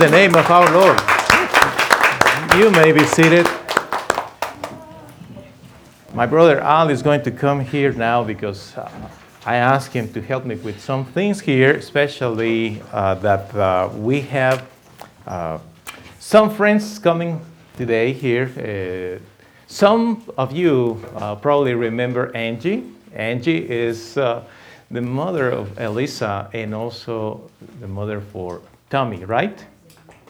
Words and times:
The 0.00 0.08
name 0.08 0.34
of 0.34 0.50
our 0.50 0.64
Lord. 0.72 0.98
You 2.56 2.70
may 2.70 2.90
be 2.90 3.04
seated. 3.04 3.46
My 6.14 6.24
brother 6.24 6.58
Al 6.58 6.88
is 6.88 7.02
going 7.02 7.22
to 7.24 7.30
come 7.30 7.60
here 7.60 7.92
now 7.92 8.24
because 8.24 8.74
uh, 8.78 8.90
I 9.44 9.56
asked 9.56 9.92
him 9.92 10.10
to 10.14 10.22
help 10.22 10.46
me 10.46 10.54
with 10.54 10.80
some 10.80 11.04
things 11.04 11.42
here, 11.42 11.72
especially 11.74 12.80
uh, 12.92 13.16
that 13.16 13.54
uh, 13.54 13.90
we 13.94 14.22
have 14.22 14.66
uh, 15.26 15.58
some 16.18 16.48
friends 16.48 16.98
coming 16.98 17.38
today 17.76 18.14
here. 18.14 18.48
Uh, 18.56 19.22
some 19.66 20.24
of 20.38 20.50
you 20.50 21.04
uh, 21.16 21.34
probably 21.34 21.74
remember 21.74 22.34
Angie. 22.34 22.84
Angie 23.14 23.70
is 23.70 24.14
the 24.14 24.42
mother 24.90 25.50
of 25.50 25.78
Elisa 25.78 26.48
and 26.54 26.74
also 26.74 27.50
the 27.80 27.86
mother 27.86 28.22
for 28.22 28.62
Tommy, 28.88 29.26
right? 29.26 29.62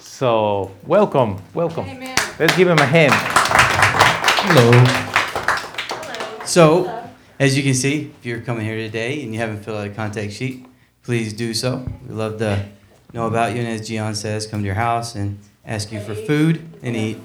So, 0.00 0.70
welcome, 0.86 1.42
welcome. 1.52 1.84
Amen. 1.86 2.16
Let's 2.38 2.56
give 2.56 2.68
him 2.68 2.78
a 2.78 2.86
hand. 2.86 3.12
Hello. 3.14 4.72
Hello. 4.72 6.44
So, 6.46 7.08
as 7.38 7.56
you 7.56 7.62
can 7.62 7.74
see, 7.74 8.12
if 8.18 8.24
you're 8.24 8.40
coming 8.40 8.64
here 8.64 8.76
today 8.76 9.22
and 9.22 9.32
you 9.34 9.38
haven't 9.40 9.62
filled 9.62 9.76
out 9.78 9.86
a 9.86 9.90
contact 9.90 10.32
sheet, 10.32 10.64
please 11.02 11.34
do 11.34 11.52
so. 11.52 11.86
We'd 12.06 12.14
love 12.14 12.38
to 12.38 12.66
know 13.12 13.26
about 13.26 13.54
you, 13.54 13.60
and 13.60 13.68
as 13.68 13.86
Gian 13.86 14.14
says, 14.14 14.46
come 14.46 14.60
to 14.60 14.66
your 14.66 14.74
house 14.74 15.14
and 15.14 15.38
ask 15.66 15.92
you 15.92 16.00
for 16.00 16.14
food 16.14 16.62
and 16.82 16.96
eat, 16.96 17.18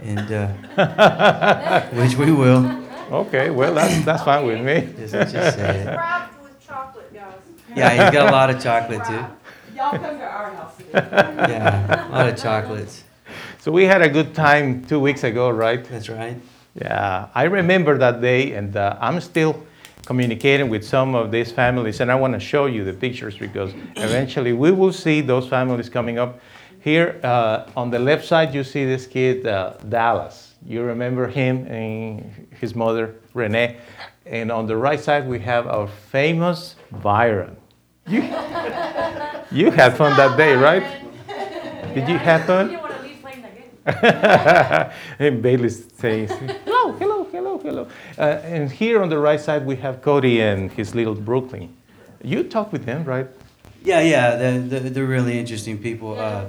and 0.00 0.32
uh, 0.32 1.82
which 1.92 2.16
we 2.16 2.32
will. 2.32 2.82
Okay, 3.10 3.50
well, 3.50 3.74
that's, 3.74 4.04
that's 4.06 4.22
fine 4.22 4.46
with 4.46 4.60
me. 4.64 4.90
Just, 4.96 5.12
just 5.12 5.56
say 5.56 5.80
it. 5.80 5.86
With 6.42 6.66
chocolate, 6.66 7.12
guys. 7.12 7.34
Yeah, 7.76 7.90
he's 7.90 8.12
got 8.12 8.30
a 8.30 8.32
lot 8.32 8.48
of 8.48 8.62
chocolate 8.62 9.04
too. 9.04 9.22
Y'all 9.74 9.90
come 9.98 10.18
to 10.18 10.24
our 10.24 10.50
house 10.54 10.76
today. 10.76 10.90
Yeah, 11.48 12.08
a 12.08 12.10
lot 12.10 12.28
of 12.28 12.36
chocolates. 12.36 13.04
So, 13.60 13.72
we 13.72 13.84
had 13.84 14.02
a 14.02 14.08
good 14.08 14.34
time 14.34 14.84
two 14.84 15.00
weeks 15.00 15.24
ago, 15.24 15.48
right? 15.48 15.82
That's 15.84 16.08
right. 16.08 16.36
Yeah, 16.74 17.28
I 17.34 17.44
remember 17.44 17.96
that 17.98 18.20
day, 18.20 18.52
and 18.52 18.76
uh, 18.76 18.98
I'm 19.00 19.20
still 19.20 19.64
communicating 20.04 20.68
with 20.68 20.84
some 20.84 21.14
of 21.14 21.30
these 21.30 21.52
families, 21.52 22.00
and 22.00 22.10
I 22.10 22.16
want 22.16 22.34
to 22.34 22.40
show 22.40 22.66
you 22.66 22.84
the 22.84 22.92
pictures 22.92 23.36
because 23.38 23.72
eventually 23.96 24.52
we 24.52 24.72
will 24.72 24.92
see 24.92 25.20
those 25.20 25.48
families 25.48 25.88
coming 25.88 26.18
up. 26.18 26.40
Here 26.80 27.20
uh, 27.22 27.70
on 27.76 27.90
the 27.90 27.98
left 27.98 28.26
side, 28.26 28.52
you 28.54 28.64
see 28.64 28.84
this 28.84 29.06
kid, 29.06 29.46
uh, 29.46 29.74
Dallas. 29.88 30.54
You 30.66 30.82
remember 30.82 31.28
him 31.28 31.66
and 31.66 32.48
his 32.60 32.74
mother, 32.74 33.14
Renee. 33.34 33.78
And 34.26 34.50
on 34.50 34.66
the 34.66 34.76
right 34.76 35.00
side, 35.00 35.26
we 35.28 35.38
have 35.40 35.66
our 35.66 35.86
famous 35.86 36.74
Byron. 36.90 37.56
You, 39.52 39.66
you 39.66 39.70
had 39.70 39.96
fun 39.98 40.16
that 40.16 40.36
day, 40.38 40.54
right? 40.54 40.82
Did 41.94 42.08
you 42.08 42.16
have 42.16 42.46
fun? 42.46 42.70
You 42.70 42.78
want 42.78 42.96
to 42.96 43.02
leave 43.02 43.20
playing 43.20 43.42
the 43.42 43.48
game. 43.48 44.90
and 45.18 45.42
Bailey 45.42 45.68
says, 45.68 46.30
hello, 46.30 46.92
hello, 46.92 47.24
hello, 47.24 47.58
hello. 47.58 47.88
Uh, 48.16 48.22
and 48.44 48.72
here 48.72 49.02
on 49.02 49.10
the 49.10 49.18
right 49.18 49.38
side, 49.38 49.66
we 49.66 49.76
have 49.76 50.00
Cody 50.00 50.40
and 50.40 50.72
his 50.72 50.94
little 50.94 51.14
Brooklyn. 51.14 51.76
You 52.22 52.44
talk 52.44 52.72
with 52.72 52.86
them, 52.86 53.04
right? 53.04 53.26
Yeah, 53.84 54.00
yeah, 54.00 54.36
they're, 54.36 54.60
they're, 54.60 54.80
they're 54.90 55.04
really 55.04 55.38
interesting 55.38 55.76
people. 55.76 56.18
Uh, 56.18 56.46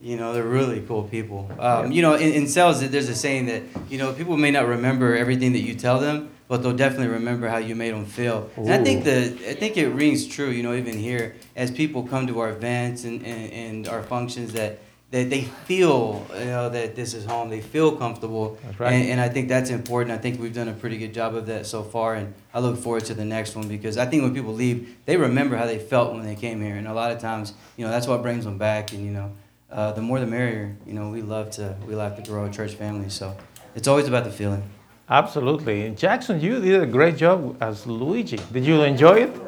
you 0.00 0.16
know, 0.16 0.32
they're 0.32 0.42
really 0.42 0.80
cool 0.80 1.04
people. 1.04 1.48
Um, 1.58 1.92
you 1.92 2.02
know, 2.02 2.14
in, 2.14 2.32
in 2.32 2.48
sales, 2.48 2.80
there's 2.80 3.08
a 3.08 3.14
saying 3.14 3.46
that, 3.46 3.62
you 3.88 3.98
know, 3.98 4.12
people 4.12 4.36
may 4.36 4.50
not 4.50 4.66
remember 4.66 5.14
everything 5.14 5.52
that 5.52 5.60
you 5.60 5.74
tell 5.76 6.00
them, 6.00 6.30
but 6.50 6.64
they'll 6.64 6.76
definitely 6.76 7.06
remember 7.06 7.46
how 7.46 7.58
you 7.58 7.76
made 7.76 7.94
them 7.94 8.04
feel. 8.04 8.50
And 8.56 8.72
I 8.72 8.82
think 8.82 9.04
the 9.04 9.26
I 9.48 9.54
think 9.54 9.76
it 9.76 9.86
rings 9.86 10.26
true, 10.26 10.50
you 10.50 10.64
know, 10.64 10.74
even 10.74 10.98
here, 10.98 11.36
as 11.54 11.70
people 11.70 12.02
come 12.02 12.26
to 12.26 12.40
our 12.40 12.50
events 12.50 13.04
and, 13.04 13.24
and, 13.24 13.52
and 13.52 13.88
our 13.88 14.02
functions 14.02 14.52
that, 14.54 14.80
that 15.12 15.30
they 15.30 15.42
feel, 15.42 16.26
you 16.36 16.46
know, 16.46 16.68
that 16.68 16.96
this 16.96 17.14
is 17.14 17.24
home. 17.24 17.50
They 17.50 17.60
feel 17.60 17.94
comfortable. 17.94 18.58
Right. 18.80 18.94
And, 18.94 19.10
and 19.10 19.20
I 19.20 19.28
think 19.28 19.48
that's 19.48 19.70
important. 19.70 20.10
I 20.10 20.18
think 20.18 20.40
we've 20.40 20.52
done 20.52 20.66
a 20.66 20.72
pretty 20.72 20.98
good 20.98 21.14
job 21.14 21.36
of 21.36 21.46
that 21.46 21.66
so 21.66 21.84
far, 21.84 22.16
and 22.16 22.34
I 22.52 22.58
look 22.58 22.76
forward 22.78 23.04
to 23.04 23.14
the 23.14 23.24
next 23.24 23.54
one 23.54 23.68
because 23.68 23.96
I 23.96 24.06
think 24.06 24.24
when 24.24 24.34
people 24.34 24.52
leave, 24.52 24.96
they 25.06 25.16
remember 25.16 25.54
how 25.56 25.66
they 25.66 25.78
felt 25.78 26.14
when 26.14 26.26
they 26.26 26.34
came 26.34 26.60
here, 26.60 26.74
and 26.74 26.88
a 26.88 26.94
lot 26.94 27.12
of 27.12 27.20
times, 27.20 27.54
you 27.76 27.84
know, 27.84 27.92
that's 27.92 28.08
what 28.08 28.22
brings 28.22 28.44
them 28.44 28.58
back. 28.58 28.92
And 28.92 29.04
you 29.04 29.12
know, 29.12 29.30
uh, 29.70 29.92
the 29.92 30.02
more 30.02 30.18
the 30.18 30.26
merrier. 30.26 30.74
You 30.84 30.94
know, 30.94 31.10
we 31.10 31.22
love 31.22 31.50
to 31.52 31.76
we 31.86 31.94
love 31.94 32.16
to 32.16 32.28
grow 32.28 32.46
a 32.46 32.50
church 32.50 32.74
family, 32.74 33.08
so 33.08 33.36
it's 33.76 33.86
always 33.86 34.08
about 34.08 34.24
the 34.24 34.32
feeling. 34.32 34.64
Absolutely. 35.10 35.86
And 35.86 35.98
Jackson, 35.98 36.40
you 36.40 36.60
did 36.60 36.80
a 36.80 36.86
great 36.86 37.16
job 37.16 37.56
as 37.60 37.84
Luigi. 37.84 38.38
Did 38.52 38.64
you 38.64 38.82
enjoy 38.82 39.22
it? 39.24 39.40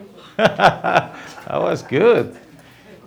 that 0.36 1.16
was 1.48 1.82
good. 1.82 2.36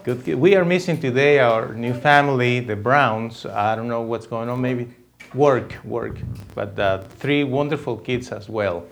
Good. 0.04 0.26
good. 0.26 0.36
We 0.36 0.56
are 0.56 0.66
missing 0.66 1.00
today 1.00 1.40
our 1.40 1.74
new 1.74 1.94
family, 1.94 2.60
the 2.60 2.76
Browns. 2.76 3.46
I 3.46 3.78
don't 3.78 3.88
know 3.88 4.02
what's 4.02 4.28
going 4.28 4.50
on, 4.50 4.60
maybe 4.60 4.94
work, 5.34 5.80
work. 5.86 6.18
But 6.54 6.78
uh, 6.78 7.04
three 7.04 7.46
wonderful 7.46 7.96
kids 7.96 8.34
as 8.34 8.50
well. 8.50 8.86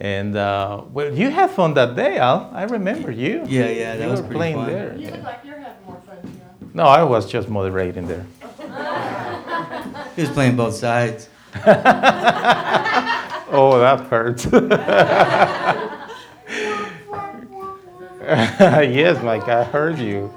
And 0.00 0.36
uh, 0.36 0.82
well, 0.92 1.14
you 1.14 1.30
had 1.30 1.52
fun 1.52 1.74
that 1.74 1.94
day, 1.94 2.18
Al. 2.18 2.50
I 2.52 2.64
remember 2.64 3.12
you. 3.12 3.44
Yeah, 3.46 3.68
yeah, 3.68 3.96
that 3.96 4.04
you 4.04 4.10
was 4.10 4.20
were 4.20 4.26
pretty 4.26 4.38
playing 4.38 4.56
fun. 4.56 4.66
there. 4.66 4.96
You 4.96 5.06
yeah. 5.06 5.10
look 5.12 5.22
like 5.22 5.40
you're 5.44 5.58
having 5.60 5.86
more 5.86 6.02
fun, 6.04 6.18
John. 6.22 6.70
No, 6.74 6.82
I 6.82 7.04
was 7.04 7.30
just 7.30 7.48
moderating 7.48 8.08
there. 8.08 8.26
He 10.16 10.22
was 10.22 10.30
playing 10.30 10.56
both 10.56 10.74
sides. 10.74 11.28
Oh, 13.56 13.78
that 13.78 14.00
hurts. 14.08 14.46
yes, 18.20 19.22
Mike, 19.22 19.46
I 19.46 19.62
heard 19.62 19.96
you. 20.00 20.28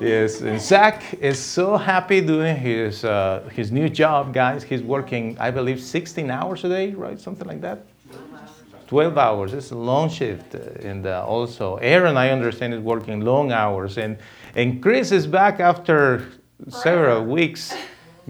Yes, 0.00 0.40
and 0.40 0.58
Zach 0.58 1.12
is 1.20 1.38
so 1.38 1.76
happy 1.76 2.22
doing 2.22 2.56
his 2.56 3.04
uh, 3.04 3.46
his 3.52 3.70
new 3.70 3.90
job, 3.90 4.32
guys. 4.32 4.62
He's 4.62 4.82
working, 4.82 5.36
I 5.38 5.50
believe, 5.50 5.82
16 5.82 6.30
hours 6.30 6.64
a 6.64 6.70
day, 6.70 6.94
right? 6.94 7.20
Something 7.20 7.46
like 7.46 7.60
that. 7.60 7.84
12 8.86 9.18
hours. 9.18 9.52
It's 9.52 9.72
a 9.72 9.76
long 9.76 10.08
shift, 10.08 10.54
uh, 10.54 10.60
and 10.80 11.06
uh, 11.06 11.26
also 11.26 11.76
Aaron, 11.76 12.16
I 12.16 12.30
understand, 12.30 12.72
is 12.72 12.80
working 12.80 13.20
long 13.20 13.52
hours, 13.52 13.98
and 13.98 14.16
and 14.54 14.82
Chris 14.82 15.12
is 15.12 15.26
back 15.26 15.60
after 15.60 16.26
several 16.68 17.22
weeks 17.22 17.74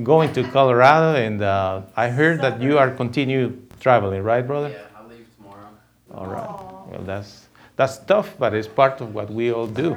going 0.02 0.32
to 0.34 0.44
Colorado, 0.50 1.18
and 1.18 1.42
uh, 1.42 1.82
I 1.96 2.08
heard 2.08 2.40
that 2.42 2.60
you 2.60 2.78
are 2.78 2.90
continue 2.90 3.56
traveling, 3.80 4.22
right, 4.22 4.46
brother? 4.46 4.70
Yeah, 4.70 4.82
I 4.96 5.08
leave 5.08 5.26
tomorrow. 5.36 5.68
All 6.14 6.26
right. 6.26 6.90
Well, 6.90 7.02
that's 7.04 7.46
that's 7.76 7.98
tough, 7.98 8.34
but 8.38 8.54
it's 8.54 8.68
part 8.68 9.00
of 9.00 9.14
what 9.14 9.30
we 9.30 9.52
all 9.52 9.66
do. 9.66 9.96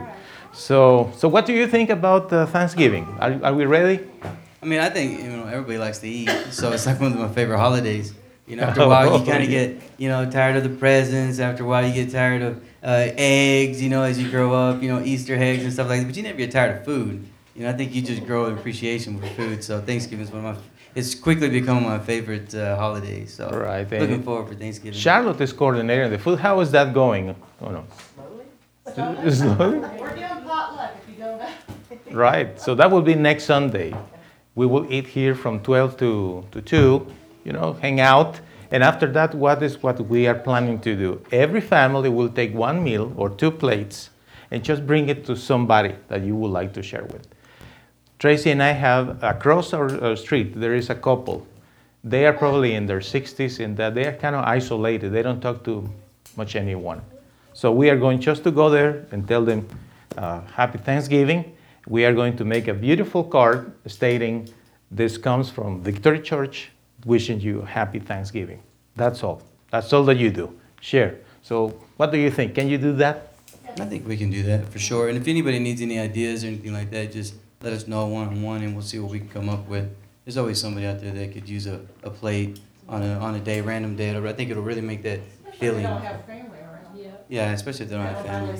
So, 0.51 1.11
so 1.15 1.27
what 1.27 1.45
do 1.45 1.53
you 1.53 1.67
think 1.67 1.89
about 1.89 2.33
uh, 2.33 2.45
Thanksgiving? 2.45 3.05
Are, 3.19 3.39
are 3.43 3.53
we 3.53 3.65
ready? 3.65 4.05
I 4.61 4.65
mean, 4.65 4.79
I 4.79 4.89
think 4.89 5.21
you 5.21 5.29
know 5.29 5.45
everybody 5.45 5.77
likes 5.77 5.99
to 5.99 6.07
eat, 6.07 6.29
so 6.51 6.71
it's 6.71 6.85
like 6.85 6.99
one 6.99 7.13
of 7.13 7.19
my 7.19 7.29
favorite 7.29 7.59
holidays. 7.59 8.13
You 8.47 8.55
know, 8.55 8.63
after 8.63 8.81
a 8.81 8.87
while, 8.93 9.19
you 9.19 9.25
kind 9.25 9.43
of 9.43 9.49
get 9.49 9.81
you 9.97 10.09
know 10.09 10.29
tired 10.29 10.57
of 10.57 10.63
the 10.63 10.69
presents. 10.69 11.39
After 11.39 11.63
a 11.63 11.67
while, 11.67 11.85
you 11.87 11.93
get 11.93 12.11
tired 12.11 12.41
of 12.41 12.57
uh, 12.83 13.11
eggs. 13.15 13.81
You 13.81 13.89
know, 13.89 14.03
as 14.03 14.19
you 14.19 14.29
grow 14.29 14.53
up, 14.53 14.81
you 14.81 14.89
know 14.89 15.01
Easter 15.03 15.35
eggs 15.35 15.63
and 15.63 15.71
stuff 15.71 15.87
like 15.87 16.01
that. 16.01 16.07
But 16.07 16.17
you 16.17 16.23
never 16.23 16.37
get 16.37 16.51
tired 16.51 16.79
of 16.79 16.85
food. 16.85 17.25
You 17.59 17.65
know, 17.65 17.71
I 17.71 17.73
think 17.73 17.93
you 17.93 18.01
just 18.01 18.25
grow 18.25 18.45
an 18.45 18.57
appreciation 18.57 19.19
for 19.19 19.27
food. 19.35 19.61
So 19.61 19.81
Thanksgiving 19.81 20.23
is 20.23 20.31
one 20.31 20.45
of 20.45 20.55
my. 20.55 20.61
It's 20.95 21.13
quickly 21.13 21.49
become 21.49 21.83
my 21.83 21.99
favorite 21.99 22.55
uh, 22.55 22.77
holiday. 22.77 23.25
So 23.25 23.49
All 23.49 23.59
right. 23.59 23.83
looking 23.83 24.13
And 24.13 24.23
forward 24.23 24.47
for 24.47 24.55
Thanksgiving. 24.55 24.97
Charlotte 24.97 25.41
is 25.41 25.51
coordinating 25.51 26.09
the 26.09 26.17
food. 26.17 26.39
How 26.39 26.61
is 26.61 26.71
that 26.71 26.93
going? 26.93 27.35
Oh 27.59 27.71
no. 27.71 27.83
Slowly? 28.93 29.31
Slowly. 29.35 29.79
We're 29.79 30.15
doing 30.15 30.29
potluck 30.47 30.91
if 31.03 31.09
you 31.09 31.21
don't 31.21 31.37
know. 31.37 31.51
Right. 32.11 32.57
So 32.61 32.75
that 32.75 32.89
will 32.89 33.01
be 33.01 33.13
next 33.13 33.43
Sunday. 33.43 33.93
We 34.55 34.65
will 34.65 34.89
eat 34.89 35.07
here 35.07 35.35
from 35.35 35.59
12 35.59 35.97
to, 35.97 36.45
to 36.51 36.61
2, 36.61 37.07
you 37.43 37.51
know, 37.51 37.73
hang 37.73 37.99
out. 37.99 38.39
And 38.71 38.83
after 38.83 39.11
that, 39.11 39.35
what 39.35 39.61
is 39.61 39.83
what 39.83 39.99
we 40.07 40.27
are 40.27 40.39
planning 40.47 40.79
to 40.79 40.95
do? 40.95 41.21
Every 41.33 41.61
family 41.61 42.07
will 42.07 42.29
take 42.29 42.53
one 42.53 42.81
meal 42.81 43.11
or 43.17 43.29
two 43.29 43.51
plates 43.51 44.11
and 44.49 44.63
just 44.63 44.87
bring 44.87 45.09
it 45.09 45.25
to 45.25 45.35
somebody 45.35 45.95
that 46.07 46.21
you 46.23 46.37
would 46.37 46.51
like 46.51 46.71
to 46.73 46.81
share 46.81 47.03
with. 47.03 47.27
Tracy 48.19 48.51
and 48.51 48.61
I 48.61 48.71
have 48.71 49.23
across 49.23 49.73
our, 49.73 50.03
our 50.03 50.15
street, 50.17 50.59
there 50.59 50.75
is 50.75 50.89
a 50.89 50.95
couple. 50.95 51.47
They 52.03 52.25
are 52.25 52.33
probably 52.33 52.75
in 52.75 52.85
their 52.85 52.99
60s 52.99 53.63
and 53.63 53.77
that 53.77 53.95
they 53.95 54.05
are 54.05 54.13
kind 54.13 54.35
of 54.35 54.43
isolated. 54.43 55.13
They 55.13 55.21
don't 55.21 55.39
talk 55.39 55.63
to 55.63 55.89
much 56.35 56.57
anyone. 56.57 57.01
So 57.53 57.71
we 57.71 57.89
are 57.89 57.97
going 57.97 58.19
just 58.19 58.43
to 58.43 58.51
go 58.51 58.69
there 58.69 59.05
and 59.11 59.25
tell 59.25 59.43
them 59.45 59.67
uh, 60.17 60.41
Happy 60.41 60.79
Thanksgiving. 60.79 61.55
We 61.87 62.03
are 62.05 62.13
going 62.13 62.35
to 62.37 62.45
make 62.45 62.67
a 62.67 62.73
beautiful 62.73 63.23
card 63.23 63.71
stating 63.87 64.49
this 64.91 65.17
comes 65.17 65.49
from 65.49 65.81
Victory 65.81 66.19
Church, 66.19 66.71
wishing 67.05 67.39
you 67.39 67.61
happy 67.61 67.99
Thanksgiving. 67.99 68.61
That's 68.95 69.23
all. 69.23 69.41
That's 69.71 69.93
all 69.93 70.03
that 70.05 70.17
you 70.17 70.29
do. 70.29 70.59
Share. 70.81 71.19
So, 71.41 71.79
what 71.97 72.11
do 72.11 72.17
you 72.17 72.31
think? 72.31 72.55
Can 72.55 72.67
you 72.67 72.77
do 72.77 72.93
that? 72.93 73.33
I 73.79 73.85
think 73.85 74.07
we 74.07 74.17
can 74.17 74.29
do 74.29 74.43
that 74.43 74.67
for 74.67 74.79
sure. 74.79 75.07
And 75.07 75.17
if 75.17 75.27
anybody 75.27 75.59
needs 75.59 75.81
any 75.81 75.99
ideas 75.99 76.43
or 76.43 76.47
anything 76.47 76.73
like 76.73 76.89
that, 76.91 77.11
just 77.13 77.35
let 77.61 77.73
us 77.73 77.87
know 77.87 78.07
one 78.07 78.27
on 78.27 78.41
one, 78.41 78.61
and 78.63 78.73
we'll 78.73 78.83
see 78.83 78.99
what 78.99 79.11
we 79.11 79.19
can 79.19 79.29
come 79.29 79.49
up 79.49 79.67
with. 79.67 79.89
There's 80.25 80.37
always 80.37 80.59
somebody 80.61 80.85
out 80.85 80.99
there 81.01 81.11
that 81.11 81.33
could 81.33 81.49
use 81.49 81.67
a, 81.67 81.81
a 82.03 82.09
plate 82.09 82.59
on 82.87 83.03
a 83.03 83.19
on 83.19 83.35
a 83.35 83.39
day, 83.39 83.61
random 83.61 83.95
day. 83.95 84.15
I 84.15 84.33
think 84.33 84.49
it'll 84.51 84.63
really 84.63 84.81
make 84.81 85.03
that 85.03 85.19
Especially 85.19 85.51
if 85.51 85.59
feeling. 85.59 85.83
they 85.83 85.89
don't 85.89 86.01
have 86.01 86.25
family 86.25 86.59
around. 86.59 86.97
Yeah. 86.97 87.11
Yeah, 87.27 87.51
especially 87.51 87.85
if 87.85 87.91
they 87.91 87.97
don't 87.97 88.05
have 88.05 88.25
family. 88.25 88.59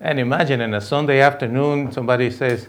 And 0.00 0.18
imagine 0.18 0.60
in 0.62 0.72
a 0.74 0.80
Sunday 0.80 1.20
afternoon, 1.20 1.92
somebody 1.92 2.30
says, 2.30 2.68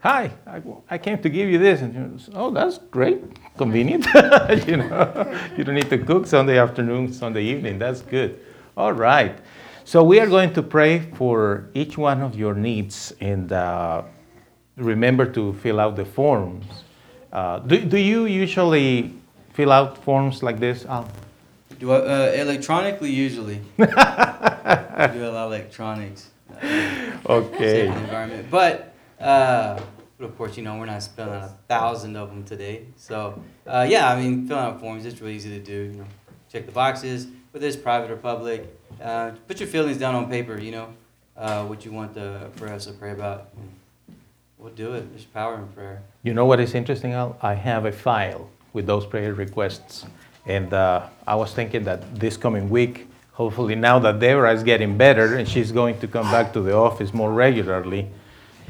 Hi, 0.00 0.30
I, 0.46 0.60
I 0.90 0.98
came 0.98 1.18
to 1.22 1.30
give 1.30 1.48
you 1.48 1.58
this. 1.58 1.80
And 1.80 1.94
you 1.94 2.18
say, 2.18 2.32
oh, 2.34 2.50
that's 2.50 2.76
great, 2.76 3.22
convenient. 3.56 4.04
you 4.66 4.76
know, 4.76 5.40
you 5.56 5.64
don't 5.64 5.76
need 5.76 5.88
to 5.88 5.98
cook 5.98 6.26
Sunday 6.26 6.58
afternoon, 6.58 7.10
Sunday 7.10 7.44
evening. 7.44 7.78
That's 7.78 8.02
good. 8.02 8.38
All 8.76 8.92
right. 8.92 9.38
So 9.84 10.02
we 10.02 10.20
are 10.20 10.26
going 10.26 10.52
to 10.54 10.62
pray 10.62 10.98
for 11.14 11.70
each 11.74 11.96
one 11.96 12.20
of 12.20 12.34
your 12.36 12.54
needs 12.54 13.14
and 13.20 13.50
uh, 13.52 14.02
remember 14.76 15.26
to 15.32 15.52
fill 15.54 15.80
out 15.80 15.96
the 15.96 16.04
forms. 16.04 16.64
Uh, 17.32 17.58
do, 17.60 17.80
do 17.84 17.98
you 17.98 18.26
usually 18.26 19.12
fill 19.52 19.72
out 19.72 20.02
forms 20.04 20.42
like 20.42 20.58
this, 20.60 20.84
Al? 20.86 21.08
Do 21.78 21.90
I, 21.92 21.96
uh, 21.96 22.32
electronically 22.36 23.10
usually. 23.10 23.60
I 23.78 25.10
do 25.12 25.24
a 25.24 25.30
lot 25.30 25.46
of 25.46 25.52
electronics. 25.52 26.30
Uh, 26.50 27.10
Okay. 27.26 27.88
environment. 27.88 28.46
But, 28.50 28.94
uh, 29.18 29.80
but 30.18 30.24
of 30.26 30.36
course, 30.36 30.56
you 30.56 30.62
know, 30.62 30.76
we're 30.78 30.86
not 30.86 31.02
spelling 31.02 31.34
out 31.34 31.42
a 31.44 31.54
thousand 31.68 32.16
of 32.16 32.28
them 32.28 32.44
today. 32.44 32.86
So, 32.96 33.42
uh, 33.66 33.86
yeah, 33.88 34.10
I 34.10 34.20
mean, 34.20 34.46
filling 34.46 34.62
out 34.62 34.78
forms, 34.80 35.06
it's 35.06 35.20
really 35.20 35.34
easy 35.34 35.50
to 35.58 35.64
do. 35.64 35.72
You 35.92 35.98
know, 36.00 36.04
check 36.52 36.66
the 36.66 36.72
boxes, 36.72 37.26
whether 37.50 37.66
it's 37.66 37.76
private 37.76 38.10
or 38.10 38.16
public. 38.16 38.66
Uh, 39.02 39.32
put 39.48 39.58
your 39.58 39.68
feelings 39.68 39.98
down 39.98 40.14
on 40.14 40.28
paper, 40.28 40.60
you 40.60 40.70
know, 40.70 40.88
uh, 41.36 41.64
what 41.64 41.84
you 41.84 41.92
want 41.92 42.14
the, 42.14 42.50
for 42.56 42.68
us 42.68 42.86
to 42.86 42.92
pray 42.92 43.10
about. 43.12 43.48
We'll 44.64 44.72
do 44.72 44.94
it. 44.94 45.10
There's 45.10 45.26
power 45.26 45.56
in 45.56 45.68
prayer. 45.68 46.02
You 46.22 46.32
know 46.32 46.46
what 46.46 46.58
is 46.58 46.74
interesting, 46.74 47.12
Al? 47.12 47.36
I 47.42 47.52
have 47.54 47.84
a 47.84 47.92
file 47.92 48.48
with 48.72 48.86
those 48.86 49.04
prayer 49.04 49.34
requests. 49.34 50.06
And 50.46 50.72
uh, 50.72 51.06
I 51.26 51.34
was 51.34 51.52
thinking 51.52 51.84
that 51.84 52.18
this 52.18 52.38
coming 52.38 52.70
week, 52.70 53.06
hopefully 53.32 53.74
now 53.74 53.98
that 53.98 54.18
Deborah 54.20 54.54
is 54.54 54.62
getting 54.62 54.96
better 54.96 55.36
and 55.36 55.46
she's 55.46 55.70
going 55.70 55.98
to 56.00 56.08
come 56.08 56.30
back 56.30 56.54
to 56.54 56.62
the 56.62 56.74
office 56.74 57.12
more 57.12 57.32
regularly. 57.32 58.08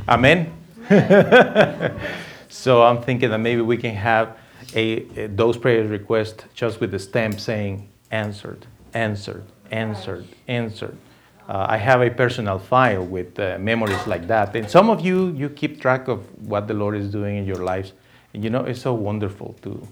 Amen? 0.09 0.53
so 2.49 2.83
I'm 2.83 3.01
thinking 3.01 3.31
that 3.31 3.39
maybe 3.39 3.63
we 3.63 3.77
can 3.77 3.95
have 3.95 4.37
a, 4.75 5.07
a- 5.17 5.27
those 5.29 5.57
prayer 5.57 5.85
requests 5.85 6.45
just 6.55 6.81
with 6.81 6.91
the 6.91 6.99
stamp 6.99 7.39
saying 7.39 7.89
answered, 8.11 8.67
answered, 8.95 9.45
answered, 9.71 10.27
answered. 10.49 10.99
Uh, 11.47 11.67
I 11.69 11.77
have 11.77 12.01
a 12.01 12.11
personal 12.11 12.59
file 12.59 13.05
with 13.05 13.39
uh, 13.39 13.59
memories 13.59 14.07
like 14.07 14.27
that. 14.29 14.57
And 14.57 14.69
some 14.69 14.89
of 14.89 15.05
you, 15.05 15.29
you 15.33 15.51
keep 15.51 15.81
track 15.81 16.09
of 16.09 16.21
what 16.49 16.67
the 16.67 16.75
Lord 16.75 16.97
is 16.97 17.11
doing 17.11 17.37
in 17.37 17.45
your 17.45 17.63
lives. 17.63 17.93
And 18.33 18.43
you 18.43 18.49
know, 18.49 18.65
it's 18.65 18.81
so 18.81 18.95
wonderful 18.95 19.55
to, 19.63 19.87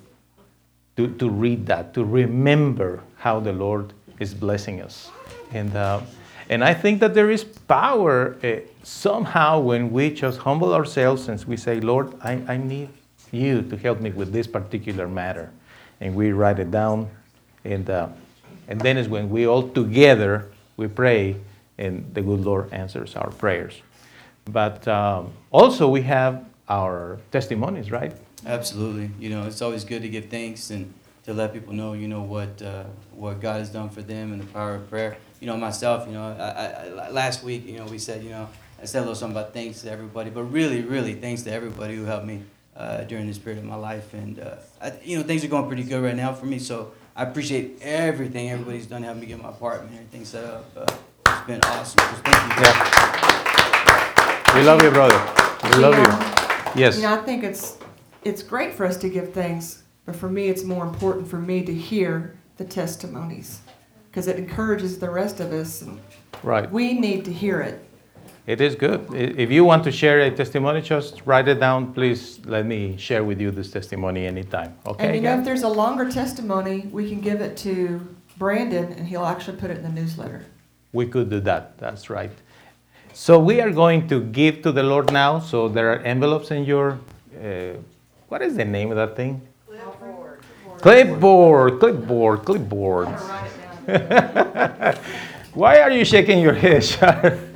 to, 0.96 1.08
to 1.08 1.28
read 1.28 1.66
that, 1.66 1.92
to 1.94 2.04
remember 2.04 3.02
how 3.16 3.38
the 3.38 3.52
Lord 3.52 3.92
is 4.18 4.32
blessing 4.32 4.80
us. 4.80 5.10
And, 5.52 5.76
uh, 5.76 6.00
and 6.48 6.64
I 6.64 6.72
think 6.72 7.00
that 7.00 7.12
there 7.12 7.30
is 7.30 7.44
power 7.44 8.36
uh, 8.42 8.60
somehow 8.82 9.60
when 9.60 9.92
we 9.92 10.10
just 10.10 10.38
humble 10.38 10.72
ourselves 10.72 11.28
and 11.28 11.42
we 11.44 11.58
say, 11.58 11.80
Lord, 11.80 12.14
I, 12.22 12.42
I 12.48 12.56
need 12.56 12.88
you 13.30 13.60
to 13.62 13.76
help 13.76 14.00
me 14.00 14.10
with 14.10 14.32
this 14.32 14.46
particular 14.46 15.06
matter. 15.06 15.50
And 16.00 16.14
we 16.14 16.32
write 16.32 16.58
it 16.58 16.70
down. 16.70 17.10
And, 17.64 17.88
uh, 17.90 18.08
and 18.68 18.80
then 18.80 18.96
is 18.96 19.08
when 19.08 19.28
we 19.28 19.46
all 19.46 19.68
together 19.68 20.51
we 20.76 20.88
pray 20.88 21.36
and 21.78 22.14
the 22.14 22.22
good 22.22 22.40
Lord 22.40 22.72
answers 22.72 23.16
our 23.16 23.30
prayers. 23.30 23.82
But 24.44 24.86
um, 24.88 25.32
also 25.50 25.88
we 25.88 26.02
have 26.02 26.44
our 26.68 27.18
testimonies, 27.30 27.90
right? 27.90 28.12
Absolutely. 28.44 29.10
You 29.18 29.30
know, 29.30 29.46
it's 29.46 29.62
always 29.62 29.84
good 29.84 30.02
to 30.02 30.08
give 30.08 30.26
thanks 30.26 30.70
and 30.70 30.92
to 31.24 31.32
let 31.32 31.52
people 31.52 31.72
know, 31.72 31.92
you 31.92 32.08
know, 32.08 32.22
what 32.22 32.60
uh, 32.60 32.84
what 33.14 33.40
God 33.40 33.58
has 33.58 33.70
done 33.70 33.88
for 33.88 34.02
them 34.02 34.32
and 34.32 34.40
the 34.40 34.46
power 34.46 34.74
of 34.74 34.90
prayer. 34.90 35.16
You 35.40 35.46
know, 35.46 35.56
myself, 35.56 36.06
you 36.06 36.14
know, 36.14 36.36
I, 36.38 37.06
I, 37.06 37.10
last 37.10 37.42
week, 37.42 37.66
you 37.66 37.78
know, 37.78 37.84
we 37.86 37.98
said, 37.98 38.22
you 38.22 38.30
know, 38.30 38.48
I 38.80 38.84
said 38.84 38.98
a 38.98 39.02
little 39.02 39.14
something 39.14 39.36
about 39.36 39.52
thanks 39.52 39.82
to 39.82 39.90
everybody, 39.90 40.30
but 40.30 40.44
really, 40.44 40.82
really 40.82 41.14
thanks 41.14 41.42
to 41.42 41.52
everybody 41.52 41.94
who 41.96 42.04
helped 42.04 42.26
me 42.26 42.42
uh, 42.76 43.02
during 43.02 43.26
this 43.26 43.38
period 43.38 43.58
of 43.58 43.64
my 43.64 43.76
life. 43.76 44.14
And, 44.14 44.38
uh, 44.40 44.56
I, 44.80 44.92
you 45.04 45.16
know, 45.16 45.22
things 45.22 45.44
are 45.44 45.48
going 45.48 45.66
pretty 45.66 45.84
good 45.84 46.02
right 46.02 46.16
now 46.16 46.32
for 46.32 46.46
me. 46.46 46.58
So 46.58 46.92
I 47.14 47.24
appreciate 47.24 47.78
everything 47.82 48.50
everybody's 48.50 48.86
done 48.86 49.02
to 49.02 49.06
help 49.08 49.18
me 49.18 49.26
get 49.26 49.40
my 49.42 49.50
apartment 49.50 49.90
and 49.90 49.98
everything 50.00 50.24
set 50.24 50.44
up. 50.44 50.64
Uh, 50.76 50.86
it's 51.26 51.46
been 51.46 51.60
awesome. 51.64 51.98
So 51.98 52.22
thank 52.24 52.58
you. 52.58 52.62
Yeah. 52.62 54.56
We 54.56 54.62
love 54.62 54.82
you, 54.82 54.90
brother. 54.90 55.18
We 55.64 55.76
love 55.82 55.96
you. 55.96 56.80
Yes. 56.80 56.96
You 56.96 57.02
know, 57.02 57.14
I 57.14 57.18
think 57.18 57.44
it's 57.44 57.76
it's 58.24 58.42
great 58.42 58.72
for 58.72 58.86
us 58.86 58.96
to 58.98 59.08
give 59.08 59.32
thanks, 59.32 59.82
but 60.06 60.16
for 60.16 60.28
me, 60.28 60.48
it's 60.48 60.64
more 60.64 60.84
important 60.86 61.28
for 61.28 61.38
me 61.38 61.62
to 61.64 61.74
hear 61.74 62.36
the 62.56 62.64
testimonies 62.64 63.60
because 64.10 64.26
it 64.28 64.36
encourages 64.36 64.98
the 64.98 65.10
rest 65.10 65.40
of 65.40 65.52
us. 65.52 65.82
And 65.82 66.00
Right. 66.42 66.70
we 66.70 66.94
need 66.98 67.24
to 67.26 67.32
hear 67.32 67.60
it. 67.60 67.84
It 68.44 68.60
is 68.60 68.74
good. 68.74 69.06
If 69.14 69.52
you 69.52 69.64
want 69.64 69.84
to 69.84 69.92
share 69.92 70.20
a 70.20 70.30
testimony, 70.30 70.82
just 70.82 71.22
write 71.24 71.46
it 71.46 71.60
down. 71.60 71.92
Please 71.92 72.40
let 72.44 72.66
me 72.66 72.96
share 72.96 73.22
with 73.22 73.40
you 73.40 73.52
this 73.52 73.70
testimony 73.70 74.26
anytime. 74.26 74.76
Okay? 74.84 75.06
and 75.06 75.14
you 75.14 75.22
know, 75.22 75.38
if 75.38 75.44
there's 75.44 75.62
a 75.62 75.68
longer 75.68 76.10
testimony, 76.10 76.88
we 76.90 77.08
can 77.08 77.20
give 77.20 77.40
it 77.40 77.56
to 77.58 78.00
Brandon, 78.38 78.92
and 78.94 79.06
he'll 79.06 79.26
actually 79.26 79.58
put 79.58 79.70
it 79.70 79.76
in 79.76 79.84
the 79.84 80.00
newsletter. 80.00 80.44
We 80.92 81.06
could 81.06 81.30
do 81.30 81.38
that. 81.40 81.78
That's 81.78 82.10
right. 82.10 82.32
So 83.12 83.38
we 83.38 83.60
are 83.60 83.70
going 83.70 84.08
to 84.08 84.20
give 84.20 84.62
to 84.62 84.72
the 84.72 84.82
Lord 84.82 85.12
now. 85.12 85.38
So 85.38 85.68
there 85.68 85.92
are 85.92 86.00
envelopes 86.00 86.50
in 86.50 86.64
your. 86.64 86.98
Uh, 87.40 87.74
what 88.26 88.42
is 88.42 88.56
the 88.56 88.64
name 88.64 88.90
of 88.90 88.96
that 88.96 89.14
thing? 89.14 89.40
Clipboard. 89.68 90.40
Clipboard. 90.80 91.78
Clipboard. 91.78 92.44
Clipboard. 92.44 93.08
Why 95.54 95.80
are 95.80 95.92
you 95.92 96.04
shaking 96.04 96.40
your 96.40 96.54
head? 96.54 97.50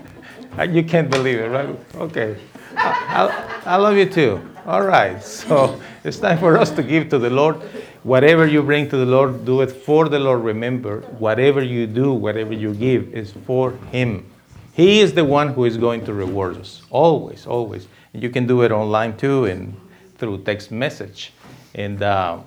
You 0.64 0.82
can't 0.82 1.10
believe 1.10 1.38
it, 1.38 1.48
right? 1.48 1.68
Okay. 1.96 2.36
I, 2.76 3.62
I, 3.64 3.74
I 3.74 3.76
love 3.76 3.96
you 3.96 4.06
too. 4.06 4.40
All 4.66 4.82
right. 4.82 5.22
So 5.46 5.80
it's 6.04 6.18
time 6.18 6.38
for 6.38 6.56
us 6.56 6.70
to 6.72 6.82
give 6.82 7.08
to 7.10 7.18
the 7.18 7.30
Lord. 7.30 7.56
Whatever 8.02 8.46
you 8.46 8.62
bring 8.62 8.88
to 8.90 8.96
the 8.96 9.06
Lord, 9.06 9.44
do 9.44 9.60
it 9.62 9.70
for 9.70 10.08
the 10.08 10.18
Lord. 10.18 10.42
Remember, 10.42 11.00
whatever 11.18 11.62
you 11.62 11.86
do, 11.86 12.12
whatever 12.12 12.52
you 12.52 12.74
give, 12.74 13.12
is 13.14 13.32
for 13.46 13.72
Him. 13.90 14.24
He 14.72 15.00
is 15.00 15.14
the 15.14 15.24
one 15.24 15.48
who 15.48 15.64
is 15.64 15.76
going 15.76 16.04
to 16.04 16.12
reward 16.12 16.58
us. 16.58 16.82
Always, 16.90 17.46
always. 17.46 17.88
You 18.12 18.30
can 18.30 18.46
do 18.46 18.62
it 18.62 18.70
online 18.70 19.16
too 19.16 19.46
and 19.46 19.74
through 20.18 20.44
text 20.44 20.70
message. 20.70 21.32
And 21.74 22.02
uh, 22.02 22.38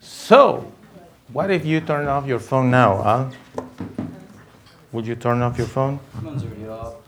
so, 0.00 0.72
what 1.32 1.50
if 1.50 1.64
you 1.64 1.80
turn 1.80 2.08
off 2.08 2.26
your 2.26 2.40
phone 2.40 2.70
now, 2.70 3.02
huh? 3.02 3.30
Would 4.92 5.06
you 5.06 5.14
turn 5.14 5.40
off 5.42 5.56
your 5.56 5.66
phone? 5.66 6.00
Already 6.24 6.68
off. 6.68 7.01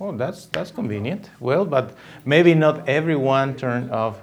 Oh, 0.00 0.12
that's 0.16 0.46
that's 0.46 0.72
convenient. 0.72 1.30
Well, 1.38 1.64
but 1.64 1.94
maybe 2.24 2.54
not 2.54 2.88
everyone 2.88 3.54
turned 3.54 3.92
off 3.92 4.18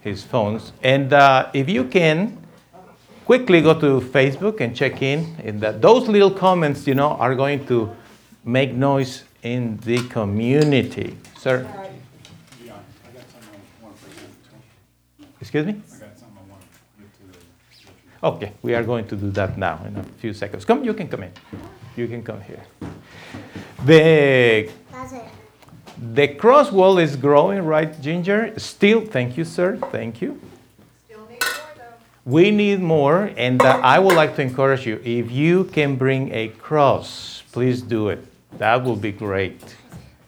his 0.00 0.24
phones. 0.24 0.72
And 0.82 1.12
uh, 1.12 1.50
if 1.54 1.68
you 1.68 1.84
can, 1.84 2.36
quickly 3.24 3.60
go 3.60 3.78
to 3.78 4.00
Facebook 4.00 4.60
and 4.60 4.74
check 4.74 5.02
in. 5.02 5.36
And 5.44 5.60
that 5.60 5.80
those 5.80 6.08
little 6.08 6.32
comments, 6.32 6.86
you 6.86 6.94
know, 6.94 7.10
are 7.10 7.36
going 7.36 7.64
to 7.66 7.94
make 8.44 8.72
noise 8.72 9.22
in 9.42 9.78
the 9.84 10.02
community. 10.08 11.16
Sir, 11.38 11.62
Yeah, 12.64 12.74
I 12.74 13.12
got 13.12 13.30
something 13.30 13.60
I 13.80 13.84
want 13.84 13.96
to 13.96 14.04
present 14.06 14.32
excuse 15.40 15.66
me. 15.66 15.72
I 15.72 15.76
got 15.76 16.18
something 16.18 16.38
I 16.38 16.50
want 16.50 16.62
to 16.62 17.02
give 17.02 17.32
to 17.32 17.38
the. 17.38 18.26
Okay, 18.26 18.52
we 18.62 18.74
are 18.74 18.82
going 18.82 19.06
to 19.06 19.16
do 19.16 19.30
that 19.30 19.56
now 19.56 19.80
in 19.86 19.96
a 19.96 20.02
few 20.18 20.34
seconds. 20.34 20.64
Come, 20.64 20.82
you 20.82 20.92
can 20.92 21.08
come 21.08 21.22
in. 21.22 21.32
You 22.00 22.08
can 22.08 22.22
come 22.22 22.40
here. 22.40 22.62
The 23.84 24.70
The 26.14 26.28
cross 26.28 26.72
wall 26.72 26.96
is 26.96 27.14
growing, 27.14 27.62
right, 27.66 27.92
Ginger? 28.00 28.58
Still, 28.58 29.02
thank 29.02 29.36
you, 29.36 29.44
sir. 29.44 29.76
Thank 29.92 30.22
you. 30.22 30.40
Still 31.04 31.26
need 31.28 31.42
more 31.42 31.72
though. 31.76 31.94
We 32.24 32.50
need 32.50 32.80
more, 32.80 33.30
and 33.36 33.60
uh, 33.60 33.80
I 33.82 33.98
would 33.98 34.16
like 34.16 34.34
to 34.36 34.42
encourage 34.42 34.86
you 34.86 34.98
if 35.04 35.30
you 35.30 35.64
can 35.64 35.96
bring 35.96 36.32
a 36.32 36.48
cross, 36.48 37.42
please 37.52 37.82
do 37.82 38.08
it. 38.08 38.24
That 38.56 38.82
will 38.82 38.96
be 38.96 39.12
great. 39.12 39.60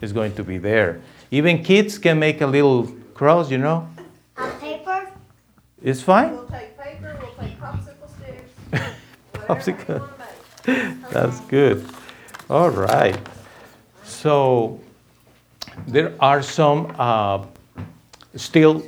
It's 0.03 0.13
going 0.13 0.35
to 0.35 0.45
be 0.45 0.59
there. 0.59 1.01
Even 1.31 1.65
kids 1.65 1.97
can 1.97 2.19
make 2.19 2.43
a 2.43 2.47
little 2.47 2.87
cross, 3.15 3.51
you 3.51 3.57
know? 3.57 3.89
On 4.37 4.51
paper? 4.61 5.11
It's 5.83 6.03
fine. 6.03 6.33
We'll 6.33 6.49
take 6.49 6.79
paper, 6.79 7.17
we'll 7.19 7.49
take 7.49 7.59
popsicle 7.59 8.11
sticks, 8.19 8.85
Popsicle. 9.49 10.22
That's 11.11 11.41
good. 11.43 11.85
All 12.49 12.71
right. 12.71 13.19
So 14.05 14.81
there 15.87 16.15
are 16.21 16.43
some 16.43 16.95
uh, 16.99 17.45
still 18.37 18.83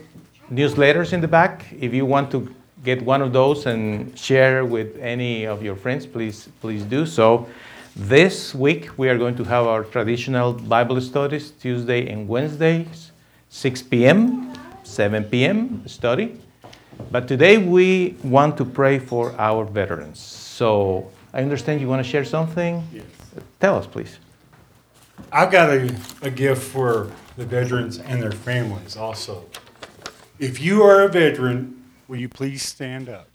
newsletters 0.52 1.12
in 1.12 1.20
the 1.20 1.28
back. 1.28 1.64
If 1.78 1.92
you 1.92 2.06
want 2.06 2.30
to 2.30 2.54
get 2.84 3.02
one 3.02 3.22
of 3.22 3.32
those 3.32 3.66
and 3.66 4.16
share 4.16 4.64
with 4.64 4.96
any 4.98 5.46
of 5.46 5.62
your 5.62 5.74
friends, 5.74 6.06
please 6.06 6.48
please 6.60 6.84
do 6.84 7.06
so. 7.06 7.48
This 7.96 8.54
week 8.54 8.96
we 8.98 9.08
are 9.08 9.18
going 9.18 9.36
to 9.36 9.44
have 9.44 9.66
our 9.66 9.84
traditional 9.84 10.52
Bible 10.52 11.00
studies 11.00 11.50
Tuesday 11.52 12.08
and 12.08 12.28
Wednesdays, 12.28 13.12
6 13.48 13.82
p.m., 13.82 14.52
7 14.84 15.24
p.m. 15.24 15.82
study. 15.86 16.38
But 17.10 17.26
today 17.26 17.58
we 17.58 18.16
want 18.22 18.56
to 18.58 18.64
pray 18.64 18.98
for 18.98 19.34
our 19.38 19.64
veterans. 19.64 20.20
So 20.20 21.10
I 21.34 21.42
understand 21.42 21.80
you 21.80 21.88
want 21.88 22.02
to 22.02 22.08
share 22.08 22.24
something? 22.24 22.86
Yes. 22.92 23.04
Tell 23.58 23.76
us, 23.76 23.88
please. 23.88 24.20
I've 25.32 25.50
got 25.50 25.68
a, 25.68 25.92
a 26.22 26.30
gift 26.30 26.62
for 26.62 27.10
the 27.36 27.44
veterans 27.44 27.98
and 27.98 28.22
their 28.22 28.30
families 28.30 28.96
also. 28.96 29.44
If 30.38 30.60
you 30.60 30.84
are 30.84 31.02
a 31.02 31.08
veteran, 31.08 31.90
will 32.06 32.18
you 32.18 32.28
please 32.28 32.62
stand 32.62 33.08
up? 33.08 33.28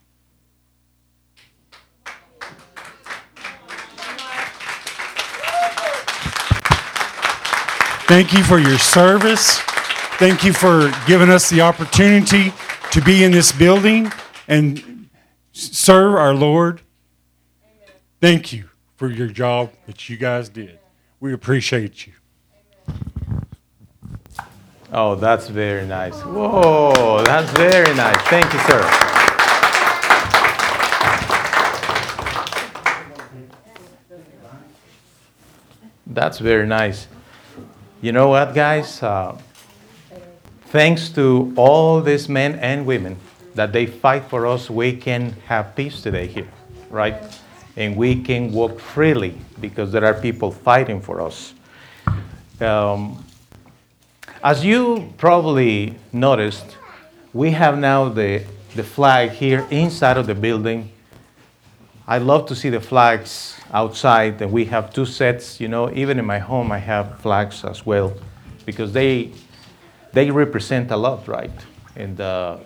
Thank 8.07 8.31
you 8.31 8.43
for 8.43 8.59
your 8.59 8.79
service. 8.79 9.59
Thank 10.19 10.45
you 10.45 10.53
for 10.53 10.89
giving 11.05 11.29
us 11.29 11.49
the 11.49 11.59
opportunity 11.59 12.53
to 12.91 13.01
be 13.01 13.25
in 13.25 13.33
this 13.33 13.51
building 13.51 14.09
and 14.47 15.09
serve 15.51 16.15
our 16.15 16.33
Lord. 16.33 16.81
Thank 18.21 18.51
you 18.51 18.69
for 18.97 19.09
your 19.09 19.27
job 19.27 19.71
that 19.85 20.09
you 20.09 20.17
guys 20.17 20.49
did. 20.49 20.77
We 21.21 21.31
appreciate 21.31 22.05
you. 22.05 22.13
Oh, 24.91 25.15
that's 25.15 25.47
very 25.47 25.85
nice. 25.85 26.19
Whoa, 26.21 27.23
that's 27.23 27.49
very 27.51 27.95
nice. 27.95 28.17
Thank 28.27 28.51
you, 28.51 28.59
sir. 28.59 28.81
That's 36.07 36.39
very 36.39 36.67
nice. 36.67 37.07
You 38.01 38.11
know 38.11 38.27
what, 38.27 38.53
guys? 38.53 39.01
Uh, 39.01 39.37
thanks 40.65 41.07
to 41.09 41.53
all 41.55 42.01
these 42.01 42.27
men 42.27 42.55
and 42.55 42.85
women 42.85 43.15
that 43.55 43.71
they 43.71 43.85
fight 43.85 44.25
for 44.25 44.45
us, 44.45 44.69
we 44.69 44.97
can 44.97 45.31
have 45.45 45.73
peace 45.75 46.01
today 46.01 46.27
here, 46.27 46.49
right? 46.89 47.38
And 47.79 47.95
we 47.95 48.21
can 48.21 48.51
walk 48.51 48.77
freely 48.79 49.35
because 49.61 49.91
there 49.91 50.03
are 50.03 50.13
people 50.13 50.51
fighting 50.51 50.99
for 51.01 51.21
us. 51.21 51.53
Um, 52.59 53.23
as 54.43 54.65
you 54.65 55.13
probably 55.17 55.95
noticed, 56.11 56.77
we 57.33 57.51
have 57.51 57.77
now 57.77 58.09
the, 58.09 58.43
the 58.75 58.83
flag 58.83 59.31
here 59.31 59.65
inside 59.71 60.17
of 60.17 60.27
the 60.27 60.35
building. 60.35 60.91
I 62.05 62.17
love 62.17 62.47
to 62.47 62.55
see 62.55 62.69
the 62.69 62.81
flags 62.81 63.57
outside, 63.71 64.41
and 64.41 64.51
we 64.51 64.65
have 64.65 64.91
two 64.91 65.05
sets. 65.05 65.61
You 65.61 65.69
know, 65.69 65.89
even 65.93 66.19
in 66.19 66.25
my 66.25 66.39
home, 66.39 66.73
I 66.73 66.79
have 66.79 67.19
flags 67.19 67.63
as 67.63 67.85
well 67.85 68.13
because 68.65 68.91
they, 68.91 69.31
they 70.11 70.29
represent 70.31 70.91
a 70.91 70.97
lot, 70.97 71.29
right? 71.29 71.51
And 71.95 72.19
uh, 72.19 72.57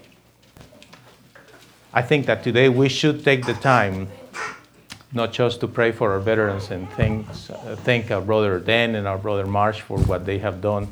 I 1.94 2.02
think 2.02 2.26
that 2.26 2.44
today 2.44 2.68
we 2.68 2.90
should 2.90 3.24
take 3.24 3.46
the 3.46 3.54
time 3.54 4.08
not 5.14 5.32
just 5.32 5.60
to 5.60 5.68
pray 5.68 5.92
for 5.92 6.12
our 6.12 6.20
veterans 6.20 6.72
and 6.72 6.90
thanks, 6.92 7.50
uh, 7.50 7.76
thank 7.84 8.10
our 8.12 8.22
brother 8.22 8.60
Dan 8.60 8.96
and 8.96 9.08
our 9.08 9.18
brother 9.18 9.46
Marsh 9.46 9.82
for 9.82 10.00
what 10.00 10.26
they 10.26 10.40
have 10.40 10.62
done. 10.62 10.88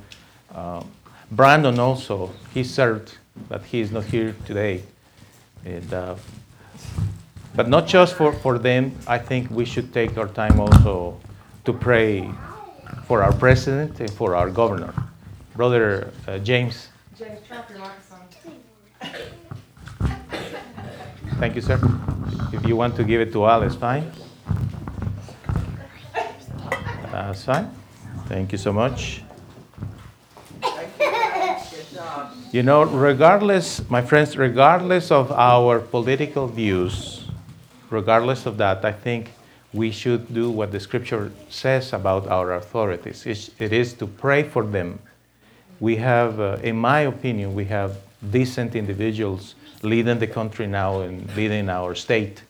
Uh, 0.53 0.83
Brandon 1.31 1.79
also, 1.79 2.31
he 2.53 2.63
served, 2.63 3.17
but 3.49 3.63
he 3.65 3.79
is 3.79 3.91
not 3.91 4.03
here 4.05 4.35
today. 4.45 4.83
And, 5.65 5.93
uh, 5.93 6.15
but 7.55 7.67
not 7.67 7.87
just 7.87 8.15
for, 8.15 8.33
for 8.33 8.59
them, 8.59 8.95
I 9.07 9.17
think 9.17 9.49
we 9.49 9.65
should 9.65 9.93
take 9.93 10.17
our 10.17 10.27
time 10.27 10.59
also 10.59 11.19
to 11.65 11.73
pray 11.73 12.29
for 13.05 13.23
our 13.23 13.33
president 13.33 13.99
and 13.99 14.11
for 14.11 14.35
our 14.35 14.49
governor. 14.49 14.93
Brother 15.55 16.11
uh, 16.27 16.37
James. 16.39 16.89
James, 17.17 17.39
turn 17.47 17.57
off 17.57 17.69
your 17.69 17.79
microphone. 17.79 19.37
Thank 21.41 21.55
you, 21.55 21.61
sir. 21.61 21.79
If 22.53 22.67
you 22.67 22.75
want 22.75 22.95
to 22.97 23.03
give 23.03 23.19
it 23.19 23.33
to 23.33 23.47
Al, 23.47 23.63
it's 23.63 23.73
fine. 23.73 24.11
That's 27.11 27.43
fine. 27.43 27.67
Thank 28.27 28.51
you 28.51 28.59
so 28.59 28.71
much. 28.71 29.23
You 32.51 32.61
know, 32.61 32.83
regardless, 32.83 33.81
my 33.89 34.03
friends, 34.03 34.37
regardless 34.37 35.09
of 35.09 35.31
our 35.31 35.79
political 35.79 36.45
views, 36.45 37.25
regardless 37.89 38.45
of 38.45 38.57
that, 38.57 38.85
I 38.85 38.91
think 38.91 39.31
we 39.73 39.89
should 39.89 40.31
do 40.31 40.51
what 40.51 40.71
the 40.71 40.79
scripture 40.79 41.31
says 41.49 41.91
about 41.93 42.27
our 42.27 42.53
authorities. 42.53 43.25
It 43.57 43.73
is 43.73 43.93
to 43.95 44.05
pray 44.05 44.43
for 44.43 44.63
them. 44.63 44.99
We 45.79 45.95
have, 45.95 46.39
uh, 46.39 46.57
in 46.61 46.75
my 46.75 46.99
opinion, 46.99 47.55
we 47.55 47.65
have 47.65 47.97
decent 48.29 48.75
individuals 48.75 49.55
leading 49.83 50.19
the 50.19 50.27
country 50.27 50.67
now 50.67 51.01
and 51.01 51.35
leading 51.35 51.69
our 51.69 51.95
state. 51.95 52.43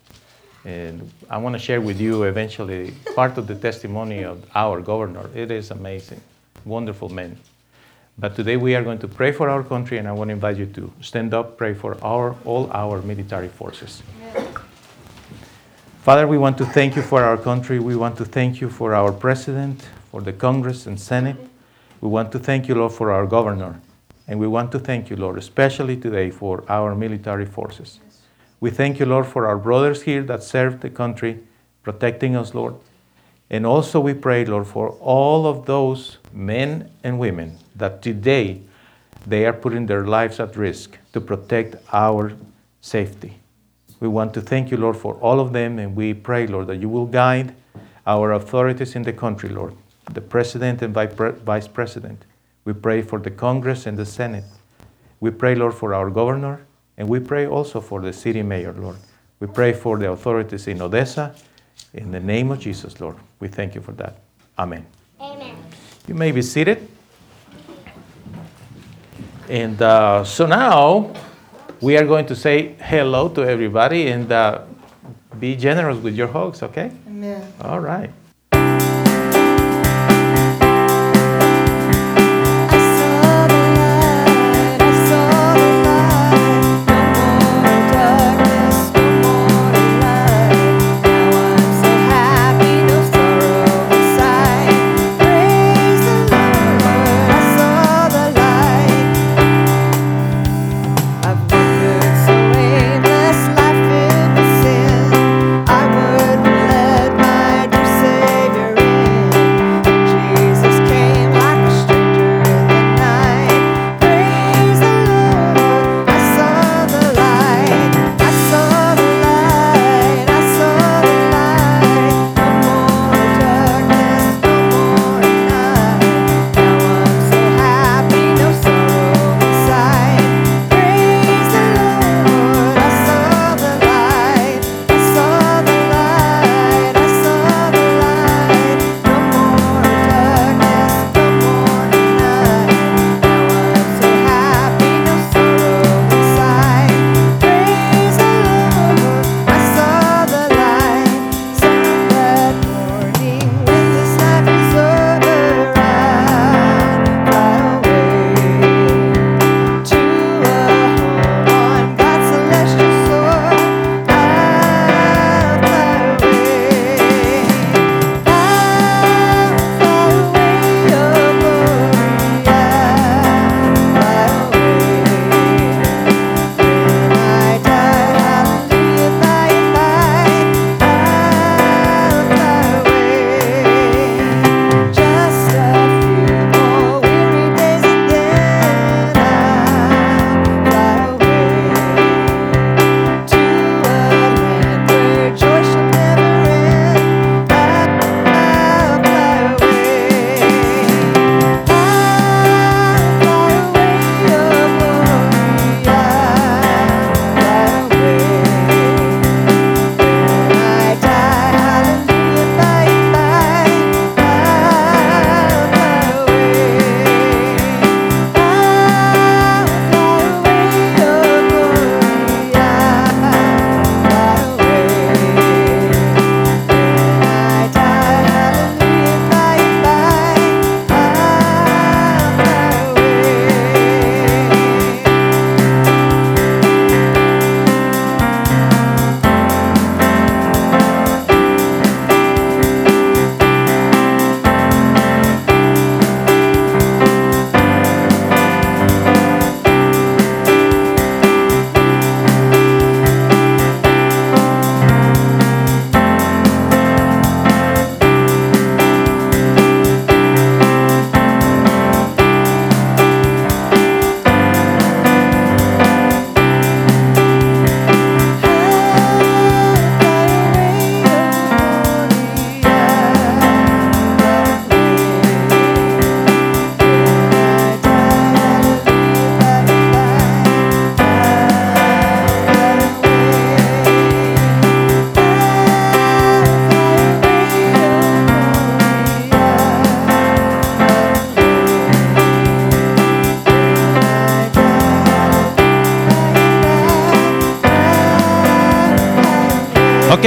And 0.66 1.10
I 1.30 1.38
want 1.38 1.54
to 1.54 1.60
share 1.60 1.82
with 1.82 2.00
you 2.00 2.24
eventually 2.24 2.94
part 3.16 3.38
of 3.38 3.48
the 3.48 3.56
testimony 3.56 4.24
of 4.24 4.46
our 4.54 4.82
governor. 4.82 5.30
It 5.36 5.50
is 5.52 5.72
amazing, 5.72 6.22
wonderful 6.66 7.10
man. 7.10 7.38
But 8.18 8.36
today 8.36 8.58
we 8.58 8.76
are 8.76 8.84
going 8.84 9.00
to 9.00 9.08
pray 9.08 9.32
for 9.32 9.50
our 9.50 9.64
country, 9.64 9.98
and 9.98 10.08
I 10.08 10.12
want 10.12 10.28
to 10.28 10.34
invite 10.34 10.58
you 10.58 10.68
to 10.68 10.92
stand 11.02 11.34
up, 11.34 11.58
pray 11.58 11.74
for 11.74 11.98
our, 12.04 12.36
all 12.46 12.70
our 12.72 13.02
military 13.02 13.48
forces. 13.48 14.04
Father, 16.04 16.28
we 16.28 16.38
want 16.38 16.58
to 16.58 16.66
thank 16.66 16.96
you 16.96 17.02
for 17.02 17.24
our 17.24 17.38
country. 17.38 17.80
We 17.80 17.96
want 17.96 18.18
to 18.18 18.26
thank 18.26 18.60
you 18.60 18.70
for 18.70 18.94
our 18.94 19.12
president, 19.12 19.88
for 20.12 20.22
the 20.22 20.34
Congress 20.34 20.86
and 20.86 21.00
Senate. 21.00 21.38
We 22.02 22.10
want 22.10 22.32
to 22.34 22.40
thank 22.40 22.68
you, 22.68 22.76
Lord, 22.76 22.92
for 22.92 23.12
our 23.12 23.26
governor. 23.26 23.80
And 24.28 24.40
we 24.40 24.48
want 24.48 24.72
to 24.72 24.80
thank 24.80 25.10
you, 25.10 25.16
Lord, 25.16 25.38
especially 25.38 25.98
today 25.98 26.30
for 26.30 26.64
our 26.70 26.96
military 26.96 27.46
forces. 27.46 28.00
We 28.60 28.70
thank 28.70 29.00
you, 29.00 29.06
Lord, 29.06 29.26
for 29.26 29.48
our 29.48 29.58
brothers 29.58 30.04
here 30.04 30.24
that 30.24 30.44
serve 30.44 30.82
the 30.82 30.90
country, 30.90 31.40
protecting 31.84 32.36
us, 32.36 32.54
Lord. 32.54 32.76
And 33.50 33.66
also 33.66 34.00
we 34.00 34.14
pray, 34.14 34.46
Lord, 34.46 34.68
for 34.68 34.92
all 35.02 35.46
of 35.46 35.66
those 35.66 36.18
men 36.32 36.90
and 37.04 37.20
women 37.20 37.58
that 37.76 38.02
today 38.02 38.62
they 39.28 39.46
are 39.46 39.54
putting 39.54 39.88
their 39.88 40.06
lives 40.06 40.40
at 40.40 40.56
risk 40.56 40.98
to 41.14 41.20
protect 41.20 41.76
our 41.92 42.34
safety. 42.80 43.40
We 44.00 44.08
want 44.08 44.34
to 44.36 44.42
thank 44.42 44.72
you, 44.72 44.78
Lord, 44.78 44.96
for 44.96 45.16
all 45.16 45.40
of 45.40 45.54
them, 45.54 45.78
and 45.78 45.96
we 45.96 46.14
pray, 46.14 46.48
Lord, 46.48 46.68
that 46.68 46.78
you 46.78 46.90
will 46.90 47.06
guide 47.06 47.54
our 48.08 48.32
authorities 48.32 48.96
in 48.96 49.04
the 49.04 49.14
country, 49.14 49.50
Lord, 49.50 49.76
the 50.12 50.22
president 50.22 50.82
and 50.82 50.94
vice 50.94 51.68
president. 51.68 52.26
We 52.66 52.74
pray 52.74 53.02
for 53.02 53.20
the 53.20 53.32
Congress 53.32 53.86
and 53.86 53.98
the 53.98 54.06
Senate. 54.06 54.44
We 55.20 55.32
pray, 55.32 55.56
Lord, 55.56 55.74
for 55.74 55.94
our 55.94 56.10
governor, 56.10 56.66
and 56.98 57.08
we 57.08 57.20
pray 57.20 57.48
also 57.48 57.82
for 57.82 58.02
the 58.02 58.14
city 58.14 58.42
mayor, 58.42 58.74
Lord. 58.74 58.98
We 59.40 59.48
pray 59.48 59.74
for 59.74 59.98
the 59.98 60.12
authorities 60.12 60.68
in 60.68 60.82
Odessa. 60.82 61.34
In 61.94 62.12
the 62.12 62.20
name 62.20 62.52
of 62.52 62.60
Jesus, 62.60 63.00
Lord, 63.00 63.16
we 63.40 63.48
thank 63.48 63.76
you 63.76 63.82
for 63.82 63.92
that. 63.94 64.18
Amen. 64.58 64.86
Amen. 65.20 65.56
You 66.08 66.14
may 66.14 66.32
be 66.32 66.42
seated. 66.42 66.88
And 69.50 69.82
uh, 69.82 70.24
so 70.24 70.46
now 70.46 71.14
we 71.82 71.98
are 71.98 72.06
going 72.06 72.26
to 72.28 72.36
say 72.36 72.76
hello 72.80 73.28
to 73.30 73.44
everybody 73.44 74.08
and 74.08 74.32
uh, 74.32 74.64
be 75.40 75.56
generous 75.56 75.98
with 75.98 76.16
your 76.16 76.28
hugs, 76.28 76.62
okay? 76.64 76.92
Amen. 77.08 77.52
All 77.62 77.80
right. 77.80 78.12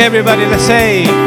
Everybody, 0.05 0.45
let's 0.45 0.67
say, 0.67 1.24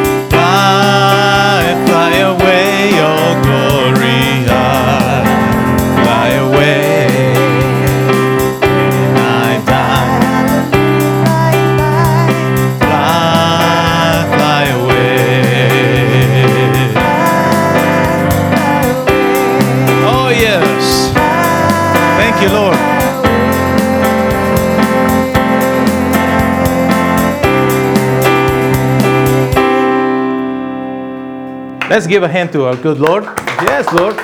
Let's 31.97 32.05
give 32.05 32.21
a 32.21 32.27
hand 32.27 32.51
to 32.51 32.65
our 32.65 32.75
good 32.75 32.99
Lord. 32.99 33.23
Yes, 33.23 33.91
Lord. 33.91 34.15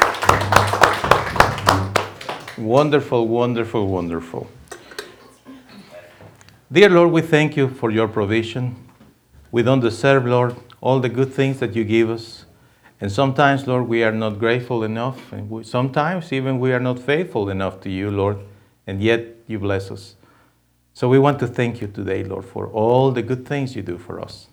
Wonderful, 2.56 3.28
wonderful, 3.28 3.88
wonderful. 3.88 4.48
Dear 6.72 6.90
Lord, 6.90 7.10
we 7.10 7.24
thank 7.24 7.58
you 7.58 7.70
for 7.70 7.90
your 7.90 8.08
provision. 8.08 8.76
We 9.52 9.64
don't 9.64 9.80
deserve, 9.80 10.28
Lord, 10.28 10.56
all 10.82 11.00
the 11.00 11.10
good 11.10 11.34
things 11.34 11.60
that 11.62 11.76
you 11.76 11.84
give 11.84 12.12
us. 12.12 12.46
And 13.02 13.12
sometimes, 13.12 13.66
Lord, 13.66 13.88
we 13.88 14.04
are 14.04 14.12
not 14.12 14.38
grateful 14.38 14.84
enough. 14.84 15.34
And 15.34 15.50
we, 15.50 15.64
sometimes 15.64 16.32
even 16.32 16.60
we 16.60 16.74
are 16.74 16.80
not 16.80 17.00
faithful 17.00 17.50
enough 17.50 17.82
to 17.82 17.90
you, 17.90 18.12
Lord. 18.12 18.38
And 18.86 19.02
yet 19.02 19.26
you 19.48 19.58
bless 19.58 19.90
us. 19.90 20.14
So 20.94 21.10
we 21.10 21.18
want 21.18 21.40
to 21.40 21.48
thank 21.48 21.82
you 21.82 21.88
today, 21.88 22.24
Lord, 22.24 22.46
for 22.46 22.68
all 22.68 23.10
the 23.10 23.24
good 23.24 23.48
things 23.48 23.76
you 23.76 23.82
do 23.82 23.98
for 23.98 24.22
us. 24.22 24.50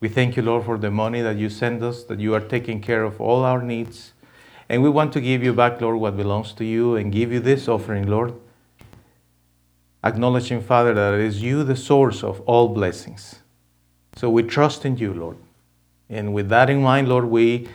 We 0.00 0.08
thank 0.08 0.36
you, 0.36 0.42
Lord, 0.42 0.64
for 0.64 0.76
the 0.76 0.90
money 0.90 1.22
that 1.22 1.36
you 1.36 1.48
send 1.48 1.82
us, 1.82 2.04
that 2.04 2.20
you 2.20 2.34
are 2.34 2.40
taking 2.40 2.80
care 2.80 3.04
of 3.04 3.20
all 3.20 3.44
our 3.44 3.62
needs. 3.62 4.12
And 4.68 4.82
we 4.82 4.90
want 4.90 5.12
to 5.14 5.20
give 5.20 5.42
you 5.42 5.52
back, 5.52 5.80
Lord, 5.80 5.98
what 5.98 6.16
belongs 6.16 6.52
to 6.54 6.64
you 6.64 6.96
and 6.96 7.12
give 7.12 7.32
you 7.32 7.40
this 7.40 7.68
offering, 7.68 8.06
Lord. 8.06 8.34
Acknowledging, 10.02 10.60
Father, 10.60 10.94
that 10.94 11.14
it 11.14 11.20
is 11.20 11.42
you 11.42 11.64
the 11.64 11.76
source 11.76 12.22
of 12.22 12.40
all 12.42 12.68
blessings. 12.68 13.36
So 14.16 14.30
we 14.30 14.42
trust 14.42 14.84
in 14.84 14.96
you, 14.98 15.14
Lord. 15.14 15.36
And 16.08 16.34
with 16.34 16.48
that 16.50 16.70
in 16.70 16.82
mind, 16.82 17.08
Lord, 17.08 17.24
we 17.24 17.68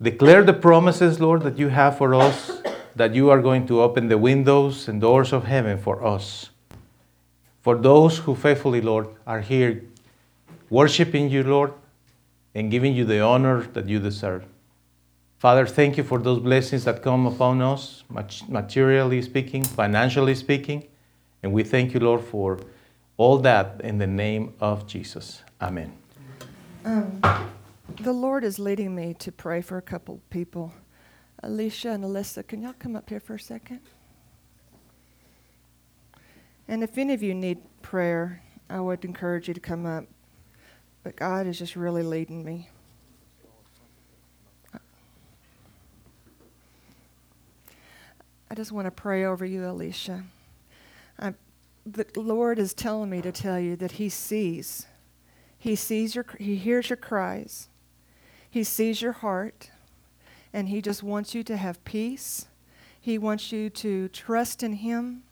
declare 0.00 0.44
the 0.44 0.52
promises, 0.52 1.20
Lord, 1.20 1.42
that 1.42 1.58
you 1.58 1.68
have 1.68 1.96
for 1.96 2.14
us, 2.14 2.60
that 2.96 3.14
you 3.14 3.30
are 3.30 3.40
going 3.40 3.66
to 3.68 3.80
open 3.80 4.08
the 4.08 4.18
windows 4.18 4.88
and 4.88 5.00
doors 5.00 5.32
of 5.32 5.44
heaven 5.44 5.78
for 5.78 6.04
us. 6.04 6.50
For 7.62 7.76
those 7.76 8.18
who 8.18 8.34
faithfully, 8.34 8.80
Lord, 8.80 9.08
are 9.26 9.40
here 9.40 9.82
worshiping 10.70 11.30
you, 11.30 11.42
Lord, 11.42 11.72
and 12.54 12.70
giving 12.70 12.94
you 12.94 13.04
the 13.04 13.20
honor 13.20 13.62
that 13.74 13.88
you 13.88 13.98
deserve. 13.98 14.44
Father, 15.38 15.66
thank 15.66 15.96
you 15.96 16.02
for 16.02 16.18
those 16.18 16.38
blessings 16.38 16.84
that 16.84 17.02
come 17.02 17.26
upon 17.26 17.60
us, 17.60 18.04
materially 18.48 19.20
speaking, 19.20 19.62
financially 19.62 20.34
speaking. 20.34 20.88
And 21.42 21.52
we 21.52 21.62
thank 21.62 21.92
you, 21.92 22.00
Lord, 22.00 22.24
for 22.24 22.58
all 23.16 23.38
that 23.38 23.80
in 23.84 23.98
the 23.98 24.06
name 24.06 24.54
of 24.60 24.86
Jesus. 24.86 25.42
Amen. 25.60 25.92
Um, 26.84 27.20
the 28.00 28.12
Lord 28.12 28.44
is 28.44 28.58
leading 28.58 28.94
me 28.94 29.14
to 29.18 29.30
pray 29.30 29.60
for 29.60 29.76
a 29.76 29.82
couple 29.82 30.20
people. 30.30 30.72
Alicia 31.42 31.90
and 31.90 32.04
Alyssa, 32.04 32.46
can 32.46 32.62
y'all 32.62 32.74
come 32.78 32.96
up 32.96 33.08
here 33.10 33.20
for 33.20 33.34
a 33.34 33.40
second? 33.40 33.80
And 36.68 36.82
if 36.82 36.98
any 36.98 37.14
of 37.14 37.22
you 37.22 37.34
need 37.34 37.58
prayer, 37.82 38.42
I 38.68 38.80
would 38.80 39.04
encourage 39.04 39.48
you 39.48 39.54
to 39.54 39.60
come 39.60 39.86
up. 39.86 40.04
But 41.06 41.14
God 41.14 41.46
is 41.46 41.56
just 41.56 41.76
really 41.76 42.02
leading 42.02 42.44
me. 42.44 42.68
I 48.50 48.54
just 48.56 48.72
want 48.72 48.86
to 48.86 48.90
pray 48.90 49.24
over 49.24 49.46
you, 49.46 49.64
Alicia. 49.64 50.24
I, 51.16 51.34
the 51.86 52.06
Lord 52.16 52.58
is 52.58 52.74
telling 52.74 53.08
me 53.08 53.22
to 53.22 53.30
tell 53.30 53.60
you 53.60 53.76
that 53.76 53.92
He 53.92 54.08
sees. 54.08 54.88
He 55.56 55.76
sees 55.76 56.16
your, 56.16 56.26
He 56.40 56.56
hears 56.56 56.90
your 56.90 56.96
cries. 56.96 57.68
He 58.50 58.64
sees 58.64 59.00
your 59.00 59.12
heart. 59.12 59.70
And 60.52 60.70
He 60.70 60.82
just 60.82 61.04
wants 61.04 61.36
you 61.36 61.44
to 61.44 61.56
have 61.56 61.84
peace. 61.84 62.46
He 63.00 63.16
wants 63.16 63.52
you 63.52 63.70
to 63.70 64.08
trust 64.08 64.64
in 64.64 64.72
Him 64.72 65.22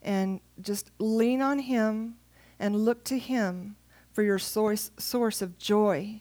and 0.00 0.40
just 0.58 0.90
lean 0.98 1.42
on 1.42 1.58
Him 1.58 2.14
and 2.58 2.86
look 2.86 3.04
to 3.04 3.18
Him 3.18 3.76
for 4.12 4.22
your 4.22 4.38
source, 4.38 4.90
source 4.98 5.42
of 5.42 5.58
joy. 5.58 6.20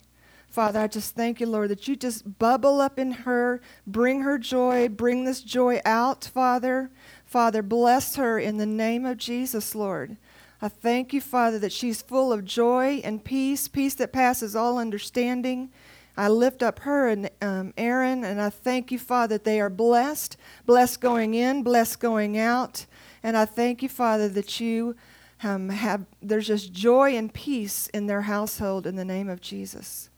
Father, 0.51 0.81
I 0.81 0.87
just 0.87 1.15
thank 1.15 1.39
you, 1.39 1.45
Lord, 1.45 1.69
that 1.69 1.87
you 1.87 1.95
just 1.95 2.37
bubble 2.37 2.81
up 2.81 2.99
in 2.99 3.11
her, 3.11 3.61
bring 3.87 4.21
her 4.21 4.37
joy, 4.37 4.89
bring 4.89 5.23
this 5.23 5.41
joy 5.41 5.79
out, 5.85 6.25
Father. 6.25 6.91
Father, 7.25 7.61
bless 7.61 8.17
her 8.17 8.37
in 8.37 8.57
the 8.57 8.65
name 8.65 9.05
of 9.05 9.17
Jesus, 9.17 9.73
Lord. 9.75 10.17
I 10.61 10.67
thank 10.67 11.13
you, 11.13 11.21
Father, 11.21 11.57
that 11.59 11.71
she's 11.71 12.01
full 12.01 12.33
of 12.33 12.43
joy 12.43 13.01
and 13.03 13.23
peace, 13.23 13.67
peace 13.69 13.95
that 13.95 14.11
passes 14.11 14.55
all 14.55 14.77
understanding. 14.77 15.71
I 16.17 16.27
lift 16.27 16.61
up 16.61 16.79
her 16.79 17.07
and 17.07 17.29
um, 17.41 17.73
Aaron, 17.77 18.25
and 18.25 18.41
I 18.41 18.49
thank 18.49 18.91
you, 18.91 18.99
Father, 18.99 19.35
that 19.35 19.45
they 19.45 19.61
are 19.61 19.69
blessed, 19.69 20.35
blessed 20.65 20.99
going 20.99 21.33
in, 21.33 21.63
blessed 21.63 21.99
going 21.99 22.37
out. 22.37 22.85
And 23.23 23.37
I 23.37 23.45
thank 23.45 23.81
you, 23.81 23.89
Father, 23.89 24.27
that 24.29 24.59
you 24.59 24.95
um, 25.43 25.69
have, 25.69 26.05
there's 26.21 26.47
just 26.47 26.71
joy 26.71 27.15
and 27.15 27.33
peace 27.33 27.87
in 27.87 28.07
their 28.07 28.21
household 28.21 28.85
in 28.85 28.95
the 28.95 29.05
name 29.05 29.29
of 29.29 29.41
Jesus. 29.41 30.09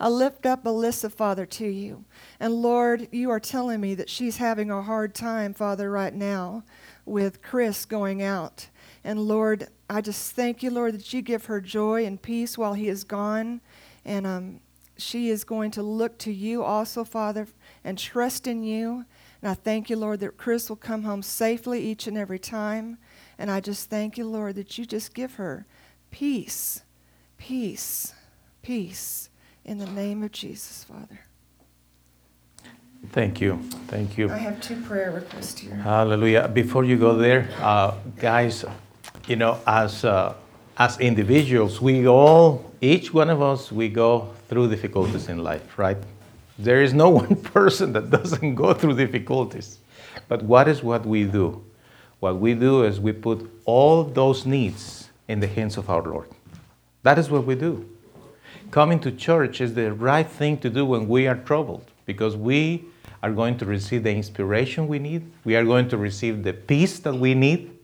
I 0.00 0.08
lift 0.08 0.46
up 0.46 0.64
Alyssa, 0.64 1.12
Father, 1.12 1.46
to 1.46 1.66
you. 1.66 2.04
And 2.40 2.54
Lord, 2.54 3.08
you 3.12 3.30
are 3.30 3.38
telling 3.38 3.80
me 3.80 3.94
that 3.94 4.10
she's 4.10 4.38
having 4.38 4.70
a 4.70 4.82
hard 4.82 5.14
time, 5.14 5.54
Father, 5.54 5.90
right 5.90 6.14
now 6.14 6.64
with 7.04 7.42
Chris 7.42 7.84
going 7.84 8.22
out. 8.22 8.68
And 9.04 9.20
Lord, 9.20 9.68
I 9.88 10.00
just 10.00 10.34
thank 10.34 10.62
you, 10.62 10.70
Lord, 10.70 10.94
that 10.94 11.12
you 11.12 11.22
give 11.22 11.46
her 11.46 11.60
joy 11.60 12.04
and 12.04 12.20
peace 12.20 12.56
while 12.56 12.74
he 12.74 12.88
is 12.88 13.04
gone. 13.04 13.60
And 14.04 14.26
um, 14.26 14.60
she 14.96 15.28
is 15.28 15.44
going 15.44 15.70
to 15.72 15.82
look 15.82 16.18
to 16.18 16.32
you 16.32 16.62
also, 16.62 17.04
Father, 17.04 17.46
and 17.84 17.98
trust 17.98 18.46
in 18.46 18.64
you. 18.64 19.04
And 19.40 19.50
I 19.50 19.54
thank 19.54 19.90
you, 19.90 19.96
Lord, 19.96 20.20
that 20.20 20.36
Chris 20.36 20.68
will 20.68 20.76
come 20.76 21.02
home 21.02 21.22
safely 21.22 21.80
each 21.80 22.06
and 22.06 22.16
every 22.16 22.38
time. 22.38 22.98
And 23.42 23.50
I 23.50 23.58
just 23.58 23.90
thank 23.90 24.16
you, 24.16 24.24
Lord, 24.24 24.54
that 24.54 24.78
you 24.78 24.84
just 24.84 25.14
give 25.14 25.34
her 25.34 25.66
peace, 26.12 26.82
peace, 27.38 28.14
peace 28.62 29.30
in 29.64 29.78
the 29.78 29.86
name 29.86 30.22
of 30.22 30.30
Jesus, 30.30 30.84
Father. 30.84 31.18
Thank 33.10 33.40
you. 33.40 33.58
Thank 33.88 34.16
you. 34.16 34.30
I 34.30 34.36
have 34.36 34.60
two 34.60 34.80
prayer 34.82 35.10
requests 35.10 35.58
here. 35.58 35.74
Hallelujah. 35.74 36.46
Before 36.46 36.84
you 36.84 36.96
go 36.96 37.16
there, 37.16 37.48
uh, 37.58 37.96
guys, 38.16 38.64
you 39.26 39.34
know, 39.34 39.58
as, 39.66 40.04
uh, 40.04 40.34
as 40.78 41.00
individuals, 41.00 41.80
we 41.80 42.06
all, 42.06 42.70
each 42.80 43.12
one 43.12 43.28
of 43.28 43.42
us, 43.42 43.72
we 43.72 43.88
go 43.88 44.32
through 44.48 44.68
difficulties 44.68 45.28
in 45.28 45.42
life, 45.42 45.80
right? 45.80 45.98
There 46.60 46.80
is 46.80 46.94
no 46.94 47.10
one 47.22 47.34
person 47.34 47.92
that 47.94 48.08
doesn't 48.08 48.54
go 48.54 48.72
through 48.72 48.94
difficulties. 48.94 49.80
But 50.28 50.44
what 50.44 50.68
is 50.68 50.84
what 50.84 51.04
we 51.04 51.24
do? 51.24 51.64
What 52.22 52.38
we 52.38 52.54
do 52.54 52.84
is 52.84 53.00
we 53.00 53.10
put 53.10 53.50
all 53.64 54.04
those 54.04 54.46
needs 54.46 55.10
in 55.26 55.40
the 55.40 55.48
hands 55.48 55.76
of 55.76 55.90
our 55.90 56.02
Lord. 56.02 56.28
That 57.02 57.18
is 57.18 57.28
what 57.28 57.44
we 57.44 57.56
do. 57.56 57.84
Coming 58.70 59.00
to 59.00 59.10
church 59.10 59.60
is 59.60 59.74
the 59.74 59.92
right 59.92 60.28
thing 60.28 60.58
to 60.58 60.70
do 60.70 60.86
when 60.86 61.08
we 61.08 61.26
are 61.26 61.34
troubled 61.34 61.84
because 62.06 62.36
we 62.36 62.84
are 63.24 63.32
going 63.32 63.58
to 63.58 63.66
receive 63.66 64.04
the 64.04 64.14
inspiration 64.14 64.86
we 64.86 65.00
need. 65.00 65.32
We 65.42 65.56
are 65.56 65.64
going 65.64 65.88
to 65.88 65.96
receive 65.96 66.44
the 66.44 66.52
peace 66.52 67.00
that 67.00 67.12
we 67.12 67.34
need. 67.34 67.76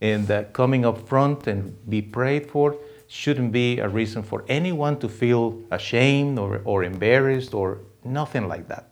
And 0.00 0.28
uh, 0.28 0.44
coming 0.52 0.84
up 0.84 1.06
front 1.06 1.46
and 1.46 1.72
be 1.88 2.02
prayed 2.02 2.50
for 2.50 2.76
shouldn't 3.06 3.52
be 3.52 3.78
a 3.78 3.88
reason 3.88 4.24
for 4.24 4.44
anyone 4.48 4.98
to 4.98 5.08
feel 5.08 5.62
ashamed 5.70 6.40
or, 6.40 6.60
or 6.64 6.82
embarrassed 6.82 7.54
or 7.54 7.78
nothing 8.02 8.48
like 8.48 8.66
that. 8.66 8.90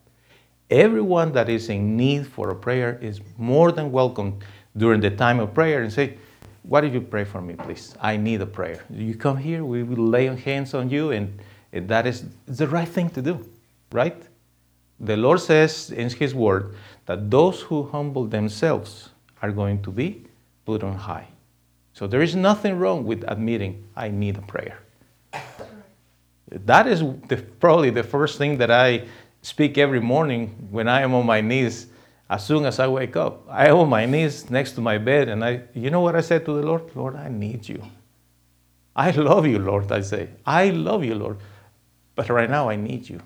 Everyone 0.70 1.32
that 1.32 1.48
is 1.48 1.68
in 1.68 1.96
need 1.96 2.28
for 2.28 2.50
a 2.50 2.54
prayer 2.54 2.96
is 3.02 3.20
more 3.36 3.72
than 3.72 3.90
welcome 3.90 4.38
during 4.76 5.00
the 5.00 5.10
time 5.10 5.40
of 5.40 5.54
prayer 5.54 5.82
and 5.82 5.92
say, 5.92 6.18
What 6.62 6.82
did 6.82 6.92
you 6.92 7.00
pray 7.00 7.24
for 7.24 7.40
me, 7.40 7.54
please? 7.54 7.94
I 8.00 8.16
need 8.16 8.40
a 8.40 8.46
prayer. 8.46 8.84
You 8.90 9.14
come 9.14 9.36
here, 9.36 9.64
we 9.64 9.82
will 9.82 10.06
lay 10.06 10.26
hands 10.34 10.74
on 10.74 10.90
you, 10.90 11.10
and, 11.10 11.38
and 11.72 11.88
that 11.88 12.06
is 12.06 12.24
the 12.46 12.66
right 12.68 12.88
thing 12.88 13.10
to 13.10 13.22
do, 13.22 13.48
right? 13.92 14.20
The 15.00 15.16
Lord 15.16 15.40
says 15.40 15.90
in 15.90 16.08
His 16.10 16.34
Word 16.34 16.74
that 17.06 17.30
those 17.30 17.60
who 17.60 17.84
humble 17.84 18.26
themselves 18.26 19.10
are 19.42 19.52
going 19.52 19.82
to 19.82 19.90
be 19.90 20.24
put 20.64 20.82
on 20.82 20.96
high. 20.96 21.26
So 21.92 22.06
there 22.06 22.22
is 22.22 22.34
nothing 22.34 22.78
wrong 22.78 23.04
with 23.04 23.24
admitting, 23.28 23.84
I 23.94 24.08
need 24.08 24.36
a 24.36 24.42
prayer. 24.42 24.78
That 26.50 26.86
is 26.86 27.00
the, 27.28 27.44
probably 27.58 27.90
the 27.90 28.02
first 28.02 28.38
thing 28.38 28.58
that 28.58 28.70
I 28.70 29.04
speak 29.42 29.76
every 29.76 30.00
morning 30.00 30.48
when 30.70 30.88
I 30.88 31.02
am 31.02 31.14
on 31.14 31.26
my 31.26 31.40
knees 31.40 31.86
as 32.34 32.44
soon 32.44 32.66
as 32.66 32.80
I 32.80 32.88
wake 32.88 33.16
up. 33.16 33.46
I 33.48 33.68
am 33.68 33.76
on 33.76 33.88
my 33.88 34.06
knees 34.06 34.50
next 34.50 34.72
to 34.72 34.80
my 34.80 34.98
bed 34.98 35.28
and 35.28 35.44
I 35.44 35.52
you 35.72 35.90
know 35.90 36.00
what 36.00 36.16
I 36.16 36.20
said 36.20 36.44
to 36.46 36.52
the 36.52 36.66
Lord? 36.66 36.84
Lord, 36.96 37.14
I 37.14 37.28
need 37.28 37.68
you. 37.68 37.80
I 38.96 39.10
love 39.10 39.46
you, 39.46 39.58
Lord, 39.58 39.90
I 39.92 40.00
say. 40.00 40.28
I 40.44 40.70
love 40.70 41.04
you, 41.04 41.14
Lord. 41.14 41.38
But 42.16 42.28
right 42.28 42.50
now, 42.50 42.68
I 42.68 42.76
need 42.76 43.08
you. 43.08 43.20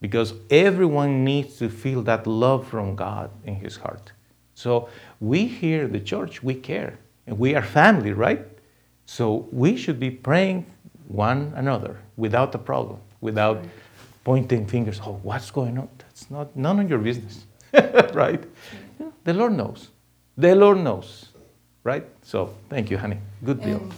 Because 0.00 0.32
everyone 0.50 1.24
needs 1.24 1.56
to 1.58 1.68
feel 1.68 2.02
that 2.02 2.26
love 2.26 2.66
from 2.68 2.94
God 2.94 3.30
in 3.44 3.56
his 3.56 3.76
heart. 3.76 4.12
So 4.54 4.88
we 5.20 5.46
here, 5.46 5.88
the 5.88 6.00
church, 6.00 6.42
we 6.42 6.54
care. 6.54 6.98
And 7.26 7.38
we 7.38 7.54
are 7.56 7.62
family, 7.62 8.12
right? 8.12 8.46
So 9.06 9.48
we 9.52 9.76
should 9.76 9.98
be 9.98 10.10
praying 10.10 10.66
one 11.08 11.52
another 11.56 11.96
without 12.16 12.54
a 12.54 12.58
problem, 12.58 13.00
without 13.20 13.64
pointing 14.22 14.66
fingers. 14.66 15.00
Oh, 15.04 15.18
what's 15.22 15.50
going 15.50 15.78
on? 15.78 15.88
That's 15.98 16.30
not 16.30 16.56
none 16.56 16.78
of 16.78 16.88
your 16.88 17.00
business, 17.00 17.44
right? 18.14 18.42
Yeah, 18.98 19.10
the 19.24 19.34
Lord 19.34 19.52
knows. 19.52 19.88
The 20.36 20.54
Lord 20.54 20.78
knows, 20.78 21.30
right? 21.84 22.04
So 22.22 22.54
thank 22.68 22.90
you, 22.90 22.98
honey. 22.98 23.18
Good 23.44 23.62
deal. 23.62 23.78
And 23.78 23.92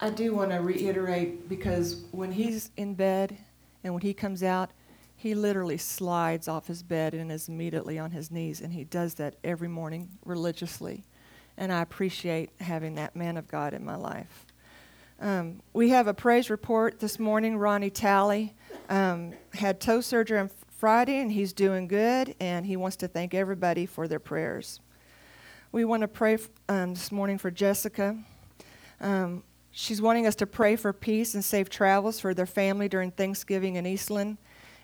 I 0.00 0.10
do 0.10 0.34
want 0.34 0.50
to 0.50 0.58
reiterate 0.58 1.48
because 1.48 2.04
when 2.10 2.32
he's 2.32 2.70
in 2.76 2.94
bed 2.94 3.36
and 3.82 3.94
when 3.94 4.02
he 4.02 4.12
comes 4.12 4.42
out, 4.42 4.70
he 5.16 5.34
literally 5.34 5.78
slides 5.78 6.48
off 6.48 6.66
his 6.66 6.82
bed 6.82 7.14
and 7.14 7.32
is 7.32 7.48
immediately 7.48 7.98
on 7.98 8.10
his 8.10 8.30
knees, 8.30 8.60
and 8.60 8.72
he 8.72 8.84
does 8.84 9.14
that 9.14 9.36
every 9.42 9.68
morning 9.68 10.10
religiously. 10.24 11.04
And 11.56 11.72
I 11.72 11.80
appreciate 11.80 12.50
having 12.60 12.96
that 12.96 13.16
man 13.16 13.36
of 13.36 13.48
God 13.48 13.72
in 13.72 13.84
my 13.84 13.96
life. 13.96 14.44
Um, 15.20 15.62
we 15.72 15.90
have 15.90 16.08
a 16.08 16.14
praise 16.14 16.50
report 16.50 16.98
this 16.98 17.18
morning. 17.18 17.56
Ronnie 17.56 17.88
Talley 17.88 18.52
um, 18.90 19.32
had 19.54 19.80
toe 19.80 20.00
surgery 20.00 20.38
on 20.38 20.50
Friday, 20.84 21.16
and 21.16 21.32
he's 21.32 21.54
doing 21.54 21.88
good, 21.88 22.34
and 22.40 22.66
he 22.66 22.76
wants 22.76 22.96
to 22.96 23.08
thank 23.08 23.32
everybody 23.32 23.86
for 23.86 24.06
their 24.06 24.18
prayers. 24.18 24.80
We 25.72 25.86
want 25.86 26.02
to 26.02 26.08
pray 26.08 26.36
um, 26.68 26.92
this 26.92 27.10
morning 27.10 27.38
for 27.38 27.50
Jessica. 27.50 28.18
Um, 29.00 29.44
she's 29.70 30.02
wanting 30.02 30.26
us 30.26 30.34
to 30.34 30.46
pray 30.46 30.76
for 30.76 30.92
peace 30.92 31.32
and 31.32 31.42
safe 31.42 31.70
travels 31.70 32.20
for 32.20 32.34
their 32.34 32.44
family 32.44 32.86
during 32.86 33.12
Thanksgiving 33.12 33.76
in 33.76 33.86
Eastland. 33.86 34.36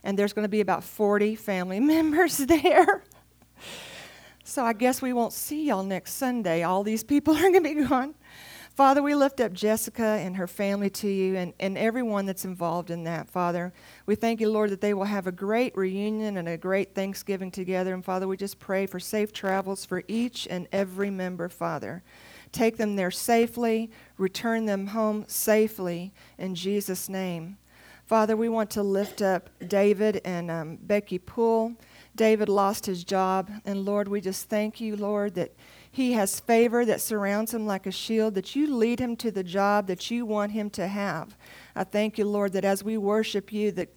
And 0.02 0.18
there's 0.18 0.32
going 0.32 0.44
to 0.44 0.48
be 0.48 0.62
about 0.62 0.84
40 0.84 1.34
family 1.34 1.80
members 1.80 2.38
there. 2.38 3.04
So 4.42 4.64
I 4.64 4.72
guess 4.72 5.02
we 5.02 5.12
won't 5.12 5.34
see 5.34 5.66
y'all 5.66 5.82
next 5.82 6.14
Sunday. 6.14 6.62
All 6.62 6.82
these 6.82 7.04
people 7.04 7.34
are 7.36 7.50
going 7.50 7.62
to 7.62 7.74
be 7.74 7.84
gone. 7.86 8.14
Father, 8.74 9.02
we 9.02 9.14
lift 9.14 9.40
up 9.40 9.52
Jessica 9.52 10.02
and 10.02 10.37
her 10.37 10.46
family 10.46 10.88
to 10.90 11.09
you 11.09 11.37
and, 11.37 11.52
and 11.61 11.76
everyone 11.76 12.24
that's 12.24 12.44
involved 12.44 12.90
in 12.90 13.04
that, 13.04 13.28
Father. 13.28 13.72
We 14.06 14.14
thank 14.14 14.40
you, 14.40 14.48
Lord, 14.50 14.70
that 14.70 14.80
they 14.80 14.94
will 14.94 15.04
have 15.04 15.26
a 15.26 15.33
great 15.33 15.76
reunion 15.76 16.37
and 16.37 16.48
a 16.48 16.56
great 16.56 16.94
Thanksgiving 16.94 17.50
together. 17.50 17.92
And 17.92 18.04
Father, 18.04 18.26
we 18.26 18.37
just 18.37 18.59
pray 18.59 18.87
for 18.87 18.98
safe 18.98 19.33
travels 19.33 19.85
for 19.85 20.02
each 20.09 20.46
and 20.48 20.66
every 20.72 21.11
member, 21.11 21.48
Father. 21.48 22.02
Take 22.52 22.78
them 22.78 22.96
there 22.96 23.11
safely, 23.11 23.90
return 24.16 24.66
them 24.66 24.88
home 24.88 25.24
safely 25.28 26.12
in 26.38 26.54
Jesus' 26.54 27.09
name. 27.09 27.59
Father, 28.06 28.37
we 28.37 28.48
want 28.48 28.70
to 28.70 28.83
lift 28.83 29.22
up 29.22 29.50
David 29.68 30.20
and 30.24 30.50
um, 30.50 30.78
Becky 30.83 31.18
Poole. 31.18 31.74
David 32.16 32.48
lost 32.48 32.87
his 32.87 33.04
job, 33.04 33.50
and 33.64 33.85
Lord, 33.85 34.09
we 34.09 34.20
just 34.20 34.48
thank 34.48 34.80
you, 34.80 34.96
Lord, 34.96 35.35
that 35.35 35.54
he 35.90 36.12
has 36.12 36.38
favor 36.38 36.85
that 36.85 37.00
surrounds 37.00 37.53
him 37.53 37.66
like 37.66 37.87
a 37.87 37.90
shield, 37.90 38.35
that 38.35 38.55
you 38.55 38.72
lead 38.74 39.00
him 39.00 39.16
to 39.16 39.31
the 39.31 39.42
job 39.42 39.87
that 39.88 40.11
you 40.11 40.24
want 40.24 40.53
him 40.53 40.70
to 40.70 40.87
have. 40.87 41.37
I 41.74 41.85
thank 41.85 42.16
you, 42.16 42.24
Lord, 42.24 42.53
that 42.53 42.64
as 42.64 42.85
we 42.85 42.96
worship 42.96 43.53
you, 43.53 43.72
that 43.72 43.88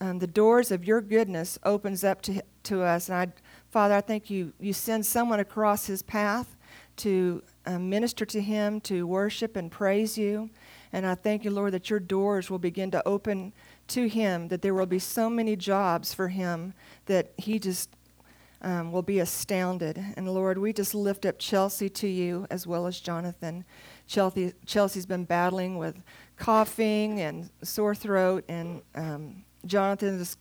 um, 0.00 0.18
the 0.18 0.26
doors 0.26 0.70
of 0.70 0.84
your 0.84 1.00
goodness 1.00 1.58
opens 1.64 2.04
up 2.04 2.22
to, 2.22 2.42
to 2.64 2.82
us. 2.82 3.08
And 3.08 3.18
I, 3.18 3.32
Father, 3.70 3.94
I 3.94 4.00
thank 4.00 4.30
you, 4.30 4.52
you 4.60 4.72
send 4.72 5.04
someone 5.04 5.40
across 5.40 5.86
his 5.86 6.02
path 6.02 6.56
to 6.98 7.42
um, 7.66 7.90
minister 7.90 8.24
to 8.26 8.40
him, 8.40 8.80
to 8.82 9.06
worship 9.06 9.56
and 9.56 9.70
praise 9.70 10.16
you. 10.16 10.50
And 10.92 11.06
I 11.06 11.14
thank 11.14 11.44
you, 11.44 11.50
Lord, 11.50 11.72
that 11.72 11.90
your 11.90 12.00
doors 12.00 12.50
will 12.50 12.58
begin 12.58 12.90
to 12.92 13.06
open 13.06 13.52
to 13.88 14.08
him, 14.08 14.48
that 14.48 14.62
there 14.62 14.74
will 14.74 14.86
be 14.86 14.98
so 14.98 15.28
many 15.28 15.56
jobs 15.56 16.14
for 16.14 16.28
him 16.28 16.74
that 17.06 17.32
he 17.36 17.58
just 17.58 17.90
um, 18.62 18.92
will 18.92 19.02
be 19.02 19.20
astounded. 19.20 20.02
And 20.16 20.28
Lord, 20.28 20.58
we 20.58 20.72
just 20.72 20.94
lift 20.94 21.24
up 21.24 21.38
Chelsea 21.38 21.88
to 21.90 22.08
you 22.08 22.46
as 22.50 22.66
well 22.66 22.86
as 22.86 23.00
Jonathan. 23.00 23.64
Chelsea, 24.06 24.52
Chelsea's 24.66 25.06
been 25.06 25.24
battling 25.24 25.78
with 25.78 26.02
coughing 26.36 27.20
and 27.20 27.50
sore 27.62 27.94
throat, 27.94 28.44
and 28.48 28.82
um, 28.94 29.44
Jonathan 29.66 30.20
is 30.20 30.36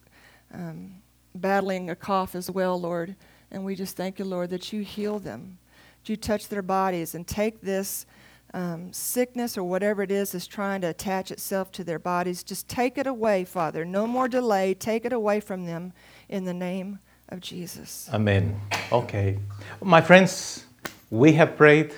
um, 0.53 0.95
battling 1.36 1.89
a 1.89 1.95
cough 1.95 2.36
as 2.36 2.49
well, 2.49 2.79
Lord. 2.79 3.15
And 3.51 3.63
we 3.63 3.75
just 3.75 3.95
thank 3.95 4.19
you, 4.19 4.25
Lord, 4.25 4.49
that 4.49 4.73
you 4.73 4.82
heal 4.82 5.19
them, 5.19 5.58
that 6.01 6.10
you 6.10 6.15
touch 6.15 6.49
their 6.49 6.62
bodies 6.62 7.15
and 7.15 7.25
take 7.27 7.62
this 7.62 8.05
um, 8.53 8.91
sickness 8.91 9.58
or 9.58 9.63
whatever 9.63 10.01
it 10.01 10.12
is 10.12 10.32
that's 10.32 10.47
trying 10.47 10.82
to 10.82 10.88
attach 10.88 11.32
itself 11.32 11.71
to 11.73 11.84
their 11.84 11.99
bodies. 11.99 12.43
Just 12.43 12.67
take 12.67 12.97
it 12.97 13.08
away, 13.08 13.45
Father. 13.45 13.86
No 13.86 14.08
more 14.08 14.27
delay. 14.27 14.73
Take 14.73 15.05
it 15.05 15.13
away 15.13 15.39
from 15.39 15.65
them 15.65 15.93
in 16.27 16.45
the 16.45 16.53
name 16.53 16.99
of 17.30 17.39
Jesus. 17.42 18.10
Amen. 18.13 18.60
Okay. 18.92 19.39
My 19.82 20.02
friends, 20.02 20.65
we 21.10 21.34
have 21.34 21.56
prayed. 21.56 21.94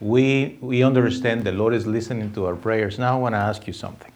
We, 0.00 0.58
we 0.60 0.82
understand 0.82 1.44
the 1.44 1.52
Lord 1.52 1.74
is 1.74 1.86
listening 1.86 2.32
to 2.34 2.46
our 2.46 2.54
prayers. 2.54 2.98
Now 2.98 3.16
I 3.16 3.18
want 3.18 3.34
to 3.34 3.38
ask 3.38 3.66
you 3.66 3.72
something. 3.72 4.12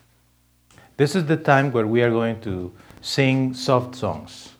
This 0.96 1.16
is 1.16 1.24
the 1.24 1.36
time 1.36 1.72
where 1.72 1.86
we 1.86 2.02
are 2.02 2.10
going 2.10 2.40
to 2.42 2.72
sing 3.00 3.54
soft 3.54 3.94
songs. 3.94 4.50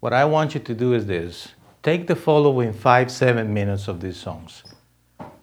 What 0.00 0.12
I 0.12 0.24
want 0.24 0.54
you 0.54 0.60
to 0.60 0.74
do 0.74 0.94
is 0.94 1.06
this 1.06 1.48
take 1.82 2.06
the 2.06 2.16
following 2.16 2.72
five, 2.72 3.10
seven 3.10 3.52
minutes 3.52 3.88
of 3.88 4.00
these 4.00 4.16
songs 4.16 4.62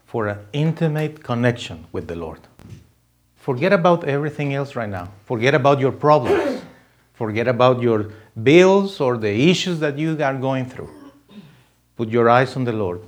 for 0.06 0.28
an 0.28 0.40
intimate 0.54 1.24
connection 1.24 1.86
with 1.92 2.08
the 2.08 2.16
Lord. 2.16 2.40
Forget 3.36 3.72
about 3.72 4.04
everything 4.06 4.56
else 4.56 4.76
right 4.76 4.90
now. 4.90 5.10
Forget 5.26 5.54
about 5.54 5.80
your 5.80 5.92
problems. 5.92 6.59
Forget 7.20 7.50
about 7.50 7.82
your 7.82 8.14
bills 8.44 9.02
or 9.02 9.18
the 9.18 9.50
issues 9.52 9.82
that 9.82 10.00
you 10.00 10.12
are 10.24 10.36
going 10.36 10.66
through. 10.66 10.90
Put 11.98 12.08
your 12.08 12.30
eyes 12.30 12.56
on 12.56 12.64
the 12.64 12.72
Lord 12.72 13.02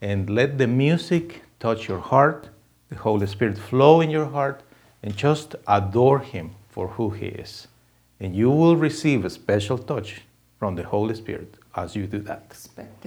and 0.00 0.30
let 0.30 0.56
the 0.56 0.66
music 0.66 1.42
touch 1.60 1.86
your 1.86 1.98
heart, 1.98 2.48
the 2.88 2.96
Holy 2.96 3.26
Spirit 3.26 3.58
flow 3.58 4.00
in 4.00 4.08
your 4.08 4.24
heart, 4.24 4.62
and 5.02 5.14
just 5.14 5.54
adore 5.66 6.20
Him 6.20 6.52
for 6.70 6.88
who 6.88 7.10
He 7.10 7.26
is. 7.26 7.68
And 8.18 8.34
you 8.34 8.48
will 8.50 8.76
receive 8.76 9.26
a 9.26 9.30
special 9.30 9.76
touch 9.76 10.22
from 10.58 10.74
the 10.74 10.84
Holy 10.84 11.14
Spirit 11.14 11.58
as 11.76 11.94
you 11.94 12.06
do 12.06 12.20
that. 12.20 12.44
Expect 12.46 13.04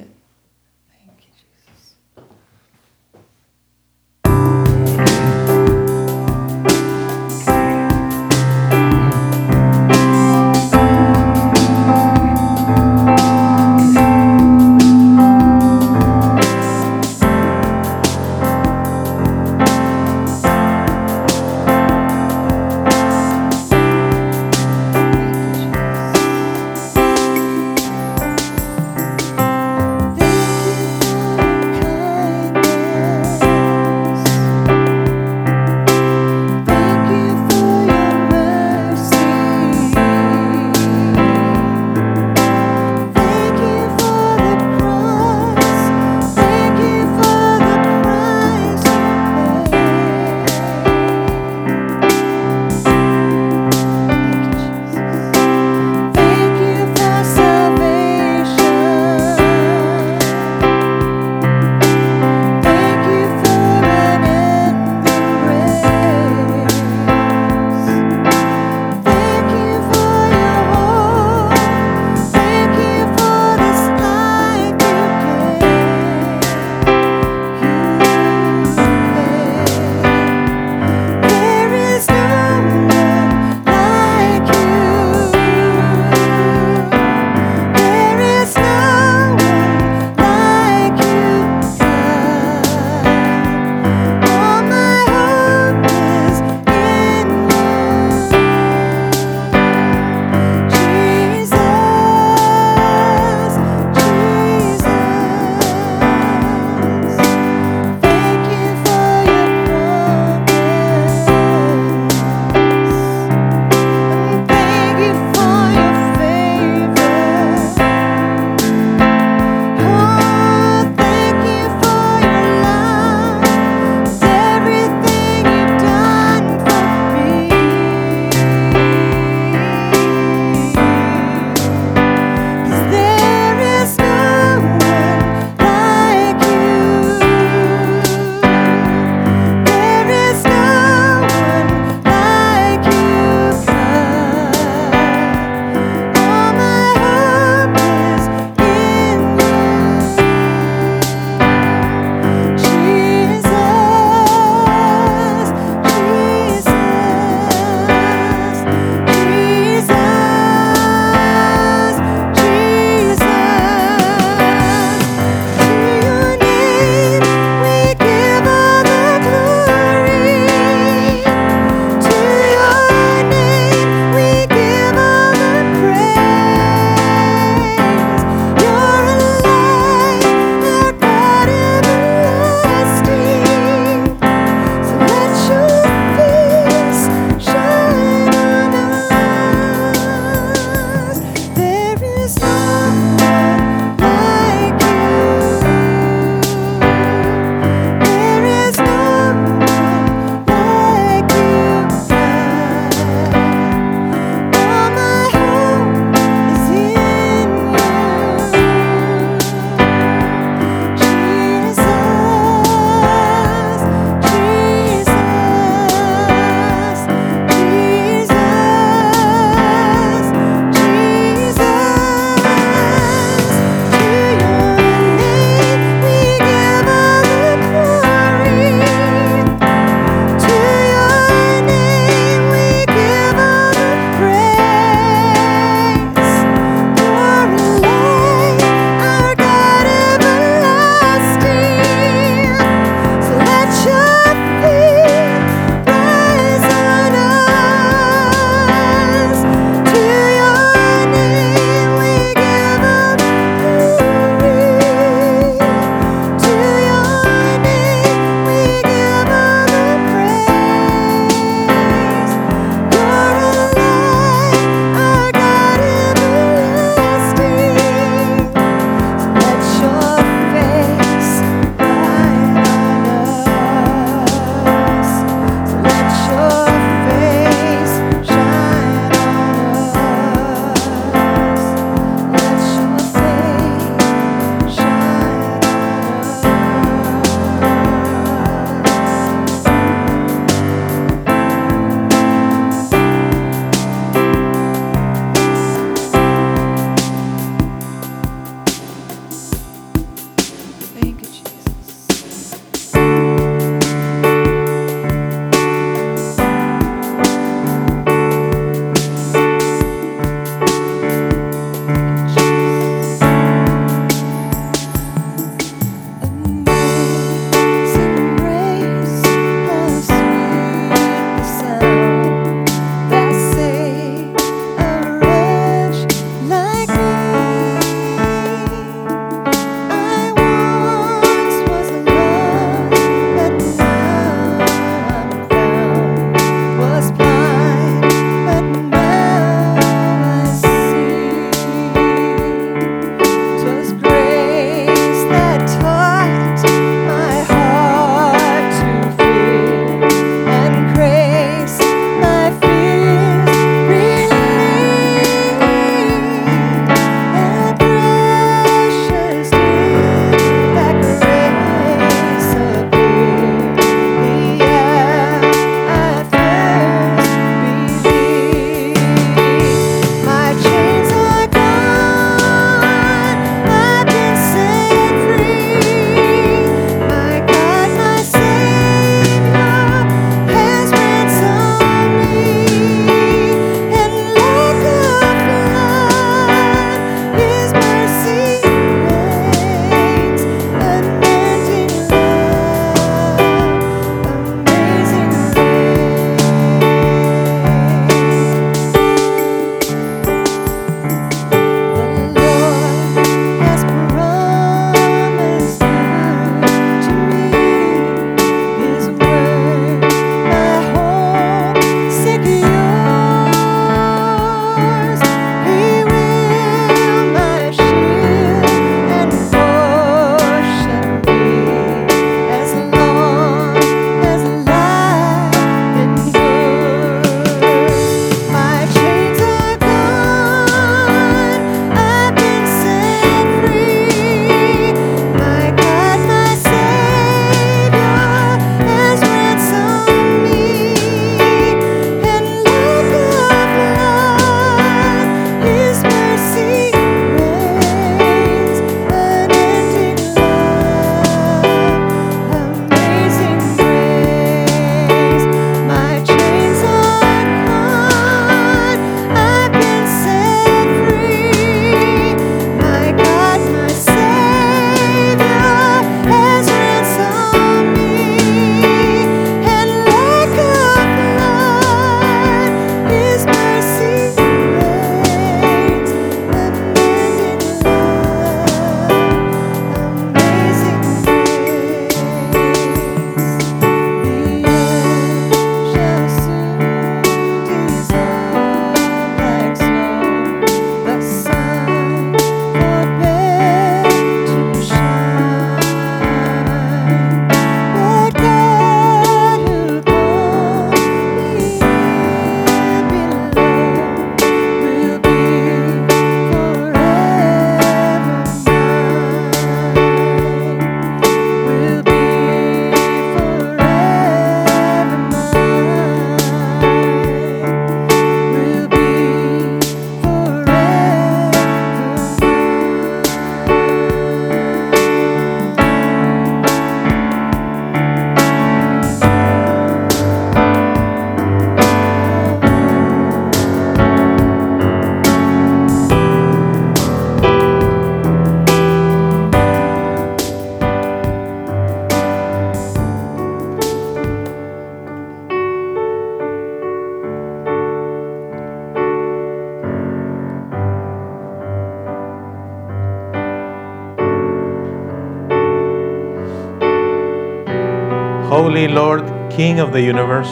Holy 558.71 558.87
Lord, 558.87 559.23
King 559.51 559.81
of 559.81 559.91
the 559.91 560.01
universe, 560.01 560.47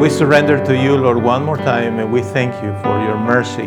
we 0.00 0.08
surrender 0.08 0.56
to 0.64 0.74
you, 0.74 0.96
Lord, 0.96 1.22
one 1.22 1.44
more 1.44 1.58
time, 1.58 1.98
and 1.98 2.10
we 2.10 2.22
thank 2.22 2.54
you 2.62 2.72
for 2.82 2.98
your 3.04 3.18
mercy. 3.18 3.66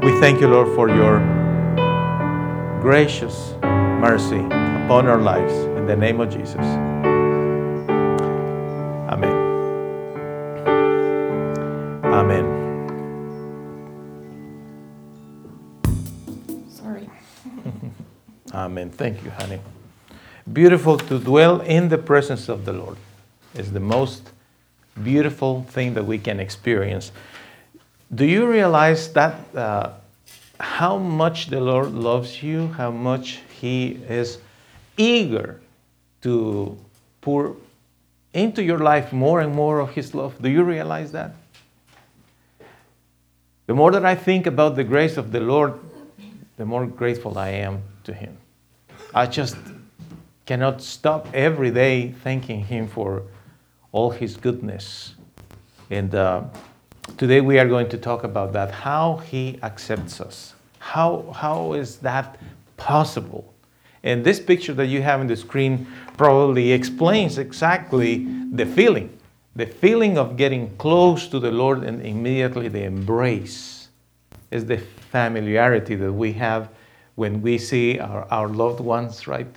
We 0.00 0.18
thank 0.18 0.40
you, 0.40 0.48
Lord, 0.48 0.74
for 0.74 0.88
your 0.88 1.18
gracious 2.80 3.52
mercy 3.60 4.40
upon 4.40 5.08
our 5.08 5.20
lives. 5.20 5.52
In 5.52 5.84
the 5.84 5.94
name 5.94 6.18
of 6.20 6.30
Jesus. 6.30 6.93
Thank 19.04 19.22
you, 19.22 19.32
honey. 19.32 19.60
Beautiful 20.50 20.96
to 20.96 21.18
dwell 21.18 21.60
in 21.60 21.90
the 21.90 21.98
presence 21.98 22.48
of 22.48 22.64
the 22.64 22.72
Lord 22.72 22.96
is 23.54 23.70
the 23.70 23.78
most 23.78 24.30
beautiful 25.02 25.64
thing 25.64 25.92
that 25.92 26.06
we 26.06 26.16
can 26.16 26.40
experience. 26.40 27.12
Do 28.14 28.24
you 28.24 28.46
realize 28.46 29.12
that 29.12 29.54
uh, 29.54 29.90
how 30.58 30.96
much 30.96 31.48
the 31.48 31.60
Lord 31.60 31.92
loves 31.92 32.42
you, 32.42 32.68
how 32.68 32.90
much 32.90 33.40
He 33.60 34.00
is 34.08 34.38
eager 34.96 35.60
to 36.22 36.74
pour 37.20 37.56
into 38.32 38.62
your 38.62 38.78
life 38.78 39.12
more 39.12 39.42
and 39.42 39.54
more 39.54 39.80
of 39.80 39.90
His 39.90 40.14
love? 40.14 40.40
Do 40.40 40.48
you 40.48 40.64
realize 40.64 41.12
that? 41.12 41.34
The 43.66 43.74
more 43.74 43.92
that 43.92 44.06
I 44.06 44.14
think 44.14 44.46
about 44.46 44.76
the 44.76 44.84
grace 44.84 45.18
of 45.18 45.30
the 45.30 45.40
Lord, 45.40 45.74
the 46.56 46.64
more 46.64 46.86
grateful 46.86 47.36
I 47.36 47.50
am 47.50 47.82
to 48.04 48.14
Him. 48.14 48.38
I 49.14 49.26
just 49.26 49.56
cannot 50.44 50.82
stop 50.82 51.28
every 51.32 51.70
day 51.70 52.14
thanking 52.24 52.64
Him 52.64 52.88
for 52.88 53.22
all 53.92 54.10
His 54.10 54.36
goodness. 54.36 55.14
And 55.88 56.12
uh, 56.14 56.42
today 57.16 57.40
we 57.40 57.60
are 57.60 57.68
going 57.68 57.88
to 57.90 57.98
talk 57.98 58.24
about 58.24 58.52
that 58.54 58.72
how 58.72 59.18
He 59.18 59.60
accepts 59.62 60.20
us. 60.20 60.54
How, 60.80 61.32
how 61.32 61.74
is 61.74 61.98
that 61.98 62.40
possible? 62.76 63.54
And 64.02 64.24
this 64.24 64.40
picture 64.40 64.74
that 64.74 64.86
you 64.86 65.00
have 65.02 65.20
on 65.20 65.28
the 65.28 65.36
screen 65.36 65.86
probably 66.16 66.72
explains 66.72 67.38
exactly 67.38 68.26
the 68.52 68.66
feeling 68.66 69.16
the 69.56 69.66
feeling 69.66 70.18
of 70.18 70.36
getting 70.36 70.76
close 70.78 71.28
to 71.28 71.38
the 71.38 71.50
Lord 71.50 71.84
and 71.84 72.04
immediately 72.04 72.66
the 72.66 72.82
embrace 72.82 73.88
is 74.50 74.66
the 74.66 74.78
familiarity 75.12 75.94
that 75.94 76.12
we 76.12 76.32
have 76.32 76.70
when 77.14 77.42
we 77.42 77.58
see 77.58 77.98
our, 77.98 78.26
our 78.30 78.48
loved 78.48 78.80
ones, 78.80 79.26
right? 79.26 79.54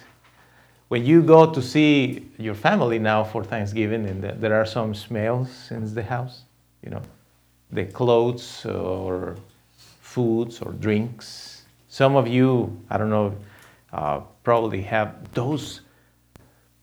When 0.90 1.06
you 1.06 1.22
go 1.22 1.52
to 1.52 1.62
see 1.62 2.30
your 2.38 2.56
family 2.56 3.00
now 3.00 3.24
for 3.24 3.44
Thanksgiving 3.44 4.06
and 4.08 4.24
there 4.24 4.54
are 4.54 4.66
some 4.66 4.94
smells 4.96 5.70
in 5.72 5.94
the 5.94 6.04
house, 6.04 6.44
you 6.84 6.90
know, 6.90 7.02
the 7.72 7.86
clothes 7.86 8.66
or 8.66 9.36
foods 10.02 10.62
or 10.62 10.72
drinks. 10.72 11.64
Some 11.90 12.16
of 12.16 12.28
you, 12.28 12.78
I 12.90 12.98
don't 12.98 13.10
know, 13.10 13.36
uh, 13.92 14.22
probably 14.44 14.82
have 14.84 15.34
those 15.34 15.82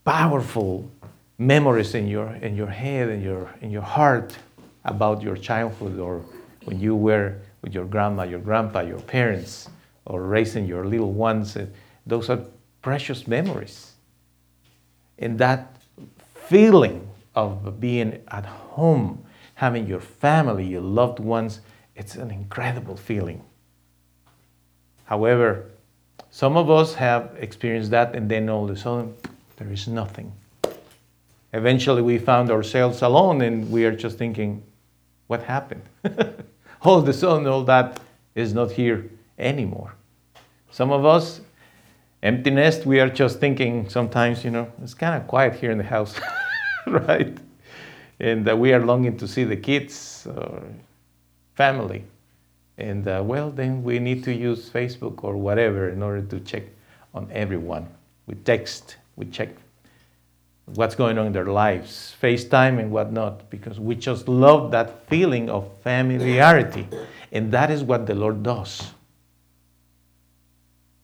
powerful 0.04 0.90
memories 1.38 1.94
in 1.94 2.06
your 2.06 2.34
in 2.36 2.54
your 2.54 2.68
head 2.68 3.08
and 3.08 3.22
your 3.22 3.52
in 3.60 3.70
your 3.70 3.82
heart 3.82 4.36
about 4.84 5.22
your 5.22 5.36
childhood 5.36 5.98
or 5.98 6.22
when 6.64 6.78
you 6.78 6.94
were 6.94 7.34
with 7.62 7.74
your 7.74 7.84
grandma, 7.86 8.22
your 8.22 8.38
grandpa, 8.38 8.80
your 8.80 9.00
parents, 9.00 9.68
or 10.06 10.22
raising 10.22 10.66
your 10.66 10.86
little 10.86 11.12
ones. 11.12 11.56
Uh, 11.56 11.66
Those 12.06 12.30
are 12.30 12.40
precious 12.82 13.26
memories. 13.26 13.92
And 15.18 15.38
that 15.38 15.76
feeling 16.34 17.08
of 17.34 17.80
being 17.80 18.22
at 18.28 18.44
home, 18.44 19.24
having 19.54 19.86
your 19.86 20.00
family, 20.00 20.66
your 20.66 20.82
loved 20.82 21.18
ones, 21.18 21.60
it's 21.96 22.16
an 22.16 22.30
incredible 22.30 22.96
feeling. 22.96 23.42
However, 25.04 25.70
some 26.30 26.56
of 26.56 26.70
us 26.70 26.94
have 26.94 27.36
experienced 27.38 27.90
that, 27.92 28.14
and 28.14 28.30
then 28.30 28.48
all 28.48 28.64
of 28.64 28.70
a 28.70 28.76
sudden, 28.76 29.14
there 29.56 29.70
is 29.70 29.86
nothing. 29.86 30.32
Eventually, 31.52 32.02
we 32.02 32.18
found 32.18 32.50
ourselves 32.50 33.02
alone, 33.02 33.40
and 33.42 33.70
we 33.70 33.84
are 33.84 33.94
just 33.94 34.18
thinking, 34.18 34.62
what 35.28 35.42
happened? 35.42 35.82
all 36.82 36.98
of 36.98 37.08
a 37.08 37.12
sudden, 37.12 37.46
all 37.46 37.62
that 37.64 38.00
is 38.34 38.52
not 38.52 38.72
here 38.72 39.08
anymore. 39.38 39.94
Some 40.70 40.90
of 40.90 41.04
us, 41.04 41.40
empty 42.22 42.50
nest, 42.50 42.86
we 42.86 43.00
are 43.00 43.08
just 43.08 43.38
thinking 43.38 43.88
sometimes, 43.88 44.44
you 44.44 44.50
know, 44.50 44.70
it's 44.82 44.94
kind 44.94 45.20
of 45.20 45.28
quiet 45.28 45.54
here 45.54 45.70
in 45.70 45.78
the 45.78 45.84
house, 45.84 46.18
right? 46.86 47.36
And 48.20 48.48
uh, 48.48 48.56
we 48.56 48.72
are 48.72 48.84
longing 48.84 49.16
to 49.18 49.28
see 49.28 49.44
the 49.44 49.56
kids 49.56 50.26
or 50.26 50.62
family. 51.54 52.04
And 52.78 53.06
uh, 53.06 53.22
well, 53.24 53.50
then 53.50 53.84
we 53.84 53.98
need 53.98 54.24
to 54.24 54.34
use 54.34 54.68
Facebook 54.68 55.22
or 55.22 55.36
whatever 55.36 55.90
in 55.90 56.02
order 56.02 56.22
to 56.22 56.40
check 56.40 56.64
on 57.14 57.28
everyone. 57.30 57.86
We 58.26 58.34
text, 58.34 58.96
we 59.16 59.26
check 59.26 59.50
what's 60.66 60.94
going 60.94 61.18
on 61.18 61.26
in 61.26 61.32
their 61.32 61.46
lives, 61.46 62.16
FaceTime 62.20 62.80
and 62.80 62.90
whatnot, 62.90 63.48
because 63.50 63.78
we 63.78 63.94
just 63.94 64.28
love 64.28 64.70
that 64.70 65.06
feeling 65.08 65.50
of 65.50 65.70
familiarity. 65.82 66.88
And 67.32 67.52
that 67.52 67.70
is 67.70 67.82
what 67.82 68.06
the 68.06 68.14
Lord 68.14 68.42
does. 68.42 68.93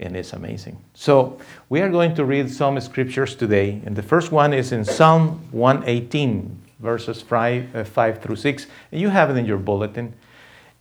And 0.01 0.17
it's 0.17 0.33
amazing. 0.33 0.83
So 0.95 1.39
we 1.69 1.83
are 1.83 1.91
going 1.91 2.15
to 2.15 2.25
read 2.25 2.51
some 2.51 2.81
scriptures 2.81 3.37
today. 3.37 3.83
And 3.85 3.95
the 3.95 4.03
first 4.03 4.33
one 4.33 4.55
is 4.55 4.73
in 4.73 4.83
Psalm 4.83 5.47
118, 5.53 6.59
verses 6.79 7.21
5, 7.21 7.77
uh, 7.77 7.85
5 7.85 8.23
through 8.23 8.37
6. 8.37 8.67
And 8.91 9.01
you 9.01 9.11
have 9.11 9.29
it 9.29 9.37
in 9.37 9.45
your 9.45 9.59
bulletin. 9.59 10.15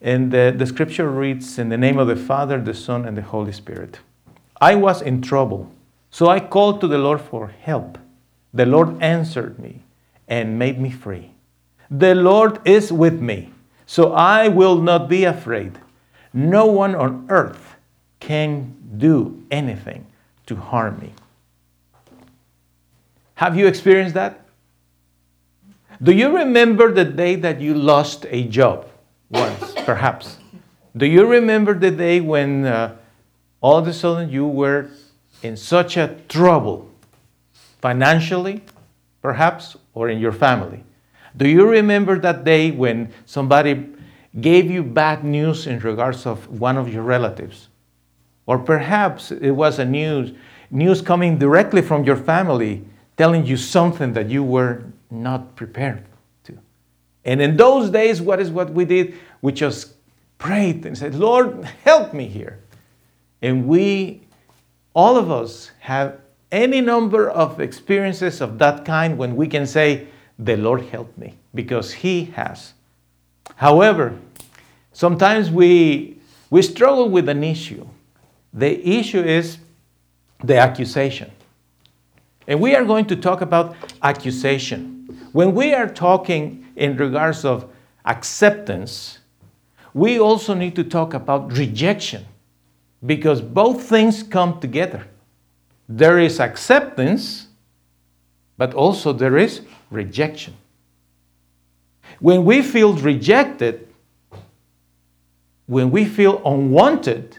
And 0.01 0.32
the, 0.32 0.53
the 0.55 0.65
scripture 0.65 1.09
reads 1.09 1.59
In 1.59 1.67
the 1.67 1.78
name 1.78 1.99
of 1.99 2.07
the 2.07 2.15
Father, 2.15 2.61
the 2.61 2.74
Son, 2.74 3.05
and 3.05 3.17
the 3.17 3.22
Holy 3.22 3.51
Spirit. 3.51 3.99
I 4.61 4.76
was 4.76 5.01
in 5.01 5.22
trouble, 5.22 5.70
so 6.09 6.30
I 6.30 6.39
called 6.39 6.80
to 6.82 6.88
the 6.88 6.97
Lord 6.97 7.20
for 7.20 7.47
help. 7.47 7.97
The 8.53 8.65
Lord 8.65 9.01
answered 9.01 9.59
me 9.59 9.84
and 10.30 10.57
made 10.57 10.80
me 10.80 10.91
free. 10.91 11.32
The 11.91 12.15
Lord 12.15 12.65
is 12.65 12.91
with 12.93 13.20
me, 13.20 13.51
so 13.86 14.13
I 14.13 14.47
will 14.47 14.78
not 14.82 15.09
be 15.09 15.26
afraid. 15.26 15.78
No 16.34 16.65
one 16.65 16.95
on 16.95 17.26
earth 17.30 17.76
can 18.20 18.76
do 18.97 19.43
anything 19.51 20.05
to 20.47 20.55
harm 20.55 20.99
me. 20.99 21.13
Have 23.35 23.55
you 23.55 23.67
experienced 23.67 24.15
that? 24.15 24.41
Do 26.01 26.11
you 26.11 26.35
remember 26.35 26.91
the 26.91 27.05
day 27.05 27.35
that 27.35 27.61
you 27.61 27.73
lost 27.73 28.25
a 28.29 28.43
job 28.43 28.87
once, 29.29 29.73
perhaps? 29.85 30.37
Do 30.95 31.05
you 31.05 31.25
remember 31.25 31.73
the 31.73 31.91
day 31.91 32.19
when 32.19 32.65
uh, 32.65 32.97
all 33.61 33.77
of 33.77 33.87
a 33.87 33.93
sudden 33.93 34.29
you 34.29 34.45
were 34.45 34.89
in 35.43 35.55
such 35.55 35.95
a 35.95 36.17
trouble, 36.27 36.89
financially, 37.81 38.63
perhaps, 39.21 39.77
or 39.93 40.09
in 40.09 40.19
your 40.19 40.33
family? 40.33 40.83
Do 41.37 41.47
you 41.47 41.65
remember 41.65 42.19
that 42.19 42.43
day 42.43 42.71
when 42.71 43.13
somebody 43.25 43.87
gave 44.41 44.69
you 44.69 44.83
bad 44.83 45.23
news 45.23 45.65
in 45.65 45.79
regards 45.79 46.25
of 46.25 46.59
one 46.59 46.77
of 46.77 46.91
your 46.91 47.03
relatives? 47.03 47.68
Or 48.49 48.57
perhaps 48.57 49.31
it 49.31 49.51
was 49.51 49.77
a 49.77 49.85
news 49.85 50.33
news 50.71 51.03
coming 51.03 51.37
directly 51.37 51.83
from 51.83 52.03
your 52.03 52.15
family 52.15 52.83
telling 53.15 53.45
you 53.45 53.55
something 53.55 54.13
that 54.13 54.27
you 54.27 54.43
were 54.43 54.85
not 55.11 55.55
prepared 55.55 56.03
to. 56.45 56.57
And 57.23 57.43
in 57.43 57.57
those 57.57 57.91
days, 57.91 58.19
what 58.19 58.39
is 58.39 58.49
what 58.49 58.71
we 58.71 58.85
did? 58.85 59.13
We 59.43 59.51
just 59.51 59.93
prayed 60.39 60.83
and 60.87 60.97
said, 60.97 61.13
Lord, 61.13 61.63
help 61.83 62.11
me 62.11 62.25
here. 62.25 62.57
And 63.43 63.67
we, 63.67 64.21
all 64.95 65.15
of 65.15 65.29
us, 65.29 65.69
have 65.81 66.19
any 66.51 66.81
number 66.81 67.29
of 67.29 67.61
experiences 67.61 68.41
of 68.41 68.57
that 68.57 68.83
kind 68.83 69.15
when 69.15 69.35
we 69.35 69.45
can 69.45 69.67
say, 69.67 70.07
The 70.39 70.57
Lord 70.57 70.85
helped 70.85 71.19
me, 71.19 71.35
because 71.53 71.93
He 71.93 72.25
has. 72.33 72.73
However, 73.57 74.17
sometimes 74.91 75.51
we, 75.51 76.17
we 76.49 76.63
struggle 76.63 77.09
with 77.09 77.29
an 77.29 77.43
issue. 77.43 77.85
The 78.53 78.87
issue 78.87 79.21
is 79.21 79.57
the 80.43 80.57
accusation. 80.57 81.31
And 82.47 82.59
we 82.59 82.75
are 82.75 82.83
going 82.83 83.05
to 83.05 83.15
talk 83.15 83.41
about 83.41 83.75
accusation. 84.01 85.07
When 85.33 85.53
we 85.53 85.73
are 85.73 85.87
talking 85.87 86.65
in 86.75 86.97
regards 86.97 87.45
of 87.45 87.69
acceptance, 88.05 89.19
we 89.93 90.19
also 90.19 90.53
need 90.53 90.75
to 90.75 90.83
talk 90.83 91.13
about 91.13 91.55
rejection 91.57 92.25
because 93.05 93.41
both 93.41 93.83
things 93.83 94.23
come 94.23 94.59
together. 94.59 95.05
There 95.87 96.19
is 96.19 96.39
acceptance, 96.39 97.47
but 98.57 98.73
also 98.73 99.13
there 99.13 99.37
is 99.37 99.61
rejection. 99.89 100.55
When 102.19 102.45
we 102.45 102.61
feel 102.61 102.93
rejected, 102.93 103.87
when 105.67 105.91
we 105.91 106.05
feel 106.05 106.41
unwanted, 106.45 107.37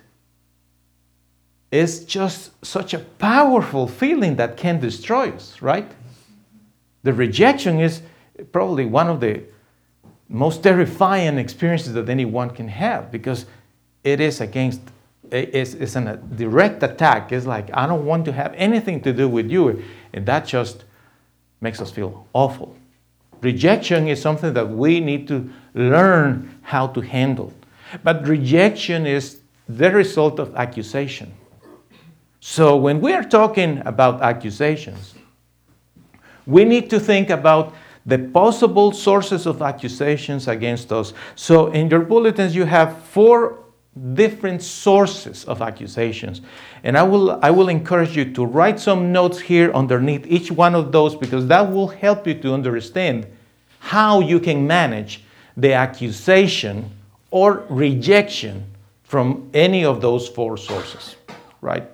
is 1.71 2.05
just 2.05 2.53
such 2.65 2.95
a 2.95 2.99
powerful 2.99 3.87
feeling 3.87 4.37
that 4.37 4.57
can 4.57 4.81
destroy 4.81 5.31
us, 5.31 5.63
right? 5.63 5.91
The 7.03 7.13
rejection 7.13 7.81
is 7.81 8.03
probably 8.53 8.87
one 8.87 9.09
of 9.09 9.21
the 9.21 9.43
most 10.29 10.63
terrifying 10.63 11.39
experiences 11.39 11.93
that 11.95 12.09
anyone 12.09 12.51
can 12.51 12.69
have 12.69 13.11
because 13.11 13.47
it 14.05 14.21
is 14.21 14.41
against 14.41 14.81
it's, 15.31 15.75
it's 15.75 15.95
an, 15.95 16.09
a 16.09 16.17
direct 16.17 16.83
attack. 16.83 17.31
It's 17.31 17.47
like 17.47 17.71
i 17.73 17.87
don't 17.87 18.05
want 18.05 18.25
to 18.25 18.33
have 18.33 18.53
anything 18.57 19.01
to 19.03 19.13
do 19.13 19.29
with 19.29 19.49
you. 19.49 19.83
And 20.13 20.27
that 20.27 20.45
just 20.45 20.85
makes 21.61 21.81
us 21.81 21.91
feel 21.91 22.27
awful. 22.33 22.77
Rejection 23.41 24.09
is 24.09 24.21
something 24.21 24.53
that 24.55 24.69
we 24.69 24.99
need 24.99 25.29
to 25.29 25.49
learn 25.75 26.59
how 26.63 26.89
to 26.89 27.01
handle. 27.01 27.53
But 28.03 28.27
rejection 28.27 29.07
is 29.07 29.41
the 29.69 29.91
result 29.93 30.41
of 30.41 30.55
accusation 30.57 31.33
so 32.41 32.77
when 32.77 33.01
we 33.01 33.13
are 33.13 33.25
talking 33.25 33.83
about 33.85 34.23
accusations 34.23 35.15
we 36.47 36.65
need 36.65 36.91
to 36.91 36.99
think 36.99 37.31
about 37.31 37.75
the 38.07 38.19
possible 38.19 38.93
sources 38.93 39.47
of 39.47 39.63
accusations 39.63 40.49
against 40.49 40.93
us. 40.93 41.13
So, 41.35 41.69
in 41.69 41.89
your 41.91 42.01
bulletins, 42.01 42.55
you 42.57 42.65
have 42.65 43.03
four 43.05 43.59
different 44.15 44.63
sources 44.63 45.45
of 45.45 45.61
accusations. 45.61 46.41
And 46.83 46.97
I 46.97 47.03
will, 47.03 47.39
I 47.43 47.51
will 47.51 47.69
encourage 47.69 48.17
you 48.17 48.33
to 48.33 48.45
write 48.45 48.81
some 48.81 49.13
notes 49.13 49.39
here 49.39 49.71
underneath 49.73 50.27
each 50.27 50.51
one 50.51 50.75
of 50.75 50.93
those 50.93 51.15
because 51.15 51.47
that 51.49 51.71
will 51.71 51.89
help 51.89 52.27
you 52.27 52.35
to 52.35 52.55
understand 52.55 53.27
how 53.81 54.21
you 54.21 54.41
can 54.41 54.67
manage 54.67 55.23
the 55.57 55.73
accusation 55.73 56.91
or 57.31 57.65
rejection 57.69 58.65
from 59.03 59.51
any 59.53 59.85
of 59.85 60.01
those 60.01 60.29
four 60.29 60.57
sources, 60.57 61.17
right? 61.61 61.85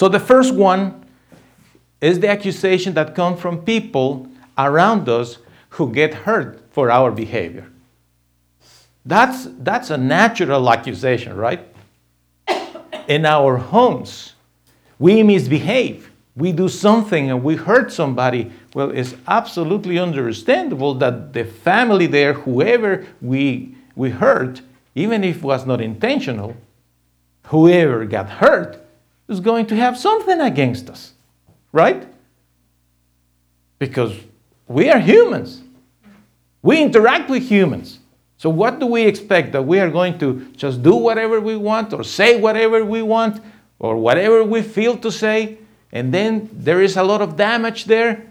So, 0.00 0.08
the 0.08 0.18
first 0.18 0.54
one 0.54 1.04
is 2.00 2.20
the 2.20 2.28
accusation 2.28 2.94
that 2.94 3.14
comes 3.14 3.38
from 3.38 3.60
people 3.60 4.28
around 4.56 5.10
us 5.10 5.36
who 5.68 5.92
get 5.92 6.14
hurt 6.14 6.58
for 6.70 6.90
our 6.90 7.10
behavior. 7.10 7.70
That's, 9.04 9.48
that's 9.58 9.90
a 9.90 9.98
natural 9.98 10.72
accusation, 10.72 11.36
right? 11.36 11.68
In 13.08 13.26
our 13.26 13.58
homes, 13.58 14.32
we 14.98 15.22
misbehave. 15.22 16.10
We 16.34 16.52
do 16.52 16.70
something 16.70 17.30
and 17.30 17.44
we 17.44 17.56
hurt 17.56 17.92
somebody. 17.92 18.50
Well, 18.72 18.92
it's 18.92 19.14
absolutely 19.28 19.98
understandable 19.98 20.94
that 20.94 21.34
the 21.34 21.44
family 21.44 22.06
there, 22.06 22.32
whoever 22.32 23.04
we, 23.20 23.74
we 23.94 24.08
hurt, 24.08 24.62
even 24.94 25.24
if 25.24 25.36
it 25.36 25.42
was 25.42 25.66
not 25.66 25.82
intentional, 25.82 26.56
whoever 27.48 28.06
got 28.06 28.30
hurt 28.30 28.80
is 29.30 29.40
going 29.40 29.66
to 29.66 29.76
have 29.76 29.96
something 29.96 30.40
against 30.40 30.90
us, 30.90 31.12
right? 31.72 32.06
Because 33.78 34.14
we 34.66 34.90
are 34.90 34.98
humans. 34.98 35.62
We 36.62 36.82
interact 36.82 37.30
with 37.30 37.48
humans. 37.48 38.00
So, 38.36 38.50
what 38.50 38.78
do 38.78 38.86
we 38.86 39.02
expect? 39.02 39.52
That 39.52 39.62
we 39.62 39.78
are 39.80 39.90
going 39.90 40.18
to 40.18 40.46
just 40.56 40.82
do 40.82 40.96
whatever 40.96 41.40
we 41.40 41.56
want 41.56 41.92
or 41.92 42.04
say 42.04 42.40
whatever 42.40 42.84
we 42.84 43.02
want 43.02 43.42
or 43.78 43.96
whatever 43.96 44.44
we 44.44 44.62
feel 44.62 44.96
to 44.98 45.10
say, 45.10 45.58
and 45.92 46.12
then 46.12 46.48
there 46.52 46.82
is 46.82 46.96
a 46.96 47.02
lot 47.02 47.22
of 47.22 47.36
damage 47.36 47.86
there, 47.86 48.26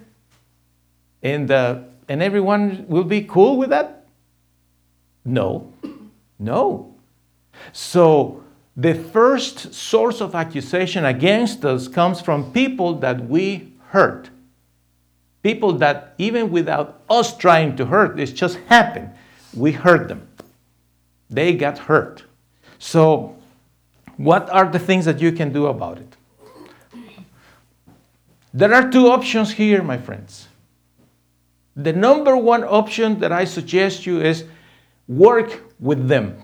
and, 1.23 1.49
uh, 1.49 1.79
and 2.07 2.21
everyone 2.21 2.85
will 2.87 3.03
be 3.03 3.23
cool 3.23 3.57
with 3.57 3.69
that? 3.69 4.05
No. 5.25 5.71
No. 6.37 6.95
So, 7.73 8.43
the 8.79 8.93
first 8.93 9.73
source 9.73 10.21
of 10.21 10.35
accusation 10.35 11.03
against 11.03 11.65
us 11.65 11.89
comes 11.89 12.21
from 12.21 12.53
people 12.53 12.95
that 12.99 13.27
we 13.27 13.73
hurt. 13.89 14.29
People 15.43 15.73
that, 15.73 16.13
even 16.17 16.49
without 16.49 17.01
us 17.09 17.35
trying 17.35 17.75
to 17.75 17.85
hurt, 17.85 18.17
it 18.17 18.27
just 18.27 18.55
happened. 18.67 19.09
We 19.53 19.73
hurt 19.73 20.07
them. 20.07 20.25
They 21.29 21.55
got 21.55 21.77
hurt. 21.77 22.23
So, 22.77 23.35
what 24.15 24.49
are 24.49 24.69
the 24.69 24.79
things 24.79 25.03
that 25.03 25.19
you 25.19 25.33
can 25.33 25.51
do 25.51 25.67
about 25.67 25.97
it? 25.97 26.15
There 28.53 28.73
are 28.73 28.89
two 28.89 29.07
options 29.07 29.51
here, 29.51 29.83
my 29.83 29.97
friends. 29.97 30.47
The 31.75 31.91
number 31.91 32.37
one 32.37 32.63
option 32.63 33.19
that 33.19 33.33
I 33.33 33.43
suggest 33.43 34.05
you 34.05 34.21
is 34.21 34.45
work 35.09 35.63
with 35.81 36.07
them. 36.07 36.41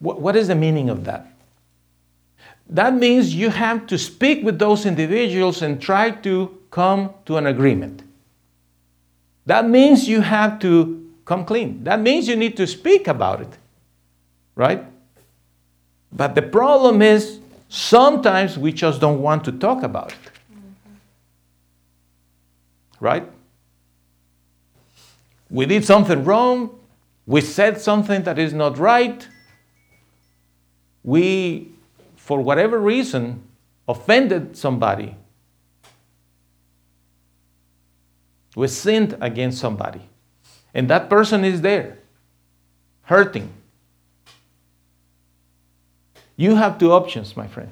What, 0.00 0.20
what 0.20 0.36
is 0.36 0.48
the 0.48 0.54
meaning 0.54 0.90
of 0.90 1.04
that? 1.04 1.26
That 2.68 2.94
means 2.94 3.34
you 3.34 3.50
have 3.50 3.86
to 3.88 3.98
speak 3.98 4.44
with 4.44 4.58
those 4.58 4.86
individuals 4.86 5.62
and 5.62 5.80
try 5.80 6.10
to 6.10 6.58
come 6.70 7.10
to 7.26 7.36
an 7.36 7.46
agreement. 7.46 8.02
That 9.46 9.68
means 9.68 10.08
you 10.08 10.20
have 10.20 10.58
to 10.60 11.10
come 11.24 11.44
clean. 11.44 11.84
That 11.84 12.00
means 12.00 12.28
you 12.28 12.36
need 12.36 12.56
to 12.56 12.66
speak 12.66 13.08
about 13.08 13.40
it, 13.40 13.58
right? 14.54 14.84
But 16.12 16.34
the 16.34 16.42
problem 16.42 17.02
is 17.02 17.40
sometimes 17.68 18.56
we 18.56 18.72
just 18.72 19.00
don't 19.00 19.20
want 19.20 19.44
to 19.44 19.52
talk 19.52 19.82
about 19.82 20.12
it, 20.12 20.30
mm-hmm. 20.52 20.64
right? 23.04 23.28
We 25.50 25.66
did 25.66 25.84
something 25.84 26.24
wrong, 26.24 26.78
we 27.26 27.40
said 27.40 27.80
something 27.80 28.22
that 28.22 28.38
is 28.38 28.52
not 28.52 28.78
right, 28.78 29.26
we, 31.02 31.72
for 32.16 32.40
whatever 32.40 32.78
reason, 32.78 33.42
offended 33.88 34.56
somebody 34.56 35.16
We 38.56 38.68
sinned 38.68 39.16
against 39.20 39.58
somebody. 39.58 40.02
And 40.74 40.88
that 40.90 41.08
person 41.08 41.44
is 41.44 41.60
there, 41.60 41.98
hurting. 43.02 43.50
You 46.36 46.56
have 46.56 46.78
two 46.78 46.92
options, 46.92 47.36
my 47.36 47.46
friend. 47.46 47.70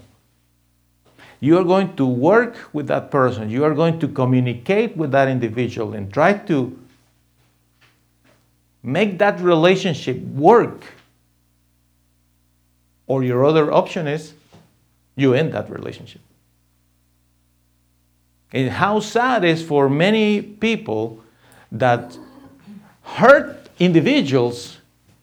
You 1.41 1.59
are 1.59 1.65
going 1.65 1.95
to 1.97 2.07
work 2.07 2.57
with 2.73 2.89
that 2.89 3.11
person, 3.11 3.49
you 3.51 3.65
are 3.65 3.75
going 3.75 4.01
to 4.01 4.09
communicate 4.09 4.97
with 4.97 5.13
that 5.13 5.29
individual 5.29 5.95
and 5.95 6.13
try 6.13 6.33
to 6.33 6.77
make 8.83 9.19
that 9.19 9.41
relationship 9.41 10.19
work. 10.19 10.83
Or 13.09 13.25
your 13.25 13.45
other 13.45 13.73
option 13.73 14.07
is 14.07 14.35
you 15.17 15.35
end 15.35 15.53
that 15.55 15.69
relationship. 15.69 16.21
And 18.53 18.71
how 18.71 19.01
sad 19.01 19.45
is 19.45 19.63
for 19.63 19.89
many 19.89 20.41
people 20.41 21.21
that 21.73 22.17
hurt 23.03 23.69
individuals 23.79 24.79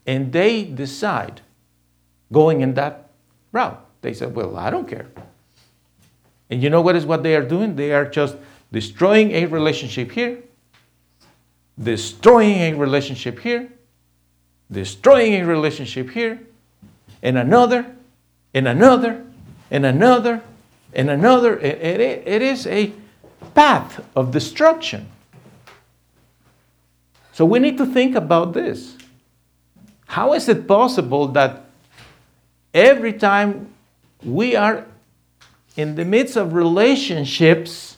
and 0.05 0.31
they 0.31 0.63
decide 0.63 1.41
going 2.31 2.61
in 2.61 2.73
that 2.73 3.09
route. 3.51 3.83
They 4.01 4.13
said, 4.13 4.35
Well, 4.35 4.57
I 4.57 4.69
don't 4.69 4.87
care. 4.87 5.07
And 6.49 6.61
you 6.61 6.69
know 6.69 6.81
what 6.81 6.95
is 6.95 7.05
what 7.05 7.23
they 7.23 7.35
are 7.35 7.43
doing? 7.43 7.75
They 7.75 7.91
are 7.91 8.05
just 8.05 8.35
destroying 8.71 9.31
a 9.31 9.45
relationship 9.45 10.11
here, 10.11 10.43
destroying 11.81 12.61
a 12.61 12.73
relationship 12.73 13.39
here, 13.39 13.71
destroying 14.71 15.33
a 15.33 15.45
relationship 15.45 16.09
here, 16.11 16.39
and 17.25 17.39
another, 17.39 17.87
and 18.53 18.67
another, 18.67 19.25
and 19.71 19.83
another, 19.83 20.43
and 20.93 21.09
another. 21.09 21.57
It, 21.57 21.81
it, 21.81 21.99
er, 21.99 22.23
it 22.23 22.41
is 22.43 22.67
a 22.67 22.93
path 23.55 24.05
of 24.15 24.29
destruction. 24.29 25.07
So 27.33 27.43
we 27.43 27.57
need 27.57 27.79
to 27.79 27.85
think 27.87 28.15
about 28.15 28.53
this. 28.53 28.95
How 30.05 30.33
is 30.33 30.47
it 30.47 30.67
possible 30.67 31.27
that 31.29 31.63
every 32.75 33.13
time 33.13 33.73
we 34.23 34.55
are 34.55 34.85
in 35.75 35.95
the 35.95 36.05
midst 36.05 36.37
of 36.37 36.53
relationships, 36.53 37.97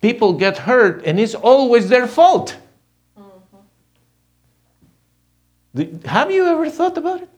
people 0.00 0.32
get 0.32 0.56
hurt 0.56 1.04
and 1.04 1.20
it's 1.20 1.34
always 1.34 1.90
their 1.90 2.06
fault? 2.06 2.56
Mm-hmm. 3.18 3.58
Do- 5.74 6.08
Have 6.08 6.30
you 6.30 6.46
ever 6.46 6.70
thought 6.70 6.96
about 6.96 7.20
it? 7.20 7.28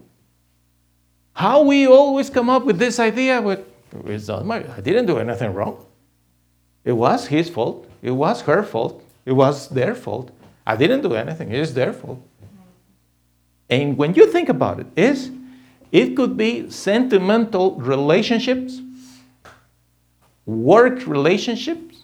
How 1.39 1.62
we 1.62 1.86
always 1.86 2.30
come 2.30 2.51
up 2.51 2.64
with 2.64 2.80
this 2.80 2.99
idea 2.99 3.41
with, 3.41 3.61
it's 4.07 4.26
not 4.26 4.45
my, 4.45 4.57
I 4.76 4.80
didn't 4.80 5.07
do 5.07 5.18
anything 5.18 5.55
wrong. 5.55 5.86
It 6.84 6.91
was 6.91 7.28
his 7.28 7.49
fault. 7.49 7.89
It 8.03 8.11
was 8.11 8.41
her 8.41 8.64
fault. 8.64 9.05
It 9.24 9.30
was 9.30 9.68
their 9.68 9.95
fault. 9.95 10.32
I 10.66 10.74
didn't 10.74 11.03
do 11.03 11.14
anything. 11.14 11.53
It 11.53 11.61
is 11.61 11.74
their 11.74 11.93
fault. 11.93 12.20
And 13.70 13.97
when 13.97 14.14
you 14.14 14.26
think 14.32 14.49
about 14.49 14.80
it, 14.80 14.89
is 14.97 15.30
it 15.93 16.16
could 16.16 16.36
be 16.36 16.70
sentimental 16.70 17.76
relationships, 17.76 18.80
work 20.45 21.07
relationships, 21.07 22.03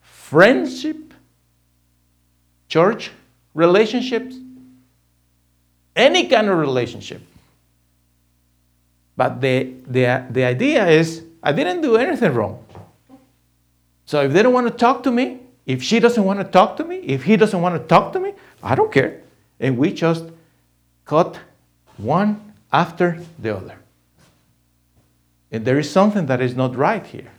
friendship, 0.00 1.12
church 2.70 3.10
relationships, 3.52 4.36
any 5.94 6.28
kind 6.28 6.48
of 6.48 6.56
relationship. 6.56 7.20
But 9.18 9.40
the, 9.40 9.74
the, 9.88 10.24
the 10.30 10.44
idea 10.44 10.86
is 10.86 11.24
I 11.42 11.50
didn't 11.50 11.80
do 11.80 11.96
anything 11.96 12.32
wrong. 12.32 12.64
So 14.06 14.22
if 14.22 14.32
they 14.32 14.44
don't 14.44 14.52
want 14.52 14.68
to 14.68 14.72
talk 14.72 15.02
to 15.02 15.10
me, 15.10 15.40
if 15.66 15.82
she 15.82 15.98
doesn't 15.98 16.22
want 16.22 16.38
to 16.38 16.44
talk 16.44 16.76
to 16.76 16.84
me, 16.84 16.98
if 16.98 17.24
he 17.24 17.36
doesn't 17.36 17.60
want 17.60 17.74
to 17.74 17.84
talk 17.88 18.12
to 18.12 18.20
me, 18.20 18.34
I 18.62 18.76
don't 18.76 18.92
care. 18.92 19.20
And 19.58 19.76
we 19.76 19.92
just 19.92 20.24
cut 21.04 21.36
one 21.96 22.54
after 22.72 23.20
the 23.40 23.56
other. 23.56 23.76
And 25.50 25.64
there 25.64 25.80
is 25.80 25.90
something 25.90 26.26
that 26.26 26.40
is 26.40 26.54
not 26.54 26.76
right 26.76 27.04
here. 27.04 27.32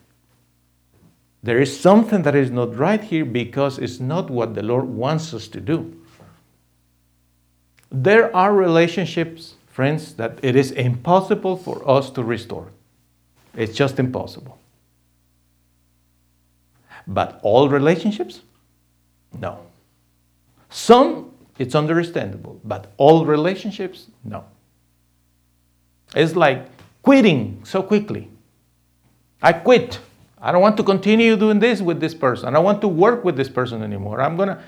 There 1.41 1.61
is 1.61 1.79
something 1.79 2.23
that 2.23 2.35
is 2.35 2.51
not 2.51 2.75
right 2.75 3.01
here 3.01 3.23
because 3.23 3.79
it's 3.79 4.01
not 4.01 4.29
what 4.29 4.53
the 4.53 4.63
Lord 4.63 4.83
wants 4.83 5.33
us 5.33 5.47
to 5.47 5.61
do. 5.61 5.95
There 7.89 8.35
are 8.35 8.53
relationships, 8.53 9.55
friends, 9.79 10.13
that 10.15 10.37
it 10.43 10.57
is 10.57 10.71
impossible 10.71 11.55
for 11.55 11.77
us 11.89 12.09
to 12.09 12.21
restore. 12.21 12.67
It's 13.55 13.73
just 13.73 13.97
impossible. 13.97 14.59
But 17.07 17.39
all 17.43 17.69
relationships? 17.69 18.41
No. 19.39 19.59
Some, 20.69 21.31
it's 21.57 21.75
understandable, 21.75 22.59
but 22.65 22.91
all 22.97 23.25
relationships? 23.25 24.07
No. 24.25 24.43
It's 26.13 26.35
like 26.35 26.65
quitting 27.01 27.61
so 27.63 27.81
quickly. 27.81 28.27
I 29.41 29.53
quit. 29.53 30.01
I 30.41 30.51
don't 30.51 30.61
want 30.61 30.75
to 30.75 30.83
continue 30.83 31.37
doing 31.37 31.59
this 31.59 31.79
with 31.79 32.01
this 32.01 32.13
person. 32.13 32.49
I 32.49 32.51
don't 32.51 32.65
want 32.65 32.81
to 32.81 32.89
work 32.89 33.23
with 33.23 33.37
this 33.37 33.47
person 33.47 33.81
anymore. 33.81 34.19
I'm 34.19 34.35
going 34.35 34.49
to 34.49 34.61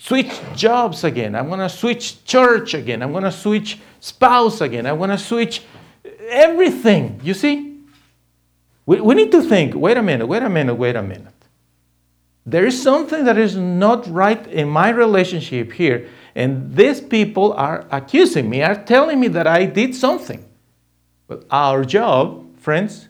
switch 0.00 0.40
jobs 0.56 1.04
again. 1.04 1.34
I'm 1.34 1.48
going 1.48 1.60
to 1.60 1.68
switch 1.68 2.24
church 2.24 2.72
again. 2.72 3.02
I'm 3.02 3.12
going 3.12 3.24
to 3.24 3.32
switch 3.32 3.78
spouse 4.00 4.62
again. 4.62 4.86
I'm 4.86 4.96
going 4.96 5.10
to 5.10 5.18
switch 5.18 5.62
everything. 6.28 7.20
You 7.22 7.34
see? 7.34 7.78
We, 8.86 9.00
we 9.00 9.14
need 9.14 9.30
to 9.32 9.42
think 9.42 9.74
wait 9.74 9.98
a 9.98 10.02
minute, 10.02 10.26
wait 10.26 10.42
a 10.42 10.48
minute, 10.48 10.74
wait 10.74 10.96
a 10.96 11.02
minute. 11.02 11.34
There 12.46 12.66
is 12.66 12.82
something 12.82 13.24
that 13.24 13.36
is 13.36 13.54
not 13.54 14.08
right 14.08 14.44
in 14.46 14.68
my 14.68 14.88
relationship 14.88 15.72
here, 15.72 16.08
and 16.34 16.74
these 16.74 17.00
people 17.00 17.52
are 17.52 17.86
accusing 17.90 18.48
me, 18.48 18.62
are 18.62 18.82
telling 18.82 19.20
me 19.20 19.28
that 19.28 19.46
I 19.46 19.66
did 19.66 19.94
something. 19.94 20.42
But 21.28 21.44
our 21.50 21.84
job, 21.84 22.58
friends, 22.58 23.08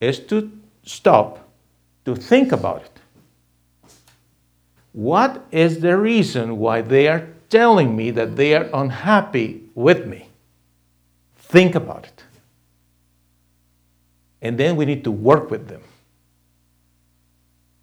is 0.00 0.18
to 0.26 0.50
stop, 0.82 1.48
to 2.04 2.16
think 2.16 2.50
about 2.50 2.82
it. 2.82 2.97
What 4.98 5.46
is 5.52 5.78
the 5.78 5.96
reason 5.96 6.58
why 6.58 6.80
they 6.82 7.06
are 7.06 7.28
telling 7.50 7.94
me 7.94 8.10
that 8.10 8.34
they 8.34 8.56
are 8.56 8.68
unhappy 8.74 9.62
with 9.76 10.04
me? 10.08 10.28
Think 11.36 11.76
about 11.76 12.06
it. 12.06 12.24
And 14.42 14.58
then 14.58 14.74
we 14.74 14.84
need 14.86 15.04
to 15.04 15.12
work 15.12 15.52
with 15.52 15.68
them. 15.68 15.82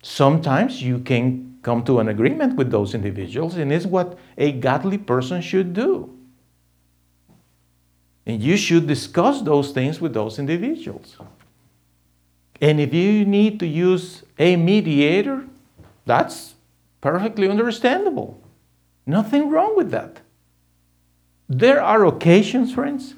Sometimes 0.01 0.81
you 0.81 0.99
can 0.99 1.57
come 1.61 1.85
to 1.85 1.99
an 1.99 2.09
agreement 2.09 2.57
with 2.57 2.69
those 2.69 2.93
individuals, 2.93 3.55
and 3.55 3.71
it's 3.71 3.85
what 3.85 4.19
a 4.37 4.51
godly 4.51 4.97
person 4.97 5.41
should 5.41 5.73
do. 5.73 6.13
And 8.25 8.43
you 8.43 8.57
should 8.57 8.87
discuss 8.87 9.41
those 9.41 9.71
things 9.71 10.01
with 10.01 10.13
those 10.13 10.37
individuals. 10.37 11.15
And 12.59 12.81
if 12.81 12.93
you 12.93 13.23
need 13.23 13.57
to 13.61 13.65
use 13.65 14.23
a 14.37 14.57
mediator, 14.57 15.45
that's 16.05 16.54
perfectly 17.05 17.47
understandable. 17.47 18.41
Nothing 19.05 19.51
wrong 19.51 19.77
with 19.77 19.91
that. 19.91 20.21
There 21.47 21.79
are 21.79 22.03
occasions, 22.03 22.73
friends, 22.73 23.13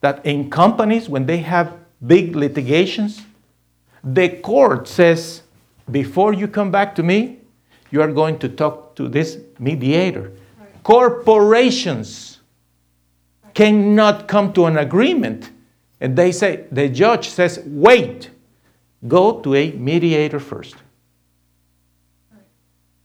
that 0.00 0.24
in 0.24 0.48
companies, 0.48 1.06
when 1.06 1.26
they 1.26 1.36
have 1.38 1.76
big 2.06 2.34
litigations, 2.34 3.20
the 4.02 4.30
court 4.30 4.88
says, 4.88 5.42
before 5.90 6.32
you 6.32 6.48
come 6.48 6.70
back 6.70 6.94
to 6.94 7.02
me, 7.02 7.40
you 7.90 8.00
are 8.00 8.10
going 8.10 8.38
to 8.38 8.48
talk 8.48 8.96
to 8.96 9.06
this 9.06 9.36
mediator. 9.58 10.32
Corporations 10.82 12.40
cannot 13.52 14.28
come 14.28 14.50
to 14.54 14.64
an 14.64 14.78
agreement. 14.78 15.50
And 16.00 16.16
they 16.16 16.32
say, 16.32 16.64
the 16.72 16.88
judge 16.88 17.28
says, 17.28 17.60
wait, 17.66 18.30
go 19.06 19.40
to 19.40 19.54
a 19.54 19.72
mediator 19.72 20.40
first. 20.40 20.76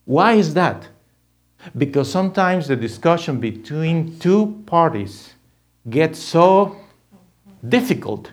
Why 0.05 0.33
is 0.33 0.53
that? 0.53 0.87
Because 1.77 2.11
sometimes 2.11 2.67
the 2.67 2.75
discussion 2.75 3.39
between 3.39 4.19
two 4.19 4.63
parties 4.65 5.33
gets 5.89 6.19
so 6.19 6.75
difficult 7.67 8.31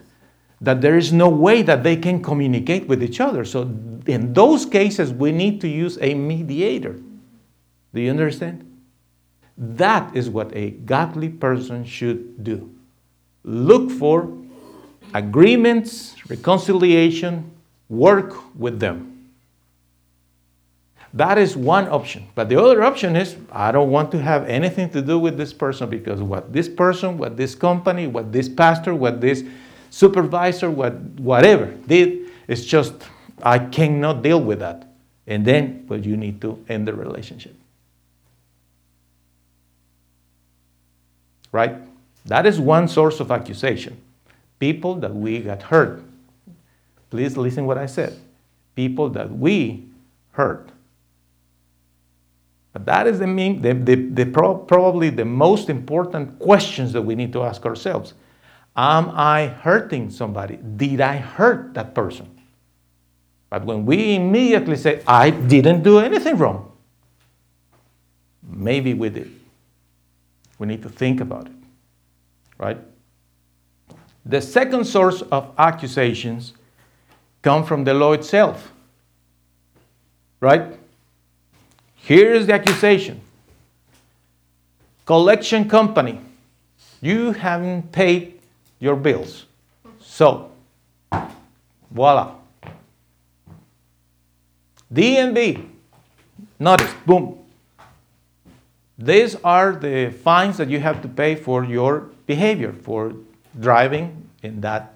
that 0.59 0.81
there 0.81 0.97
is 0.97 1.11
no 1.11 1.29
way 1.29 1.61
that 1.63 1.83
they 1.83 1.95
can 1.95 2.21
communicate 2.21 2.87
with 2.87 3.01
each 3.01 3.19
other. 3.19 3.45
So, 3.45 3.61
in 4.05 4.33
those 4.33 4.65
cases, 4.65 5.11
we 5.11 5.31
need 5.31 5.61
to 5.61 5.67
use 5.67 5.97
a 6.01 6.13
mediator. 6.13 6.99
Do 7.93 8.01
you 8.01 8.09
understand? 8.09 8.67
That 9.57 10.15
is 10.15 10.29
what 10.29 10.55
a 10.55 10.71
godly 10.71 11.29
person 11.29 11.83
should 11.85 12.43
do. 12.43 12.73
Look 13.43 13.91
for 13.91 14.31
agreements, 15.13 16.15
reconciliation, 16.29 17.51
work 17.89 18.35
with 18.55 18.79
them. 18.79 19.20
That 21.13 21.37
is 21.37 21.57
one 21.57 21.89
option. 21.89 22.27
But 22.35 22.47
the 22.47 22.61
other 22.61 22.83
option 22.83 23.15
is 23.15 23.35
I 23.51 23.71
don't 23.71 23.91
want 23.91 24.11
to 24.11 24.21
have 24.21 24.47
anything 24.47 24.89
to 24.91 25.01
do 25.01 25.19
with 25.19 25.37
this 25.37 25.51
person 25.51 25.89
because 25.89 26.21
what 26.21 26.53
this 26.53 26.69
person, 26.69 27.17
what 27.17 27.35
this 27.35 27.53
company, 27.53 28.07
what 28.07 28.31
this 28.31 28.47
pastor, 28.47 28.95
what 28.95 29.19
this 29.19 29.43
supervisor, 29.89 30.71
what 30.71 30.93
whatever 31.19 31.65
did 31.87 32.29
is 32.47 32.65
just 32.65 32.93
I 33.43 33.59
cannot 33.59 34.21
deal 34.21 34.41
with 34.41 34.59
that. 34.59 34.87
And 35.27 35.45
then 35.45 35.85
well 35.89 35.99
you 35.99 36.15
need 36.15 36.39
to 36.41 36.63
end 36.69 36.87
the 36.87 36.93
relationship. 36.93 37.55
Right? 41.51 41.75
That 42.25 42.45
is 42.45 42.59
one 42.59 42.87
source 42.87 43.19
of 43.19 43.31
accusation. 43.31 43.97
People 44.59 44.95
that 44.95 45.13
we 45.13 45.39
got 45.39 45.63
hurt. 45.63 46.03
Please 47.09 47.35
listen 47.35 47.65
what 47.65 47.77
I 47.77 47.87
said. 47.87 48.17
People 48.75 49.09
that 49.09 49.29
we 49.29 49.89
hurt. 50.31 50.70
But 52.73 52.85
that 52.85 53.07
is 53.07 53.19
the, 53.19 53.27
mean, 53.27 53.61
the, 53.61 53.73
the, 53.73 53.95
the 53.95 54.25
pro, 54.25 54.55
probably 54.57 55.09
the 55.09 55.25
most 55.25 55.69
important 55.69 56.39
questions 56.39 56.93
that 56.93 57.01
we 57.01 57.15
need 57.15 57.33
to 57.33 57.43
ask 57.43 57.65
ourselves. 57.65 58.13
Am 58.75 59.09
I 59.09 59.47
hurting 59.47 60.09
somebody? 60.09 60.57
Did 60.77 61.01
I 61.01 61.17
hurt 61.17 61.73
that 61.73 61.93
person? 61.93 62.29
But 63.49 63.65
when 63.65 63.85
we 63.85 64.15
immediately 64.15 64.77
say, 64.77 65.03
I 65.05 65.29
didn't 65.29 65.83
do 65.83 65.99
anything 65.99 66.37
wrong, 66.37 66.71
maybe 68.41 68.93
we 68.93 69.09
did. 69.09 69.29
We 70.57 70.67
need 70.67 70.81
to 70.83 70.89
think 70.89 71.19
about 71.19 71.47
it, 71.47 71.53
right? 72.57 72.77
The 74.25 74.41
second 74.41 74.85
source 74.85 75.21
of 75.23 75.53
accusations 75.57 76.53
come 77.41 77.65
from 77.65 77.83
the 77.83 77.93
law 77.93 78.13
itself, 78.13 78.71
right? 80.39 80.79
Here 82.03 82.33
is 82.33 82.47
the 82.47 82.53
accusation. 82.53 83.21
Collection 85.05 85.67
company, 85.67 86.19
you 87.01 87.31
haven't 87.31 87.91
paid 87.91 88.39
your 88.79 88.95
bills. 88.95 89.45
So, 89.99 90.51
voila. 91.89 92.35
DMV, 94.93 95.67
notice, 96.59 96.93
boom. 97.05 97.37
These 98.97 99.35
are 99.43 99.73
the 99.73 100.11
fines 100.11 100.57
that 100.57 100.69
you 100.69 100.79
have 100.79 101.01
to 101.01 101.07
pay 101.07 101.35
for 101.35 101.63
your 101.63 102.09
behavior, 102.27 102.73
for 102.73 103.13
driving 103.59 104.29
in 104.43 104.61
that 104.61 104.93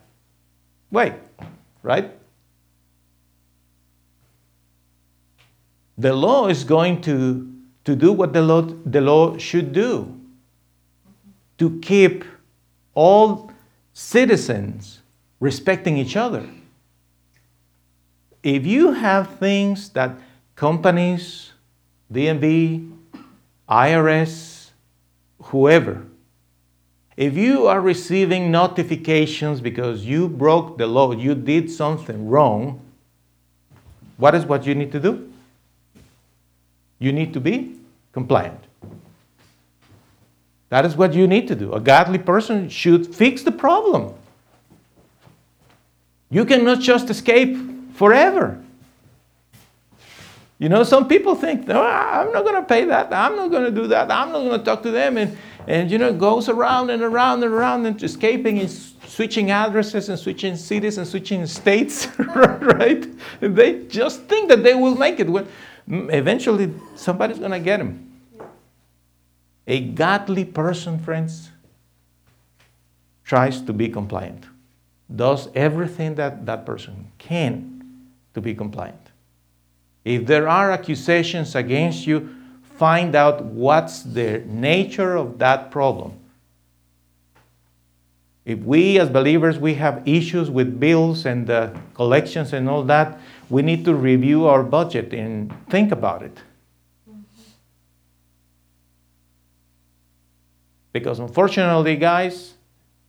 way, 0.91 1.15
right? 1.81 2.11
The 5.97 6.13
law 6.13 6.47
is 6.47 6.63
going 6.63 7.01
to, 7.01 7.51
to 7.85 7.95
do 7.95 8.11
what 8.11 8.33
the 8.33 8.41
law, 8.41 8.61
the 8.61 9.01
law 9.01 9.37
should 9.37 9.71
do 9.71 10.19
to 11.57 11.79
keep 11.79 12.25
all 12.93 13.51
citizens 13.93 15.01
respecting 15.39 15.97
each 15.97 16.15
other. 16.15 16.47
If 18.43 18.65
you 18.65 18.91
have 18.91 19.37
things 19.37 19.89
that 19.89 20.17
companies, 20.55 21.53
DMV, 22.11 22.91
IRS, 23.69 24.71
whoever, 25.41 26.05
if 27.17 27.35
you 27.35 27.67
are 27.67 27.79
receiving 27.79 28.51
notifications 28.51 29.61
because 29.61 30.05
you 30.05 30.27
broke 30.27 30.77
the 30.77 30.85
law, 30.85 31.13
you 31.13 31.33
did 31.33 31.71
something 31.71 32.27
wrong, 32.27 32.81
what 34.17 34.35
is 34.35 34.45
what 34.45 34.65
you 34.65 34.75
need 34.75 34.91
to 34.91 34.99
do? 34.99 35.31
You 36.99 37.11
need 37.11 37.33
to 37.33 37.39
be 37.39 37.75
compliant. 38.13 38.59
That 40.69 40.85
is 40.85 40.95
what 40.95 41.13
you 41.13 41.27
need 41.27 41.47
to 41.49 41.55
do. 41.55 41.73
A 41.73 41.79
godly 41.79 42.17
person 42.17 42.69
should 42.69 43.13
fix 43.15 43.43
the 43.43 43.51
problem. 43.51 44.13
You 46.29 46.43
cannot 46.45 46.81
just 46.81 47.09
escape 47.09 47.57
forever. 47.93 48.61
You 50.57 50.69
know, 50.69 50.83
some 50.83 51.07
people 51.07 51.35
think, 51.35 51.67
no, 51.67 51.81
I'm 51.81 52.31
not 52.31 52.43
going 52.43 52.55
to 52.55 52.67
pay 52.67 52.85
that. 52.85 53.13
I'm 53.13 53.35
not 53.35 53.51
going 53.51 53.65
to 53.65 53.71
do 53.71 53.87
that. 53.87 54.09
I'm 54.09 54.31
not 54.31 54.39
going 54.39 54.57
to 54.57 54.65
talk 54.65 54.83
to 54.83 54.91
them. 54.91 55.17
And, 55.17 55.37
and, 55.67 55.91
you 55.91 55.97
know, 55.97 56.09
it 56.09 56.17
goes 56.17 56.47
around 56.47 56.89
and 56.89 57.03
around 57.03 57.43
and 57.43 57.53
around 57.53 57.85
and 57.85 58.01
escaping 58.01 58.59
and 58.59 58.69
switching 58.69 59.51
addresses 59.51 60.07
and 60.07 60.17
switching 60.17 60.55
cities 60.55 60.97
and 60.97 61.05
switching 61.05 61.45
states, 61.45 62.07
right? 62.19 63.05
And 63.41 63.55
they 63.55 63.83
just 63.83 64.23
think 64.23 64.49
that 64.49 64.63
they 64.63 64.73
will 64.73 64.95
make 64.95 65.19
it. 65.19 65.27
Mm, 65.27 65.47
eventually, 65.87 66.73
somebody's 66.95 67.39
going 67.39 67.51
to 67.51 67.59
get 67.59 67.79
him. 67.79 68.21
A 69.67 69.79
godly 69.81 70.45
person, 70.45 70.99
friends, 70.99 71.49
tries 73.23 73.61
to 73.61 73.73
be 73.73 73.89
compliant, 73.89 74.45
does 75.13 75.49
everything 75.55 76.15
that 76.15 76.45
that 76.45 76.65
person 76.65 77.11
can 77.17 77.75
to 78.33 78.41
be 78.41 78.53
compliant. 78.53 78.99
If 80.03 80.27
there 80.27 80.47
are 80.47 80.71
accusations 80.71 81.55
against 81.55 82.05
you, 82.05 82.29
find 82.77 83.15
out 83.15 83.43
what's 83.43 84.03
the 84.03 84.43
nature 84.45 85.15
of 85.15 85.39
that 85.39 85.71
problem. 85.71 86.19
If 88.45 88.59
we 88.59 88.99
as 88.99 89.09
believers 89.09 89.57
we 89.57 89.73
have 89.73 90.07
issues 90.07 90.51
with 90.51 90.79
bills 90.79 91.25
and 91.25 91.49
uh, 91.49 91.71
collections 91.95 92.53
and 92.53 92.69
all 92.69 92.83
that, 92.83 93.19
we 93.49 93.61
need 93.61 93.85
to 93.85 93.93
review 93.93 94.47
our 94.47 94.63
budget 94.63 95.13
and 95.13 95.53
think 95.69 95.91
about 95.91 96.23
it. 96.23 96.37
Because 100.91 101.19
unfortunately, 101.19 101.95
guys, 101.97 102.53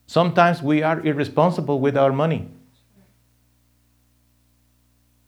sometimes 0.06 0.62
we 0.62 0.82
are 0.82 1.00
irresponsible 1.00 1.78
with 1.80 1.96
our 1.96 2.12
money. 2.12 2.48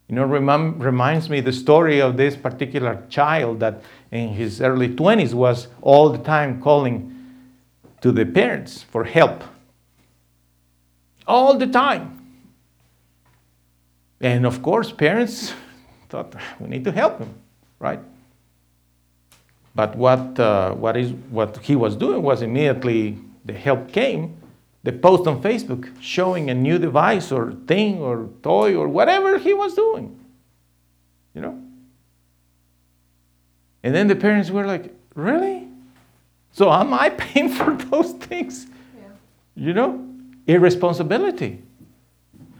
You 0.08 0.16
know, 0.16 0.24
reminds 0.24 1.28
me 1.28 1.40
the 1.40 1.52
story 1.52 2.00
of 2.00 2.16
this 2.16 2.34
particular 2.34 3.04
child 3.10 3.60
that 3.60 3.82
in 4.10 4.30
his 4.30 4.62
early 4.62 4.88
20s 4.88 5.34
was 5.34 5.68
all 5.82 6.08
the 6.08 6.18
time 6.18 6.62
calling 6.62 7.14
to 8.00 8.10
the 8.10 8.24
parents 8.24 8.82
for 8.82 9.04
help. 9.04 9.44
All 11.26 11.58
the 11.58 11.66
time. 11.66 12.17
And 14.20 14.46
of 14.46 14.62
course, 14.62 14.90
parents 14.90 15.52
thought, 16.08 16.34
we 16.58 16.68
need 16.68 16.84
to 16.84 16.92
help 16.92 17.18
him, 17.18 17.34
right? 17.78 18.00
But 19.74 19.94
what, 19.96 20.40
uh, 20.40 20.72
what, 20.72 20.96
is, 20.96 21.12
what 21.30 21.58
he 21.58 21.76
was 21.76 21.94
doing 21.94 22.22
was 22.22 22.42
immediately 22.42 23.18
the 23.44 23.52
help 23.52 23.92
came, 23.92 24.36
the 24.82 24.92
post 24.92 25.26
on 25.26 25.40
Facebook 25.42 25.88
showing 26.00 26.50
a 26.50 26.54
new 26.54 26.78
device 26.78 27.30
or 27.30 27.52
thing 27.66 27.98
or 27.98 28.28
toy 28.42 28.74
or 28.74 28.88
whatever 28.88 29.38
he 29.38 29.54
was 29.54 29.74
doing. 29.74 30.18
You 31.34 31.42
know? 31.42 31.62
And 33.82 33.94
then 33.94 34.08
the 34.08 34.16
parents 34.16 34.50
were 34.50 34.66
like, 34.66 34.94
Really? 35.14 35.68
So 36.52 36.72
am 36.72 36.94
I 36.94 37.10
paying 37.24 37.48
for 37.48 37.74
those 37.74 38.12
things? 38.12 38.66
You 39.54 39.72
know? 39.72 40.04
Irresponsibility. 40.46 41.62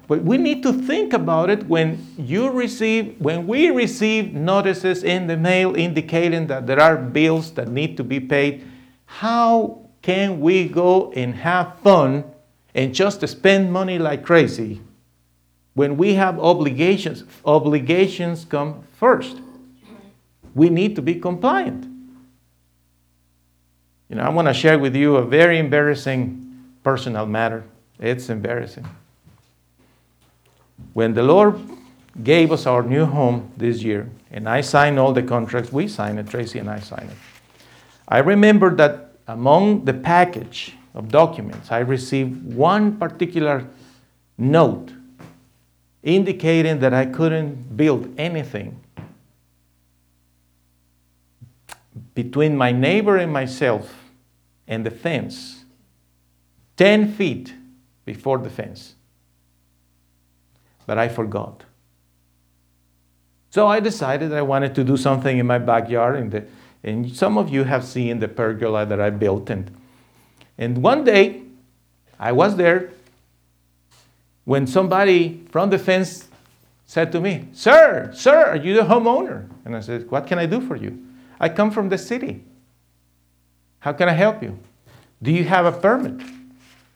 But 0.09 0.23
we 0.25 0.39
need 0.39 0.63
to 0.63 0.73
think 0.73 1.13
about 1.13 1.51
it 1.51 1.69
when 1.69 2.05
you 2.17 2.49
receive, 2.49 3.21
when 3.21 3.47
we 3.47 3.69
receive 3.69 4.33
notices 4.33 5.05
in 5.05 5.27
the 5.27 5.37
mail 5.37 5.77
indicating 5.77 6.47
that 6.47 6.67
there 6.67 6.81
are 6.81 6.97
bills 6.97 7.53
that 7.53 7.69
need 7.69 7.99
to 7.99 8.05
be 8.05 8.19
paid. 8.19 8.67
How 9.05 9.87
can 10.01 10.41
we 10.41 10.67
go 10.67 11.13
and 11.13 11.35
have 11.35 11.79
fun 11.81 12.25
and 12.75 12.95
just 12.95 13.27
spend 13.29 13.71
money 13.71 13.99
like 13.99 14.25
crazy 14.25 14.81
when 15.75 15.99
we 15.99 16.15
have 16.15 16.41
obligations? 16.41 17.25
Obligations 17.45 18.47
come 18.47 18.85
first. 18.95 19.37
We 20.55 20.71
need 20.71 20.97
to 20.97 21.03
be 21.03 21.17
compliant. 21.17 21.85
You 24.09 24.17
know, 24.17 24.23
I 24.23 24.31
want 24.31 24.49
to 24.49 24.55
share 24.55 24.79
with 24.79 24.97
you 24.97 25.17
a 25.17 25.23
very 25.23 25.59
embarrassing 25.59 26.65
personal 26.83 27.27
matter. 27.27 27.65
It's 28.01 28.31
embarrassing. 28.31 28.87
When 30.93 31.15
the 31.15 31.23
Lord 31.23 31.59
gave 32.23 32.51
us 32.53 32.67
our 32.67 32.83
new 32.83 33.05
home 33.05 33.53
this 33.57 33.83
year, 33.83 34.11
and 34.31 34.49
I 34.49 34.61
signed 34.61 34.99
all 34.99 35.13
the 35.13 35.23
contracts, 35.23 35.73
we 35.73 35.89
signed 35.89 36.19
it, 36.19 36.29
Tracy 36.29 36.59
and 36.59 36.69
I 36.69 36.81
signed 36.81 37.11
it. 37.11 37.17
I 38.09 38.19
remember 38.19 38.75
that 38.77 39.13
among 39.27 39.85
the 39.85 39.95
package 39.95 40.75
of 40.95 41.09
documents, 41.09 41.71
I 41.71 41.81
received 41.81 42.55
one 42.55 42.97
particular 42.97 43.67
note 44.37 44.93
indicating 46.03 46.81
that 46.81 46.95
I 46.95 47.07
couldn't 47.07 47.77
build 47.77 48.13
anything 48.19 48.81
between 52.15 52.57
my 52.57 52.73
neighbor 52.73 53.17
and 53.17 53.33
myself 53.33 54.11
and 54.67 54.85
the 54.85 54.91
fence 54.91 55.65
10 56.77 57.13
feet 57.13 57.53
before 58.05 58.39
the 58.39 58.51
fence. 58.51 58.95
But 60.89 60.97
I 60.97 61.09
forgot. 61.09 61.65
So 63.51 63.67
I 63.67 63.79
decided 63.79 64.33
I 64.33 64.41
wanted 64.41 64.75
to 64.77 64.85
do 64.85 64.97
something 64.97 65.37
in 65.37 65.47
my 65.47 65.59
backyard. 65.59 66.17
And, 66.17 66.31
the, 66.33 66.47
and 66.83 67.15
some 67.15 67.37
of 67.37 67.51
you 67.51 67.65
have 67.65 67.85
seen 67.85 68.21
the 68.21 68.27
pergola 68.27 68.87
that 68.87 68.99
I 68.99 69.11
built. 69.11 69.51
And, 69.51 69.71
and 70.57 70.83
one 70.83 71.05
day, 71.05 71.43
I 72.19 72.33
was 72.33 72.57
there 72.57 72.89
when 74.47 74.67
somebody 74.67 75.45
from 75.51 75.69
the 75.69 75.79
fence 75.79 76.29
said 76.87 77.13
to 77.13 77.21
me, 77.21 77.49
Sir, 77.53 78.11
sir, 78.15 78.47
are 78.47 78.57
you 78.57 78.73
the 78.73 78.81
homeowner? 78.81 79.47
And 79.67 79.77
I 79.77 79.81
said, 79.81 80.11
What 80.11 80.27
can 80.27 80.39
I 80.39 80.47
do 80.47 80.59
for 80.67 80.75
you? 80.75 81.05
I 81.39 81.51
come 81.51 81.71
from 81.71 81.91
the 81.91 81.99
city. 81.99 82.43
How 83.81 83.93
can 83.93 84.09
I 84.09 84.15
help 84.15 84.43
you? 84.43 84.59
Do 85.23 85.33
you 85.33 85.45
have 85.45 85.67
a 85.67 85.73
permit? 85.73 86.27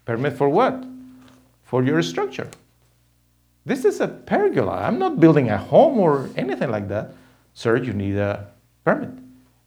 Permit 0.06 0.32
for 0.38 0.48
what? 0.48 0.82
For 1.64 1.84
your 1.84 2.00
structure. 2.00 2.48
This 3.64 3.84
is 3.84 4.00
a 4.00 4.08
pergola. 4.08 4.82
I'm 4.82 4.98
not 4.98 5.20
building 5.20 5.50
a 5.50 5.58
home 5.58 5.98
or 5.98 6.28
anything 6.36 6.70
like 6.70 6.88
that. 6.88 7.12
Sir, 7.54 7.76
you 7.76 7.92
need 7.92 8.16
a 8.16 8.48
permit. 8.84 9.10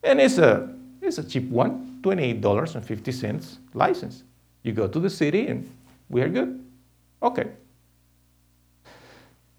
And 0.03 0.19
it's 0.19 0.37
a, 0.37 0.69
it's 1.01 1.17
a 1.17 1.23
cheap 1.23 1.49
one, 1.49 1.99
$28.50 2.01 3.57
license. 3.73 4.23
You 4.63 4.73
go 4.73 4.87
to 4.87 4.99
the 4.99 5.09
city 5.09 5.47
and 5.47 5.69
we 6.09 6.21
are 6.21 6.29
good. 6.29 6.63
Okay. 7.21 7.47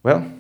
Well, 0.03 0.31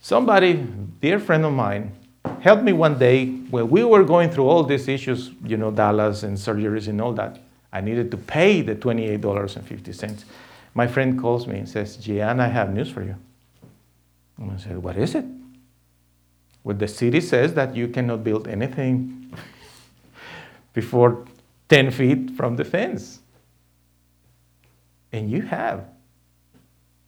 somebody, 0.00 0.66
dear 1.00 1.20
friend 1.20 1.44
of 1.44 1.52
mine, 1.52 1.92
helped 2.40 2.62
me 2.62 2.72
one 2.72 2.98
day 2.98 3.26
when 3.26 3.68
we 3.68 3.84
were 3.84 4.04
going 4.04 4.30
through 4.30 4.48
all 4.48 4.62
these 4.64 4.88
issues, 4.88 5.30
you 5.44 5.56
know, 5.56 5.70
Dallas 5.70 6.22
and 6.22 6.36
surgeries 6.36 6.88
and 6.88 7.00
all 7.00 7.12
that. 7.12 7.40
I 7.72 7.80
needed 7.80 8.10
to 8.12 8.16
pay 8.16 8.62
the 8.62 8.74
$28.50. 8.74 10.24
My 10.74 10.88
friend 10.88 11.18
calls 11.20 11.46
me 11.46 11.58
and 11.58 11.68
says, 11.68 11.96
Gian, 11.96 12.40
I 12.40 12.48
have 12.48 12.74
news 12.74 12.90
for 12.90 13.02
you. 13.02 13.14
And 14.38 14.50
I 14.50 14.56
said, 14.56 14.78
What 14.78 14.96
is 14.96 15.14
it? 15.14 15.24
Well, 16.64 16.76
the 16.76 16.88
city 16.88 17.20
says 17.20 17.54
that 17.54 17.76
you 17.76 17.88
cannot 17.88 18.24
build 18.24 18.48
anything 18.48 19.32
before 20.72 21.24
10 21.68 21.90
feet 21.90 22.30
from 22.36 22.56
the 22.56 22.64
fence. 22.64 23.20
And 25.12 25.30
you 25.30 25.42
have. 25.42 25.84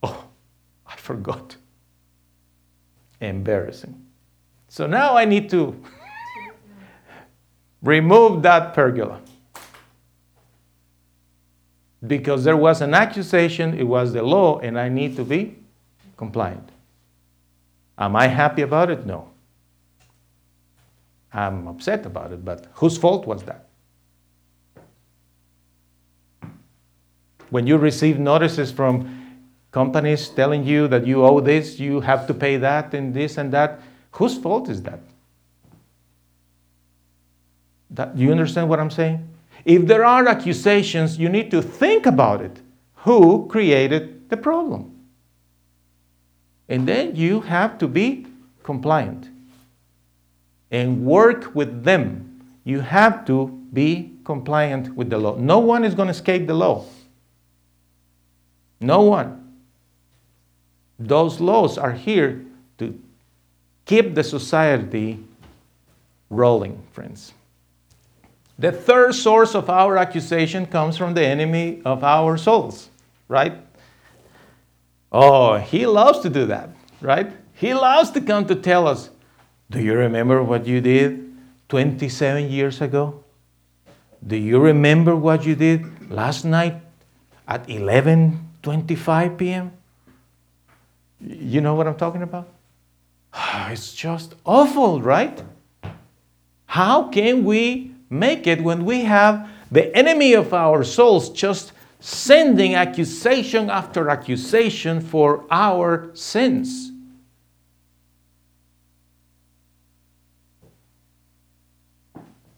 Oh, 0.02 0.24
I 0.86 0.94
forgot. 0.96 1.56
Embarrassing. 3.20 4.00
So 4.68 4.86
now 4.86 5.16
I 5.16 5.24
need 5.24 5.48
to 5.50 5.82
remove 7.82 8.42
that 8.42 8.74
pergola. 8.74 9.20
Because 12.04 12.44
there 12.44 12.56
was 12.56 12.82
an 12.82 12.94
accusation, 12.94 13.78
it 13.78 13.84
was 13.84 14.12
the 14.12 14.22
law, 14.22 14.58
and 14.58 14.78
I 14.78 14.88
need 14.88 15.16
to 15.16 15.24
be 15.24 15.56
compliant. 16.16 16.70
Am 17.96 18.16
I 18.16 18.26
happy 18.26 18.62
about 18.62 18.90
it? 18.90 19.06
No. 19.06 19.30
I'm 21.32 21.68
upset 21.68 22.04
about 22.06 22.32
it, 22.32 22.44
but 22.44 22.66
whose 22.74 22.98
fault 22.98 23.26
was 23.26 23.42
that? 23.44 23.66
When 27.50 27.66
you 27.66 27.76
receive 27.76 28.18
notices 28.18 28.70
from 28.72 29.42
companies 29.70 30.28
telling 30.28 30.64
you 30.64 30.88
that 30.88 31.06
you 31.06 31.24
owe 31.24 31.40
this, 31.40 31.78
you 31.78 32.00
have 32.00 32.26
to 32.26 32.34
pay 32.34 32.56
that, 32.56 32.94
and 32.94 33.14
this 33.14 33.38
and 33.38 33.52
that, 33.52 33.80
whose 34.12 34.36
fault 34.36 34.68
is 34.68 34.82
that? 34.82 35.00
that 37.90 38.16
you 38.16 38.30
understand 38.30 38.68
what 38.68 38.80
I'm 38.80 38.90
saying? 38.90 39.26
If 39.66 39.88
there 39.88 40.04
are 40.04 40.28
accusations, 40.28 41.18
you 41.18 41.28
need 41.28 41.50
to 41.50 41.60
think 41.60 42.06
about 42.06 42.40
it. 42.40 42.60
Who 42.98 43.48
created 43.48 44.30
the 44.30 44.36
problem? 44.36 44.94
And 46.68 46.86
then 46.86 47.16
you 47.16 47.40
have 47.40 47.76
to 47.78 47.88
be 47.88 48.28
compliant 48.62 49.28
and 50.70 51.04
work 51.04 51.52
with 51.52 51.82
them. 51.82 52.46
You 52.62 52.78
have 52.80 53.24
to 53.26 53.48
be 53.72 54.12
compliant 54.24 54.94
with 54.94 55.10
the 55.10 55.18
law. 55.18 55.34
No 55.34 55.58
one 55.58 55.84
is 55.84 55.94
going 55.94 56.06
to 56.06 56.12
escape 56.12 56.46
the 56.46 56.54
law. 56.54 56.84
No 58.80 59.00
one. 59.00 59.52
Those 60.96 61.40
laws 61.40 61.76
are 61.76 61.92
here 61.92 62.44
to 62.78 62.96
keep 63.84 64.14
the 64.14 64.22
society 64.22 65.18
rolling, 66.30 66.80
friends. 66.92 67.32
The 68.58 68.72
third 68.72 69.14
source 69.14 69.54
of 69.54 69.68
our 69.68 69.98
accusation 69.98 70.66
comes 70.66 70.96
from 70.96 71.14
the 71.14 71.24
enemy 71.24 71.82
of 71.84 72.02
our 72.02 72.38
souls, 72.38 72.88
right? 73.28 73.54
Oh, 75.12 75.56
he 75.56 75.86
loves 75.86 76.20
to 76.20 76.30
do 76.30 76.46
that, 76.46 76.70
right? 77.00 77.30
He 77.52 77.74
loves 77.74 78.10
to 78.12 78.20
come 78.20 78.46
to 78.46 78.54
tell 78.54 78.88
us, 78.88 79.10
Do 79.70 79.80
you 79.80 79.94
remember 79.94 80.42
what 80.42 80.66
you 80.66 80.80
did 80.80 81.36
27 81.68 82.50
years 82.50 82.80
ago? 82.80 83.24
Do 84.26 84.36
you 84.36 84.58
remember 84.60 85.14
what 85.14 85.44
you 85.44 85.54
did 85.54 86.10
last 86.10 86.44
night 86.44 86.76
at 87.46 87.66
11:25 87.68 89.36
p.m.? 89.36 89.72
You 91.20 91.60
know 91.60 91.74
what 91.74 91.86
I'm 91.86 91.96
talking 91.96 92.22
about? 92.22 92.48
It's 93.70 93.92
just 93.94 94.34
awful, 94.44 95.02
right? 95.02 95.42
How 96.66 97.08
can 97.08 97.44
we 97.44 97.95
make 98.10 98.46
it 98.46 98.62
when 98.62 98.84
we 98.84 99.02
have 99.02 99.48
the 99.70 99.94
enemy 99.96 100.34
of 100.34 100.54
our 100.54 100.84
souls 100.84 101.30
just 101.30 101.72
sending 102.00 102.74
accusation 102.74 103.70
after 103.70 104.10
accusation 104.10 105.00
for 105.00 105.44
our 105.50 106.10
sins? 106.14 106.92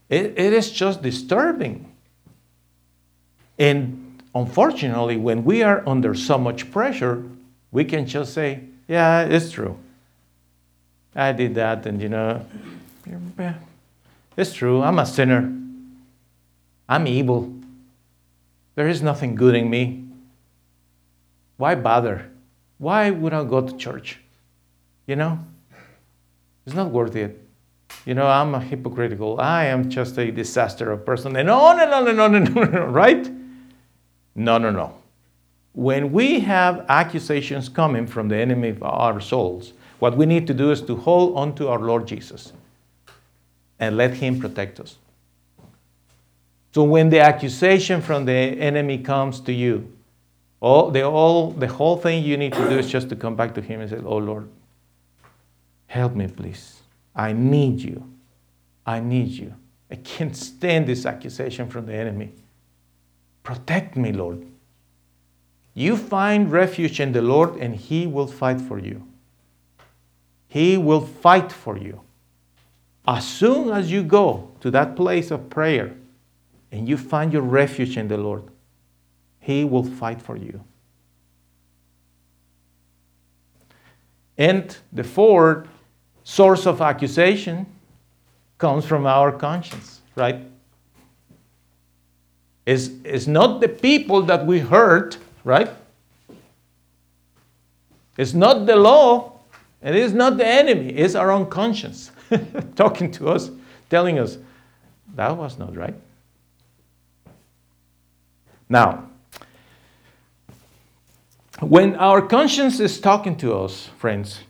It, 0.08 0.38
it 0.38 0.52
is 0.52 0.70
just 0.70 1.02
disturbing. 1.02 1.92
And 3.58 4.22
unfortunately, 4.34 5.16
when 5.16 5.44
we 5.44 5.62
are 5.62 5.86
under 5.86 6.14
so 6.14 6.38
much 6.38 6.70
pressure, 6.70 7.24
we 7.70 7.84
can 7.84 8.06
just 8.06 8.32
say, 8.32 8.60
Yeah, 8.86 9.22
it's 9.24 9.50
true. 9.50 9.78
I 11.14 11.32
did 11.32 11.56
that, 11.56 11.84
and 11.86 12.00
you 12.00 12.08
know, 12.08 12.46
it's 14.38 14.54
true. 14.54 14.82
I'm 14.82 15.00
a 15.00 15.04
sinner. 15.04 15.52
I'm 16.88 17.08
evil. 17.08 17.52
There 18.76 18.86
is 18.86 19.02
nothing 19.02 19.34
good 19.34 19.56
in 19.56 19.68
me. 19.68 20.04
Why 21.56 21.74
bother? 21.74 22.30
Why 22.78 23.10
would 23.10 23.34
I 23.34 23.42
go 23.42 23.60
to 23.60 23.76
church? 23.76 24.20
You 25.08 25.16
know, 25.16 25.40
it's 26.64 26.76
not 26.76 26.90
worth 26.90 27.16
it. 27.16 27.42
You 28.06 28.14
know, 28.14 28.28
I'm 28.28 28.54
a 28.54 28.60
hypocritical. 28.60 29.40
I 29.40 29.64
am 29.64 29.90
just 29.90 30.16
a 30.18 30.30
disaster 30.30 30.92
of 30.92 31.04
person. 31.04 31.34
And 31.34 31.50
on 31.50 31.80
and 31.80 31.92
on 31.92 32.06
and 32.06 32.20
on 32.20 32.34
and 32.36 32.56
on, 32.56 32.92
right? 32.92 33.28
No, 34.36 34.56
no, 34.58 34.70
no. 34.70 34.94
When 35.72 36.12
we 36.12 36.38
have 36.40 36.86
accusations 36.88 37.68
coming 37.68 38.06
from 38.06 38.28
the 38.28 38.36
enemy 38.36 38.68
of 38.68 38.82
our 38.84 39.20
souls, 39.20 39.72
what 39.98 40.16
we 40.16 40.26
need 40.26 40.46
to 40.46 40.54
do 40.54 40.70
is 40.70 40.80
to 40.82 40.94
hold 40.94 41.36
on 41.36 41.56
to 41.56 41.68
our 41.68 41.80
Lord 41.80 42.06
Jesus 42.06 42.52
and 43.78 43.96
let 43.96 44.14
Him 44.14 44.40
protect 44.40 44.80
us. 44.80 44.96
So 46.74 46.84
when 46.84 47.10
the 47.10 47.20
accusation 47.20 48.00
from 48.00 48.24
the 48.24 48.32
enemy 48.32 48.98
comes 48.98 49.40
to 49.42 49.52
you, 49.52 49.92
all 50.60 50.90
the, 50.90 51.04
all, 51.04 51.50
the 51.52 51.68
whole 51.68 51.96
thing 51.96 52.24
you 52.24 52.36
need 52.36 52.52
to 52.52 52.68
do 52.68 52.78
is 52.78 52.90
just 52.90 53.08
to 53.10 53.16
come 53.16 53.36
back 53.36 53.54
to 53.54 53.62
Him 53.62 53.80
and 53.80 53.90
say, 53.90 53.98
Oh 54.04 54.18
Lord, 54.18 54.48
help 55.86 56.14
me, 56.14 56.28
please. 56.28 56.80
I 57.14 57.32
need 57.32 57.80
you. 57.80 58.08
I 58.86 59.00
need 59.00 59.28
you. 59.28 59.54
I 59.90 59.96
can't 59.96 60.36
stand 60.36 60.86
this 60.86 61.06
accusation 61.06 61.68
from 61.68 61.86
the 61.86 61.94
enemy. 61.94 62.32
Protect 63.42 63.96
me, 63.96 64.12
Lord. 64.12 64.46
You 65.74 65.96
find 65.96 66.50
refuge 66.50 67.00
in 67.00 67.12
the 67.12 67.22
Lord, 67.22 67.56
and 67.56 67.74
He 67.74 68.06
will 68.06 68.26
fight 68.26 68.60
for 68.60 68.78
you. 68.78 69.06
He 70.48 70.76
will 70.76 71.00
fight 71.00 71.52
for 71.52 71.78
you. 71.78 72.00
As 73.08 73.26
soon 73.26 73.70
as 73.70 73.90
you 73.90 74.02
go 74.02 74.50
to 74.60 74.70
that 74.70 74.94
place 74.94 75.30
of 75.30 75.48
prayer 75.48 75.94
and 76.70 76.86
you 76.86 76.98
find 76.98 77.32
your 77.32 77.40
refuge 77.40 77.96
in 77.96 78.06
the 78.06 78.18
Lord, 78.18 78.42
He 79.40 79.64
will 79.64 79.82
fight 79.82 80.20
for 80.20 80.36
you. 80.36 80.62
And 84.36 84.76
the 84.92 85.04
fourth 85.04 85.66
source 86.22 86.66
of 86.66 86.82
accusation 86.82 87.64
comes 88.58 88.84
from 88.84 89.06
our 89.06 89.32
conscience, 89.32 90.02
right? 90.14 90.42
It's, 92.66 92.90
it's 93.04 93.26
not 93.26 93.62
the 93.62 93.68
people 93.68 94.20
that 94.24 94.44
we 94.44 94.58
hurt, 94.58 95.16
right? 95.44 95.70
It's 98.18 98.34
not 98.34 98.66
the 98.66 98.76
law, 98.76 99.40
and 99.80 99.96
it 99.96 100.02
is 100.02 100.12
not 100.12 100.36
the 100.36 100.46
enemy, 100.46 100.90
it's 100.90 101.14
our 101.14 101.30
own 101.30 101.48
conscience 101.48 102.10
talking 102.76 103.10
to 103.12 103.28
us, 103.28 103.50
telling 103.90 104.18
us 104.18 104.38
that 105.14 105.36
was 105.36 105.58
not 105.58 105.76
right. 105.76 105.94
Now, 108.68 109.08
when 111.60 111.96
our 111.96 112.22
conscience 112.22 112.78
is 112.78 113.00
talking 113.00 113.36
to 113.38 113.54
us, 113.54 113.88
friends, 113.98 114.40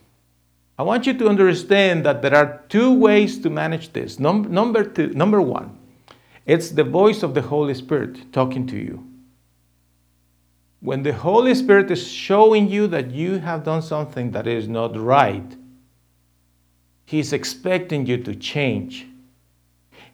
I 0.79 0.83
want 0.83 1.07
you 1.07 1.15
to 1.15 1.29
understand 1.29 2.05
that 2.05 2.23
there 2.23 2.35
are 2.35 2.63
two 2.69 2.93
ways 2.93 3.39
to 3.41 3.51
manage 3.51 3.93
this. 3.93 4.19
Num- 4.19 4.53
number 4.53 4.85
two, 4.85 5.09
number 5.09 5.41
one, 5.41 5.77
it's 6.47 6.71
the 6.71 6.85
voice 6.85 7.23
of 7.23 7.35
the 7.35 7.43
Holy 7.43 7.75
Spirit 7.75 8.33
talking 8.33 8.67
to 8.69 8.77
you. 8.77 9.05
When 10.81 11.03
the 11.03 11.13
Holy 11.13 11.55
Spirit 11.55 11.91
is 11.91 12.07
showing 12.07 12.69
you 12.69 12.87
that 12.89 13.11
you 13.11 13.39
have 13.39 13.65
done 13.65 13.83
something 13.83 14.31
that 14.31 14.47
is 14.47 14.69
not 14.69 14.97
right, 14.97 15.57
He's 17.09 17.33
expecting 17.33 18.05
you 18.05 18.19
to 18.25 18.35
change. 18.35 19.07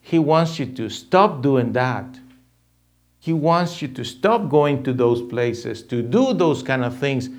He 0.01 0.21
wants 0.21 0.61
you 0.61 0.67
to 0.75 0.89
stop 0.89 1.43
doing 1.43 1.73
that. 1.73 2.21
He 3.19 3.33
wants 3.33 3.83
you 3.83 3.89
to 3.89 4.05
stop 4.05 4.49
going 4.49 4.85
to 4.85 4.93
those 4.93 5.21
places, 5.21 5.83
to 5.89 6.03
do 6.03 6.33
those 6.33 6.63
kind 6.63 6.85
of 6.85 6.97
things. 6.97 7.31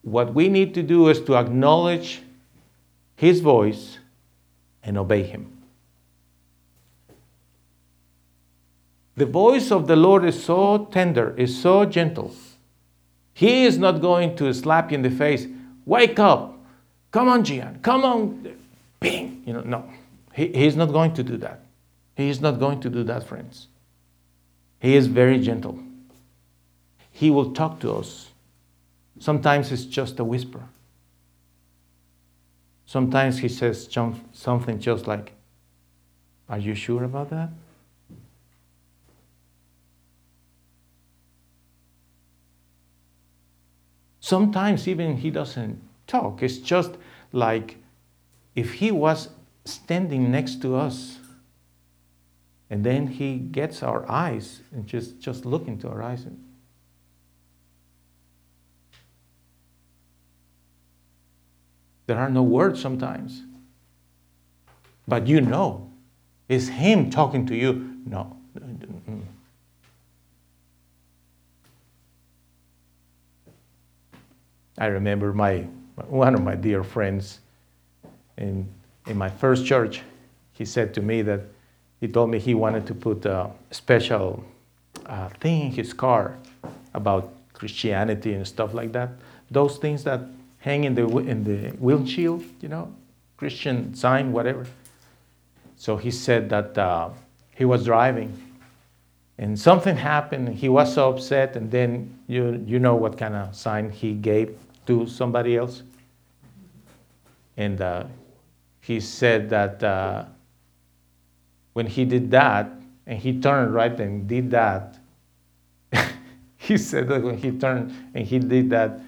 What 0.00 0.34
we 0.34 0.48
need 0.48 0.74
to 0.74 0.82
do 0.82 1.08
is 1.10 1.20
to 1.26 1.36
acknowledge 1.36 2.22
His 3.14 3.38
voice 3.38 3.98
and 4.82 4.98
obey 4.98 5.22
Him. 5.22 5.46
The 9.14 9.26
voice 9.26 9.70
of 9.70 9.86
the 9.86 9.94
Lord 9.94 10.24
is 10.24 10.42
so 10.42 10.88
tender, 10.90 11.36
is 11.36 11.56
so 11.56 11.84
gentle. 11.84 12.34
He 13.32 13.62
is 13.64 13.78
not 13.78 14.00
going 14.00 14.34
to 14.38 14.52
slap 14.52 14.90
you 14.90 14.96
in 14.96 15.02
the 15.02 15.10
face. 15.10 15.46
Wake 15.86 16.18
up. 16.18 16.58
Come 17.12 17.28
on, 17.28 17.44
Gian. 17.44 17.78
Come 17.80 18.04
on. 18.04 18.61
Bing. 19.02 19.42
You 19.44 19.54
know, 19.54 19.60
no. 19.60 19.90
He, 20.32 20.48
he's 20.48 20.76
not 20.76 20.92
going 20.92 21.14
to 21.14 21.22
do 21.22 21.36
that. 21.38 21.60
He 22.16 22.28
is 22.28 22.40
not 22.40 22.58
going 22.58 22.80
to 22.80 22.90
do 22.90 23.02
that, 23.04 23.24
friends. 23.24 23.68
He 24.78 24.96
is 24.96 25.06
very 25.06 25.38
gentle. 25.38 25.78
He 27.10 27.30
will 27.30 27.52
talk 27.52 27.80
to 27.80 27.92
us. 27.92 28.30
Sometimes 29.18 29.70
it's 29.70 29.84
just 29.84 30.18
a 30.18 30.24
whisper. 30.24 30.62
Sometimes 32.86 33.38
he 33.38 33.48
says 33.48 33.88
something 34.32 34.78
just 34.78 35.06
like, 35.06 35.32
Are 36.48 36.58
you 36.58 36.74
sure 36.74 37.04
about 37.04 37.30
that? 37.30 37.50
Sometimes 44.20 44.86
even 44.88 45.16
he 45.16 45.30
doesn't 45.30 45.80
talk. 46.06 46.42
It's 46.42 46.58
just 46.58 46.92
like 47.32 47.81
if 48.54 48.74
he 48.74 48.90
was 48.90 49.28
standing 49.64 50.30
next 50.30 50.60
to 50.62 50.76
us 50.76 51.18
and 52.70 52.84
then 52.84 53.06
he 53.06 53.36
gets 53.36 53.82
our 53.82 54.10
eyes 54.10 54.62
and 54.72 54.86
just, 54.86 55.20
just 55.20 55.44
look 55.44 55.68
into 55.68 55.88
our 55.88 56.02
eyes. 56.02 56.24
And, 56.24 56.42
there 62.06 62.18
are 62.18 62.30
no 62.30 62.42
words 62.42 62.80
sometimes. 62.80 63.42
But 65.06 65.26
you 65.26 65.40
know, 65.40 65.90
it's 66.48 66.68
him 66.68 67.10
talking 67.10 67.46
to 67.46 67.54
you. 67.54 67.96
No. 68.06 68.36
I 74.78 74.86
remember 74.86 75.32
my 75.32 75.66
one 76.08 76.34
of 76.34 76.42
my 76.42 76.54
dear 76.54 76.82
friends 76.82 77.40
in, 78.36 78.68
in 79.06 79.16
my 79.16 79.28
first 79.28 79.66
church, 79.66 80.02
he 80.52 80.64
said 80.64 80.94
to 80.94 81.00
me 81.00 81.22
that 81.22 81.40
he 82.00 82.08
told 82.08 82.30
me 82.30 82.38
he 82.38 82.54
wanted 82.54 82.86
to 82.86 82.94
put 82.94 83.24
a 83.26 83.50
special 83.70 84.44
uh, 85.06 85.28
thing 85.40 85.66
in 85.66 85.72
his 85.72 85.92
car 85.92 86.36
about 86.94 87.32
Christianity 87.52 88.34
and 88.34 88.46
stuff 88.46 88.74
like 88.74 88.92
that. 88.92 89.10
Those 89.50 89.78
things 89.78 90.04
that 90.04 90.20
hang 90.58 90.84
in 90.84 90.94
the, 90.94 91.06
in 91.18 91.44
the 91.44 91.76
windshield, 91.78 92.44
you 92.60 92.68
know, 92.68 92.92
Christian 93.36 93.94
sign, 93.94 94.32
whatever. 94.32 94.66
So 95.76 95.96
he 95.96 96.10
said 96.10 96.48
that 96.50 96.76
uh, 96.78 97.10
he 97.54 97.64
was 97.64 97.84
driving 97.84 98.36
and 99.38 99.58
something 99.58 99.96
happened. 99.96 100.48
He 100.50 100.68
was 100.68 100.94
so 100.94 101.10
upset, 101.10 101.56
and 101.56 101.70
then 101.70 102.16
you, 102.28 102.62
you 102.64 102.78
know 102.78 102.94
what 102.94 103.18
kind 103.18 103.34
of 103.34 103.56
sign 103.56 103.90
he 103.90 104.14
gave 104.14 104.56
to 104.86 105.06
somebody 105.06 105.56
else. 105.56 105.82
And 107.56 107.80
uh, 107.80 108.04
he 108.82 108.98
said 108.98 109.48
that 109.50 109.82
uh, 109.82 110.24
when 111.72 111.86
he 111.86 112.04
did 112.04 112.32
that, 112.32 112.68
and 113.06 113.18
he 113.18 113.40
turned 113.40 113.72
right 113.72 113.98
and 113.98 114.28
did 114.28 114.50
that, 114.50 114.98
he 116.56 116.76
said 116.76 117.08
that 117.08 117.22
when 117.22 117.38
he 117.38 117.52
turned 117.52 117.94
and 118.12 118.26
he 118.26 118.40
did 118.40 118.70
that, 118.70 119.00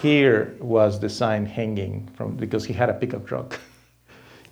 here 0.00 0.56
was 0.58 0.98
the 0.98 1.08
sign 1.10 1.44
hanging 1.44 2.08
from 2.14 2.34
because 2.34 2.64
he 2.64 2.72
had 2.72 2.88
a 2.88 2.94
pickup 2.94 3.26
truck. 3.26 3.60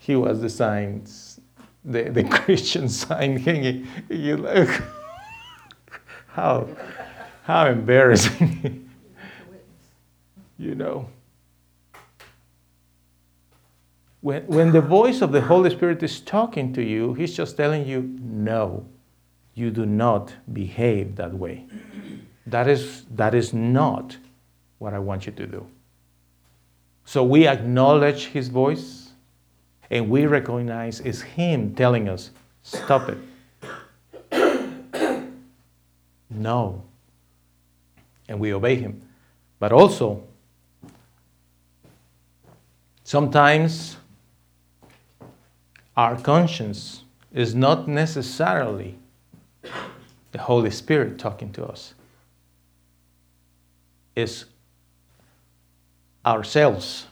He 0.01 0.17
was 0.17 0.41
the 0.41 0.49
sign, 0.49 1.05
the, 1.85 2.05
the 2.05 2.25
Christian 2.31 2.89
sign 2.89 3.37
hanging. 3.37 3.87
You 4.09 4.39
look 4.39 4.71
how 6.29 6.67
how 7.43 7.67
embarrassing. 7.67 8.89
you 10.59 10.75
know. 10.75 11.11
When, 14.21 14.47
when 14.47 14.73
the 14.73 14.81
voice 14.81 15.21
of 15.23 15.33
the 15.33 15.41
Holy 15.41 15.71
Spirit 15.71 16.03
is 16.03 16.21
talking 16.21 16.73
to 16.73 16.83
you, 16.83 17.15
He's 17.15 17.37
just 17.37 17.57
telling 17.57 17.87
you, 17.87 18.03
no, 18.21 18.85
you 19.55 19.71
do 19.71 19.87
not 19.87 20.35
behave 20.53 21.17
that 21.17 21.33
way. 21.33 21.67
That 22.47 22.67
is, 22.67 23.05
that 23.15 23.35
is 23.35 23.53
not 23.53 24.17
what 24.79 24.95
I 24.95 24.99
want 24.99 25.27
you 25.27 25.33
to 25.33 25.47
do. 25.47 25.67
So 27.05 27.23
we 27.23 27.47
acknowledge 27.47 28.27
His 28.27 28.49
voice 28.49 29.11
and 29.91 30.11
we 30.11 30.27
recognize 30.27 31.01
it's 31.01 31.21
Him 31.21 31.75
telling 31.75 32.09
us, 32.09 32.31
stop 32.63 33.11
it. 33.11 33.19
no. 36.31 36.83
And 38.29 38.39
we 38.39 38.53
obey 38.53 38.77
Him. 38.77 39.01
But 39.59 39.73
also, 39.73 40.23
sometimes 43.05 43.97
our 45.99 46.17
conscience 46.17 47.03
is 47.35 47.57
not 47.57 47.89
necessarily 47.89 48.97
the 50.31 50.39
Holy 50.39 50.71
Spirit 50.71 51.19
talking 51.19 51.53
to 51.53 51.67
us. 51.67 51.93
It's 54.15 54.45
ourselves 56.25 57.09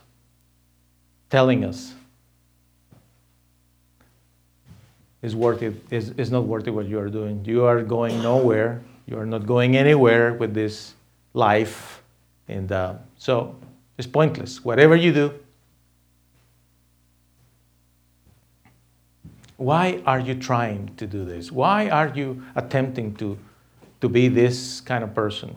telling 1.31 1.65
us. 1.65 1.95
It's 5.21 5.35
worth 5.35 5.63
it 5.63 5.75
it's, 5.91 6.11
it's 6.17 6.31
not 6.31 6.45
worth 6.45 6.69
it 6.69 6.71
what 6.71 6.87
you 6.87 7.01
are 7.01 7.09
doing. 7.09 7.45
You 7.45 7.65
are 7.65 7.83
going 7.83 8.23
nowhere. 8.23 8.83
You 9.07 9.19
are 9.19 9.27
not 9.27 9.47
going 9.47 9.77
anywhere 9.77 10.35
with 10.35 10.55
this 10.55 10.95
life 11.35 12.03
and 12.47 12.71
uh, 12.71 12.95
so 13.19 13.57
it's 13.99 14.07
pointless. 14.07 14.65
Whatever 14.65 14.95
you 14.95 15.13
do 15.13 15.35
why 19.57 20.03
are 20.07 20.21
you 20.21 20.35
trying 20.35 20.95
to 20.97 21.07
do 21.07 21.25
this 21.25 21.51
why 21.51 21.89
are 21.89 22.09
you 22.15 22.43
attempting 22.55 23.15
to 23.15 23.39
to 24.01 24.09
be 24.09 24.29
this 24.29 24.81
kind 24.81 25.03
of 25.03 25.15
person 25.15 25.57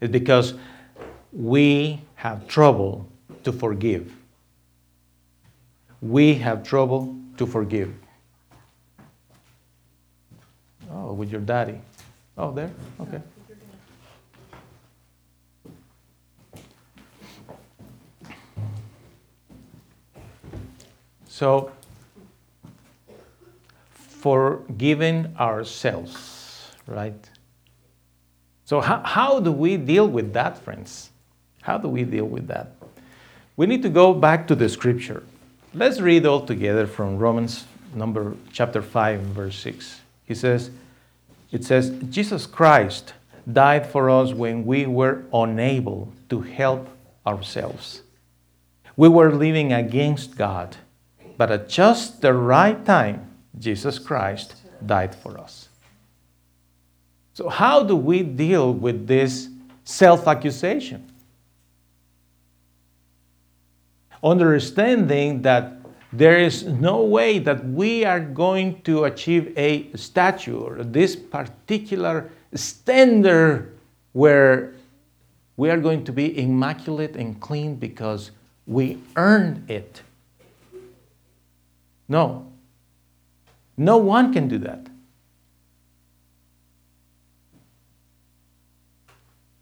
it's 0.00 0.12
because 0.12 0.54
we 1.32 2.00
have 2.16 2.46
trouble 2.48 3.08
to 3.44 3.52
forgive. 3.52 4.14
We 6.00 6.34
have 6.34 6.62
trouble 6.62 7.16
to 7.36 7.46
forgive. 7.46 7.94
Oh, 10.90 11.12
with 11.12 11.30
your 11.30 11.40
daddy. 11.40 11.80
Oh, 12.36 12.52
there? 12.52 12.70
Okay. 13.00 13.20
So, 21.38 21.70
forgiving 23.92 25.36
ourselves, 25.38 26.72
right? 26.88 27.30
So, 28.64 28.80
how, 28.80 29.02
how 29.04 29.38
do 29.38 29.52
we 29.52 29.76
deal 29.76 30.08
with 30.08 30.32
that, 30.32 30.58
friends? 30.58 31.10
How 31.62 31.78
do 31.78 31.86
we 31.86 32.02
deal 32.02 32.24
with 32.24 32.48
that? 32.48 32.72
We 33.56 33.66
need 33.66 33.84
to 33.84 33.88
go 33.88 34.12
back 34.12 34.48
to 34.48 34.56
the 34.56 34.68
scripture. 34.68 35.22
Let's 35.72 36.00
read 36.00 36.26
all 36.26 36.44
together 36.44 36.88
from 36.88 37.18
Romans 37.18 37.66
number 37.94 38.34
chapter 38.52 38.82
5 38.82 39.20
verse 39.20 39.56
6. 39.60 40.00
He 40.24 40.34
says, 40.34 40.72
it 41.52 41.62
says, 41.62 41.90
Jesus 42.10 42.46
Christ 42.46 43.12
died 43.52 43.86
for 43.86 44.10
us 44.10 44.32
when 44.32 44.66
we 44.66 44.86
were 44.86 45.22
unable 45.32 46.12
to 46.30 46.40
help 46.40 46.88
ourselves. 47.24 48.02
We 48.96 49.08
were 49.08 49.30
living 49.30 49.72
against 49.72 50.36
God, 50.36 50.76
but 51.38 51.52
at 51.52 51.68
just 51.68 52.20
the 52.20 52.34
right 52.34 52.84
time, 52.84 53.24
Jesus 53.58 53.98
Christ 53.98 54.56
died 54.84 55.14
for 55.14 55.38
us. 55.38 55.68
So, 57.32 57.48
how 57.48 57.84
do 57.84 57.94
we 57.94 58.24
deal 58.24 58.74
with 58.74 59.06
this 59.06 59.48
self 59.84 60.26
accusation? 60.26 61.10
Understanding 64.22 65.42
that 65.42 65.74
there 66.12 66.38
is 66.38 66.64
no 66.64 67.04
way 67.04 67.38
that 67.38 67.64
we 67.68 68.04
are 68.04 68.18
going 68.18 68.82
to 68.82 69.04
achieve 69.04 69.56
a 69.56 69.92
statue 69.94 70.58
or 70.58 70.82
this 70.82 71.14
particular 71.14 72.32
standard 72.54 73.78
where 74.12 74.74
we 75.56 75.70
are 75.70 75.78
going 75.78 76.02
to 76.04 76.12
be 76.12 76.36
immaculate 76.36 77.14
and 77.14 77.40
clean 77.40 77.76
because 77.76 78.32
we 78.66 78.98
earned 79.16 79.70
it. 79.70 80.02
No. 82.08 82.50
No 83.76 83.98
one 83.98 84.32
can 84.32 84.48
do 84.48 84.58
that. 84.58 84.86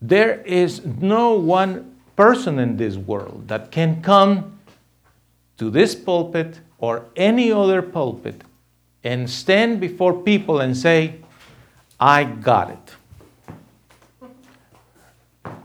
There 0.00 0.40
is 0.42 0.84
no 0.84 1.32
one 1.32 1.96
person 2.14 2.58
in 2.58 2.76
this 2.76 2.96
world 2.96 3.48
that 3.48 3.70
can 3.70 4.02
come 4.02 4.58
to 5.58 5.70
this 5.70 5.94
pulpit 5.94 6.60
or 6.78 7.06
any 7.16 7.50
other 7.50 7.82
pulpit 7.82 8.42
and 9.02 9.28
stand 9.28 9.80
before 9.80 10.12
people 10.12 10.60
and 10.60 10.76
say, 10.76 11.16
I 11.98 12.24
got 12.24 12.70
it. 12.70 12.96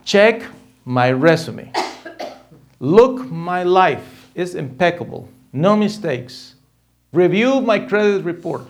Check 0.04 0.44
my 0.86 1.12
resume. 1.12 1.72
Look, 2.80 3.30
my 3.30 3.64
life 3.64 4.30
is 4.34 4.56
impeccable, 4.56 5.30
no 5.54 5.76
mistakes. 5.76 6.56
Review 7.12 7.62
my 7.62 7.80
credit 7.80 8.24
report. 8.24 8.68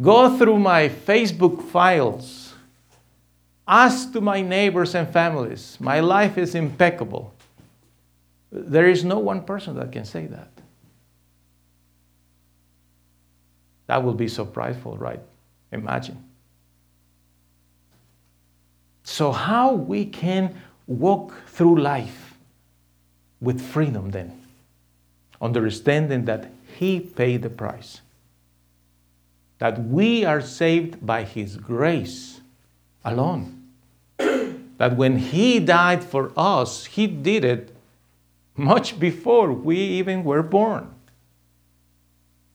Go 0.00 0.36
through 0.36 0.58
my 0.58 0.88
Facebook 0.88 1.62
files. 1.68 2.54
Ask 3.66 4.12
to 4.12 4.20
my 4.20 4.40
neighbors 4.40 4.94
and 4.94 5.08
families. 5.08 5.76
My 5.80 6.00
life 6.00 6.36
is 6.36 6.54
impeccable. 6.54 7.32
There 8.50 8.88
is 8.88 9.04
no 9.04 9.18
one 9.18 9.42
person 9.42 9.76
that 9.76 9.90
can 9.92 10.04
say 10.04 10.26
that. 10.26 10.50
That 13.86 14.02
will 14.02 14.14
be 14.14 14.28
so 14.28 14.44
prideful, 14.44 14.96
right? 14.96 15.20
Imagine. 15.72 16.22
So, 19.02 19.32
how 19.32 19.74
we 19.74 20.06
can 20.06 20.54
walk 20.86 21.34
through 21.46 21.80
life 21.80 22.36
with 23.40 23.60
freedom 23.60 24.10
then, 24.10 24.40
understanding 25.44 26.24
that 26.24 26.50
He 26.76 26.98
paid 26.98 27.42
the 27.42 27.50
price, 27.50 28.00
that 29.58 29.84
we 29.84 30.24
are 30.24 30.40
saved 30.40 31.04
by 31.04 31.24
His 31.24 31.56
grace 31.56 32.40
alone, 33.04 33.62
that 34.18 34.96
when 34.96 35.18
He 35.18 35.60
died 35.60 36.02
for 36.02 36.32
us, 36.36 36.86
He 36.86 37.06
did 37.06 37.44
it 37.44 37.76
much 38.56 38.98
before 38.98 39.52
we 39.52 39.76
even 39.76 40.24
were 40.24 40.42
born. 40.42 40.90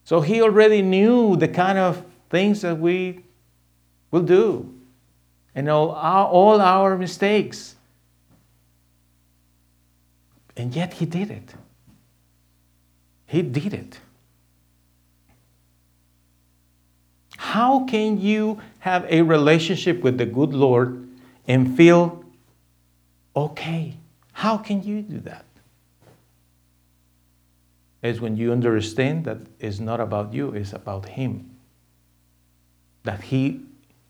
So 0.04 0.20
He 0.20 0.42
already 0.42 0.82
knew 0.82 1.36
the 1.36 1.48
kind 1.48 1.78
of 1.78 2.04
things 2.28 2.62
that 2.62 2.78
we 2.78 3.20
will 4.10 4.22
do 4.22 4.74
and 5.54 5.68
all 5.68 5.90
our, 5.92 6.26
all 6.26 6.60
our 6.60 6.96
mistakes. 6.96 7.74
And 10.56 10.74
yet 10.74 10.94
he 10.94 11.06
did 11.06 11.30
it. 11.30 11.54
He 13.30 13.42
did 13.42 13.72
it. 13.72 14.00
How 17.36 17.84
can 17.84 18.20
you 18.20 18.60
have 18.80 19.04
a 19.08 19.22
relationship 19.22 20.02
with 20.02 20.18
the 20.18 20.26
good 20.26 20.52
Lord 20.52 21.08
and 21.46 21.76
feel 21.76 22.24
okay? 23.36 23.96
How 24.32 24.56
can 24.56 24.82
you 24.82 25.02
do 25.02 25.20
that? 25.20 25.44
It's 28.02 28.18
when 28.18 28.36
you 28.36 28.50
understand 28.50 29.26
that 29.26 29.38
it's 29.60 29.78
not 29.78 30.00
about 30.00 30.34
you, 30.34 30.50
it's 30.50 30.72
about 30.72 31.10
Him. 31.10 31.56
That 33.04 33.22
He 33.22 33.60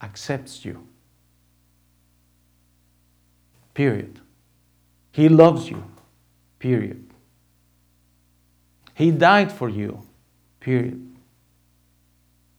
accepts 0.01 0.64
you. 0.64 0.86
Period. 3.74 4.18
He 5.12 5.28
loves 5.28 5.68
you. 5.68 5.84
Period. 6.59 7.10
He 9.01 9.10
died 9.10 9.51
for 9.51 9.70
you. 9.70 10.02
Period. 10.60 11.01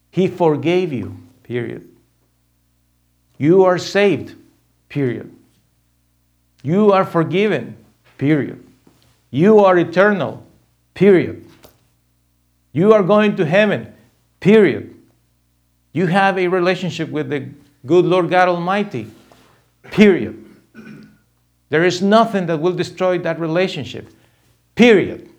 He 0.10 0.28
forgave 0.28 0.92
you. 0.92 1.16
Period. 1.44 1.88
You 3.38 3.66
are 3.66 3.78
saved. 3.78 4.34
Period. 4.90 5.32
You 6.64 6.94
are 6.94 7.06
forgiven. 7.06 7.78
Period. 8.18 8.66
You 9.30 9.60
are 9.60 9.78
eternal. 9.78 10.44
Period. 10.96 11.46
You 12.74 12.92
are 12.94 13.04
going 13.04 13.36
to 13.36 13.46
heaven. 13.46 13.94
Period. 14.40 14.96
You 15.94 16.08
have 16.08 16.40
a 16.40 16.48
relationship 16.48 17.10
with 17.10 17.30
the 17.30 17.50
good 17.86 18.06
Lord 18.06 18.32
God 18.32 18.50
Almighty. 18.50 19.12
Period. 19.92 20.44
There 21.70 21.84
is 21.84 22.02
nothing 22.02 22.48
that 22.48 22.60
will 22.60 22.74
destroy 22.74 23.20
that 23.20 23.40
relationship. 23.40 24.10
Period. 24.74 25.31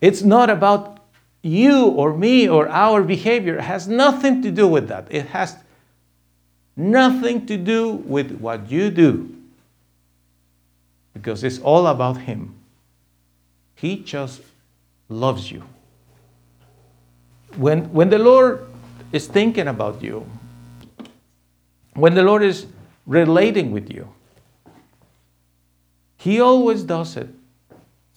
It's 0.00 0.22
not 0.22 0.50
about 0.50 1.00
you 1.42 1.86
or 1.86 2.16
me 2.16 2.48
or 2.48 2.68
our 2.68 3.02
behavior. 3.02 3.56
It 3.56 3.62
has 3.62 3.88
nothing 3.88 4.42
to 4.42 4.50
do 4.50 4.66
with 4.68 4.88
that. 4.88 5.06
It 5.10 5.26
has 5.26 5.56
nothing 6.76 7.46
to 7.46 7.56
do 7.56 7.92
with 7.92 8.38
what 8.38 8.70
you 8.70 8.90
do. 8.90 9.34
Because 11.14 11.44
it's 11.44 11.58
all 11.60 11.86
about 11.86 12.18
Him. 12.18 12.54
He 13.74 14.00
just 14.00 14.42
loves 15.08 15.50
you. 15.50 15.62
When, 17.56 17.92
when 17.92 18.10
the 18.10 18.18
Lord 18.18 18.66
is 19.12 19.26
thinking 19.26 19.68
about 19.68 20.02
you, 20.02 20.26
when 21.94 22.14
the 22.14 22.22
Lord 22.22 22.42
is 22.42 22.66
relating 23.06 23.70
with 23.70 23.90
you, 23.90 24.12
He 26.18 26.40
always 26.40 26.82
does 26.82 27.16
it 27.16 27.28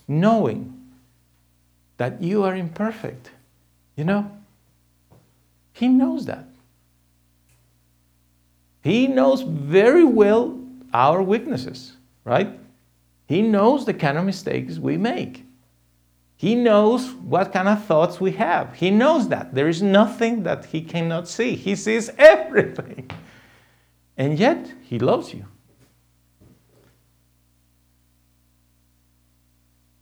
knowing 0.07 0.78
that 1.99 2.23
you 2.23 2.43
are 2.43 2.55
imperfect. 2.55 3.29
You 3.97 4.05
know? 4.05 4.31
He 5.73 5.89
knows 5.89 6.25
that. 6.25 6.45
He 8.81 9.05
knows 9.07 9.41
very 9.41 10.05
well 10.05 10.57
our 10.93 11.21
weaknesses, 11.21 11.97
right? 12.23 12.57
He 13.27 13.41
knows 13.41 13.85
the 13.85 13.93
kind 13.93 14.17
of 14.17 14.23
mistakes 14.23 14.79
we 14.79 14.97
make. 14.97 15.45
He 16.37 16.55
knows 16.55 17.11
what 17.11 17.51
kind 17.51 17.67
of 17.67 17.83
thoughts 17.83 18.21
we 18.21 18.31
have. 18.31 18.75
He 18.75 18.91
knows 18.91 19.27
that. 19.27 19.53
There 19.53 19.67
is 19.67 19.81
nothing 19.81 20.43
that 20.43 20.65
he 20.65 20.81
cannot 20.81 21.27
see. 21.27 21.55
He 21.55 21.75
sees 21.75 22.09
everything. 22.17 23.11
And 24.17 24.39
yet, 24.39 24.71
he 24.83 24.99
loves 24.99 25.33
you. 25.33 25.45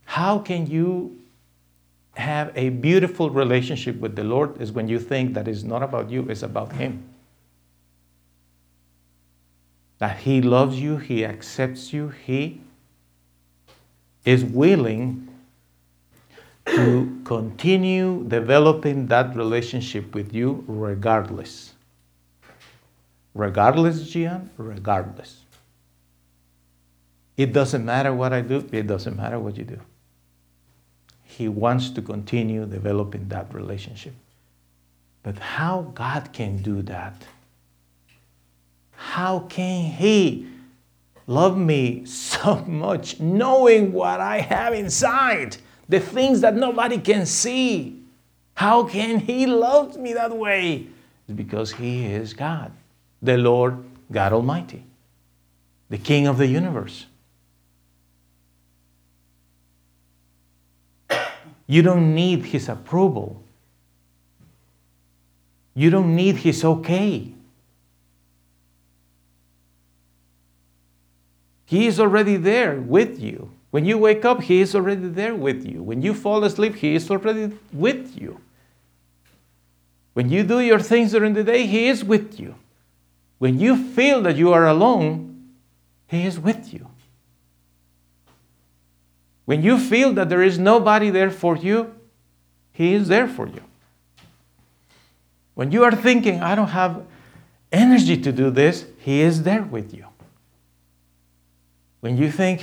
How 0.04 0.38
can 0.38 0.68
you 0.68 1.18
have 2.18 2.52
a 2.56 2.70
beautiful 2.70 3.30
relationship 3.30 3.98
with 4.00 4.16
the 4.16 4.24
Lord 4.24 4.60
is 4.60 4.72
when 4.72 4.88
you 4.88 4.98
think 4.98 5.34
that 5.34 5.46
it's 5.46 5.62
not 5.62 5.82
about 5.82 6.10
you, 6.10 6.26
it's 6.28 6.42
about 6.42 6.72
Him. 6.72 7.08
That 9.98 10.18
He 10.18 10.42
loves 10.42 10.80
you, 10.80 10.96
He 10.96 11.24
accepts 11.24 11.92
you, 11.92 12.08
He 12.08 12.60
is 14.24 14.44
willing 14.44 15.28
to 16.66 17.20
continue 17.24 18.24
developing 18.28 19.06
that 19.06 19.34
relationship 19.34 20.14
with 20.14 20.34
you 20.34 20.64
regardless. 20.66 21.74
Regardless, 23.34 24.08
Gian, 24.08 24.50
regardless. 24.56 25.44
It 27.36 27.52
doesn't 27.52 27.84
matter 27.84 28.12
what 28.12 28.32
I 28.32 28.40
do, 28.40 28.68
it 28.72 28.86
doesn't 28.86 29.16
matter 29.16 29.38
what 29.38 29.56
you 29.56 29.64
do. 29.64 29.80
He 31.38 31.46
wants 31.46 31.90
to 31.90 32.02
continue 32.02 32.66
developing 32.66 33.28
that 33.28 33.54
relationship. 33.54 34.12
But 35.22 35.38
how 35.38 35.92
God 35.94 36.32
can 36.32 36.56
do 36.56 36.82
that? 36.82 37.14
How 38.96 39.38
can 39.48 39.84
He 39.84 40.48
love 41.28 41.56
me 41.56 42.04
so 42.06 42.56
much 42.66 43.20
knowing 43.20 43.92
what 43.92 44.20
I 44.20 44.40
have 44.40 44.74
inside? 44.74 45.58
The 45.88 46.00
things 46.00 46.40
that 46.40 46.56
nobody 46.56 46.98
can 46.98 47.24
see. 47.24 48.02
How 48.54 48.82
can 48.82 49.20
He 49.20 49.46
love 49.46 49.96
me 49.96 50.14
that 50.14 50.36
way? 50.36 50.88
It's 51.28 51.36
because 51.36 51.70
He 51.70 52.06
is 52.06 52.34
God, 52.34 52.72
the 53.22 53.38
Lord 53.38 53.84
God 54.10 54.32
Almighty, 54.32 54.82
the 55.88 55.98
King 55.98 56.26
of 56.26 56.36
the 56.36 56.48
universe. 56.48 57.06
You 61.68 61.82
don't 61.82 62.14
need 62.14 62.46
his 62.46 62.68
approval. 62.68 63.42
You 65.74 65.90
don't 65.90 66.16
need 66.16 66.36
his 66.36 66.64
okay. 66.64 67.34
He 71.66 71.86
is 71.86 72.00
already 72.00 72.36
there 72.36 72.80
with 72.80 73.20
you. 73.20 73.50
When 73.70 73.84
you 73.84 73.98
wake 73.98 74.24
up, 74.24 74.42
he 74.42 74.62
is 74.62 74.74
already 74.74 75.08
there 75.08 75.34
with 75.34 75.66
you. 75.66 75.82
When 75.82 76.00
you 76.00 76.14
fall 76.14 76.42
asleep, 76.42 76.76
he 76.76 76.94
is 76.94 77.10
already 77.10 77.54
with 77.70 78.18
you. 78.18 78.40
When 80.14 80.30
you 80.30 80.42
do 80.42 80.60
your 80.60 80.80
things 80.80 81.12
during 81.12 81.34
the 81.34 81.44
day, 81.44 81.66
he 81.66 81.88
is 81.88 82.02
with 82.02 82.40
you. 82.40 82.54
When 83.36 83.60
you 83.60 83.76
feel 83.76 84.22
that 84.22 84.36
you 84.36 84.54
are 84.54 84.66
alone, 84.66 85.52
he 86.06 86.24
is 86.24 86.40
with 86.40 86.72
you. 86.72 86.88
When 89.48 89.62
you 89.62 89.78
feel 89.78 90.12
that 90.12 90.28
there 90.28 90.42
is 90.42 90.58
nobody 90.58 91.08
there 91.08 91.30
for 91.30 91.56
you, 91.56 91.94
He 92.70 92.92
is 92.92 93.08
there 93.08 93.26
for 93.26 93.48
you. 93.48 93.62
When 95.54 95.72
you 95.72 95.84
are 95.84 95.96
thinking, 95.96 96.42
I 96.42 96.54
don't 96.54 96.68
have 96.68 97.06
energy 97.72 98.18
to 98.18 98.30
do 98.30 98.50
this, 98.50 98.84
He 98.98 99.22
is 99.22 99.44
there 99.44 99.62
with 99.62 99.94
you. 99.94 100.04
When 102.00 102.18
you 102.18 102.30
think, 102.30 102.62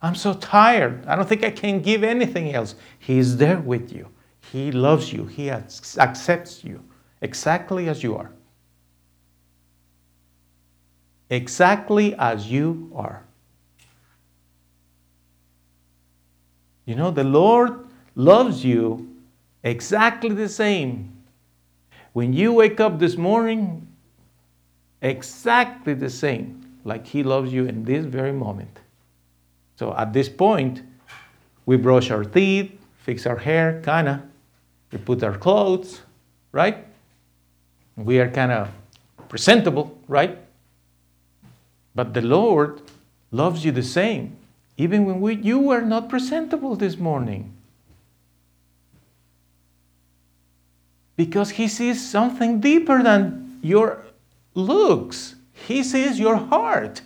I'm 0.00 0.14
so 0.14 0.32
tired, 0.32 1.04
I 1.06 1.16
don't 1.16 1.28
think 1.28 1.44
I 1.44 1.50
can 1.50 1.82
give 1.82 2.02
anything 2.02 2.54
else, 2.54 2.76
He 2.98 3.18
is 3.18 3.36
there 3.36 3.58
with 3.58 3.92
you. 3.92 4.08
He 4.50 4.72
loves 4.72 5.12
you, 5.12 5.26
He 5.26 5.50
accepts 5.50 6.64
you 6.64 6.82
exactly 7.20 7.90
as 7.90 8.02
you 8.02 8.16
are. 8.16 8.32
Exactly 11.28 12.14
as 12.14 12.50
you 12.50 12.90
are. 12.94 13.22
You 16.84 16.96
know, 16.96 17.10
the 17.10 17.24
Lord 17.24 17.86
loves 18.14 18.64
you 18.64 19.16
exactly 19.62 20.34
the 20.34 20.48
same. 20.48 21.12
When 22.12 22.32
you 22.32 22.52
wake 22.52 22.80
up 22.80 22.98
this 22.98 23.16
morning, 23.16 23.86
exactly 25.00 25.94
the 25.94 26.10
same, 26.10 26.78
like 26.84 27.06
He 27.06 27.22
loves 27.22 27.52
you 27.52 27.66
in 27.66 27.84
this 27.84 28.04
very 28.04 28.32
moment. 28.32 28.80
So 29.76 29.94
at 29.96 30.12
this 30.12 30.28
point, 30.28 30.82
we 31.64 31.76
brush 31.76 32.10
our 32.10 32.24
teeth, 32.24 32.72
fix 32.98 33.26
our 33.26 33.36
hair, 33.36 33.80
kind 33.82 34.08
of. 34.08 34.20
We 34.90 34.98
put 34.98 35.22
our 35.22 35.38
clothes, 35.38 36.02
right? 36.50 36.86
We 37.96 38.18
are 38.18 38.28
kind 38.28 38.52
of 38.52 38.68
presentable, 39.28 39.98
right? 40.08 40.38
But 41.94 42.12
the 42.14 42.22
Lord 42.22 42.82
loves 43.30 43.64
you 43.64 43.72
the 43.72 43.82
same 43.82 44.36
even 44.76 45.04
when 45.04 45.20
we, 45.20 45.36
you 45.36 45.58
were 45.58 45.80
not 45.80 46.08
presentable 46.08 46.76
this 46.76 46.96
morning. 46.96 47.52
Because 51.16 51.50
he 51.50 51.68
sees 51.68 52.06
something 52.06 52.60
deeper 52.60 53.02
than 53.02 53.58
your 53.62 54.04
looks, 54.54 55.36
he 55.52 55.82
sees 55.82 56.18
your 56.18 56.36
heart. 56.36 57.02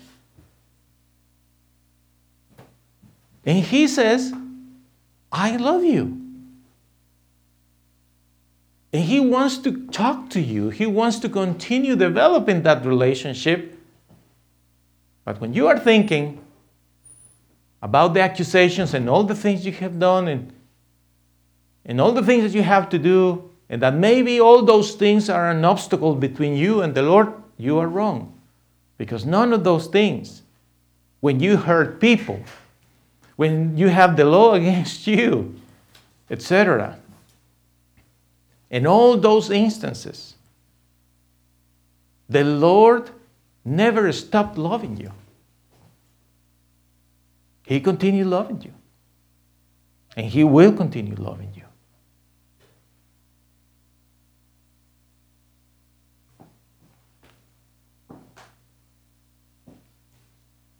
And 3.44 3.64
he 3.64 3.86
says, 3.86 4.32
I 5.30 5.56
love 5.56 5.84
you. 5.84 6.22
And 8.92 9.04
he 9.04 9.20
wants 9.20 9.58
to 9.58 9.86
talk 9.88 10.30
to 10.30 10.40
you, 10.40 10.70
he 10.70 10.86
wants 10.86 11.18
to 11.18 11.28
continue 11.28 11.96
developing 11.96 12.62
that 12.62 12.86
relationship. 12.86 13.78
But 15.24 15.40
when 15.40 15.52
you 15.52 15.66
are 15.66 15.78
thinking, 15.78 16.40
about 17.86 18.14
the 18.14 18.20
accusations 18.20 18.94
and 18.94 19.08
all 19.08 19.22
the 19.22 19.34
things 19.34 19.64
you 19.64 19.70
have 19.70 19.96
done 20.00 20.26
and, 20.26 20.52
and 21.84 22.00
all 22.00 22.10
the 22.10 22.22
things 22.22 22.42
that 22.42 22.52
you 22.52 22.64
have 22.64 22.88
to 22.88 22.98
do, 22.98 23.48
and 23.68 23.80
that 23.80 23.94
maybe 23.94 24.40
all 24.40 24.64
those 24.64 24.96
things 24.96 25.30
are 25.30 25.52
an 25.52 25.64
obstacle 25.64 26.16
between 26.16 26.56
you 26.56 26.82
and 26.82 26.96
the 26.96 27.02
Lord, 27.02 27.32
you 27.56 27.78
are 27.78 27.86
wrong. 27.86 28.36
Because 28.98 29.24
none 29.24 29.52
of 29.52 29.62
those 29.62 29.86
things, 29.86 30.42
when 31.20 31.38
you 31.38 31.56
hurt 31.56 32.00
people, 32.00 32.40
when 33.36 33.78
you 33.78 33.86
have 33.86 34.16
the 34.16 34.24
law 34.24 34.54
against 34.60 35.06
you, 35.06 35.54
etc., 36.28 36.98
in 38.68 38.84
all 38.84 39.16
those 39.16 39.48
instances, 39.48 40.34
The 42.28 42.42
Lord 42.42 43.10
never 43.64 44.10
stopped 44.10 44.58
loving 44.58 44.96
you. 44.96 45.12
He 47.66 47.80
continued 47.80 48.28
loving 48.28 48.62
you. 48.62 48.72
And 50.16 50.26
He 50.26 50.44
will 50.44 50.72
continue 50.72 51.16
loving 51.16 51.52
you. 51.52 51.64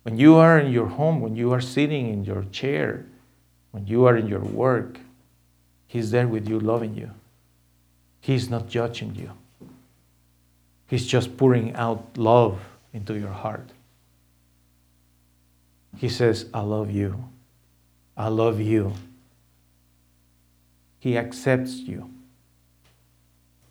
When 0.03 0.17
you 0.17 0.35
are 0.35 0.57
in 0.57 0.71
your 0.71 0.87
home, 0.87 1.19
when 1.19 1.35
you 1.35 1.51
are 1.51 1.59
sitting 1.59 2.07
in 2.07 2.23
your 2.23 2.45
chair, 2.45 3.05
when 3.71 3.85
you 3.85 4.05
are 4.05 4.15
in 4.15 4.27
your 4.27 4.39
work, 4.39 4.97
He's 5.87 6.11
there 6.11 6.27
with 6.29 6.47
you, 6.47 6.57
loving 6.57 6.95
you. 6.95 7.11
He's 8.21 8.49
not 8.49 8.69
judging 8.69 9.13
you. 9.13 9.31
He's 10.87 11.05
just 11.05 11.35
pouring 11.35 11.75
out 11.75 12.17
love 12.17 12.61
into 12.93 13.19
your 13.19 13.33
heart. 13.33 13.71
He 15.97 16.09
says, 16.09 16.45
I 16.53 16.61
love 16.61 16.91
you. 16.91 17.29
I 18.15 18.27
love 18.27 18.61
you. 18.61 18.93
He 20.99 21.17
accepts 21.17 21.75
you 21.75 22.09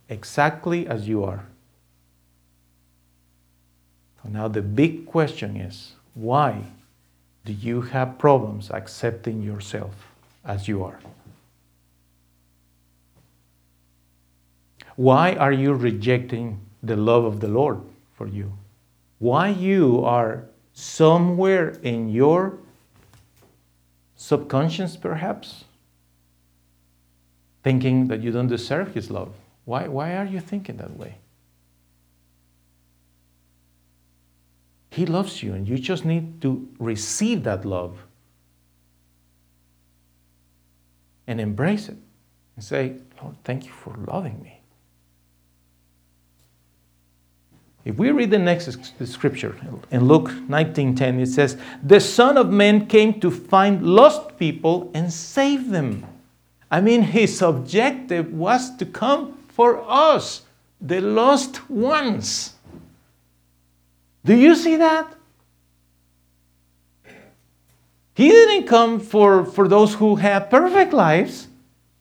exactly 0.09 0.87
as 0.87 1.09
you 1.09 1.25
are. 1.25 1.45
Now 4.29 4.49
the 4.49 4.63
big 4.63 5.07
question 5.07 5.57
is 5.57 5.93
why 6.15 6.65
do 7.45 7.53
you 7.53 7.81
have 7.83 8.19
problems 8.19 8.71
accepting 8.71 9.43
yourself 9.43 9.95
as 10.45 10.67
you 10.67 10.83
are? 10.83 10.99
Why 14.97 15.35
are 15.35 15.53
you 15.53 15.75
rejecting 15.75 16.59
the 16.83 16.97
love 16.97 17.25
of 17.25 17.41
the 17.41 17.49
Lord 17.49 17.81
for 18.15 18.27
you? 18.27 18.53
Why 19.19 19.49
you 19.49 20.05
are 20.05 20.45
somewhere 20.79 21.71
in 21.83 22.07
your 22.11 22.59
subconscious 24.15 24.95
perhaps 24.95 25.65
thinking 27.63 28.09
that 28.09 28.21
you 28.21 28.31
don't 28.31 28.49
deserve 28.49 28.93
his 28.93 29.11
love. 29.11 29.35
Why, 29.65 29.89
why 29.89 30.17
are 30.17 30.27
you 30.27 30.39
thinking 30.39 30.77
that 30.77 30.95
way? 30.97 31.17
He 34.91 35.07
loves 35.07 35.43
you, 35.43 35.55
and 35.55 35.67
you 35.67 35.79
just 35.79 36.05
need 36.05 36.43
to 36.43 36.69
receive 36.79 37.43
that 37.45 37.65
love 37.65 37.99
and 41.27 41.41
embrace 41.41 41.89
it 41.89 41.97
and 42.55 42.65
say, 42.65 42.97
Lord, 43.23 43.37
thank 43.45 43.65
you 43.65 43.73
for 43.73 43.95
loving 44.07 44.43
me. 44.43 44.56
If 47.87 47.99
we 47.99 48.11
read 48.11 48.33
the 48.33 48.39
next 48.39 48.69
scripture 49.05 49.55
in 49.93 50.09
Luke 50.09 50.33
19:10, 50.49 51.21
it 51.21 51.29
says, 51.29 51.57
"The 51.85 52.01
Son 52.01 52.37
of 52.37 52.51
Man 52.51 52.87
came 52.87 53.21
to 53.21 53.31
find 53.31 53.81
lost 53.81 54.37
people 54.39 54.91
and 54.93 55.13
save 55.13 55.71
them." 55.71 56.05
I 56.69 56.81
mean, 56.81 57.03
his 57.03 57.41
objective 57.41 58.33
was 58.33 58.77
to 58.79 58.87
come 58.87 59.39
for 59.47 59.85
us, 59.89 60.43
the 60.81 61.01
lost 61.01 61.71
ones. 61.71 62.55
Do 64.25 64.35
you 64.35 64.57
see 64.57 64.75
that? 64.75 65.07
He 68.15 68.29
didn't 68.29 68.67
come 68.67 68.99
for, 68.99 69.45
for 69.45 69.69
those 69.69 69.95
who 69.95 70.17
have 70.17 70.51
perfect 70.51 70.93
lives, 70.93 71.47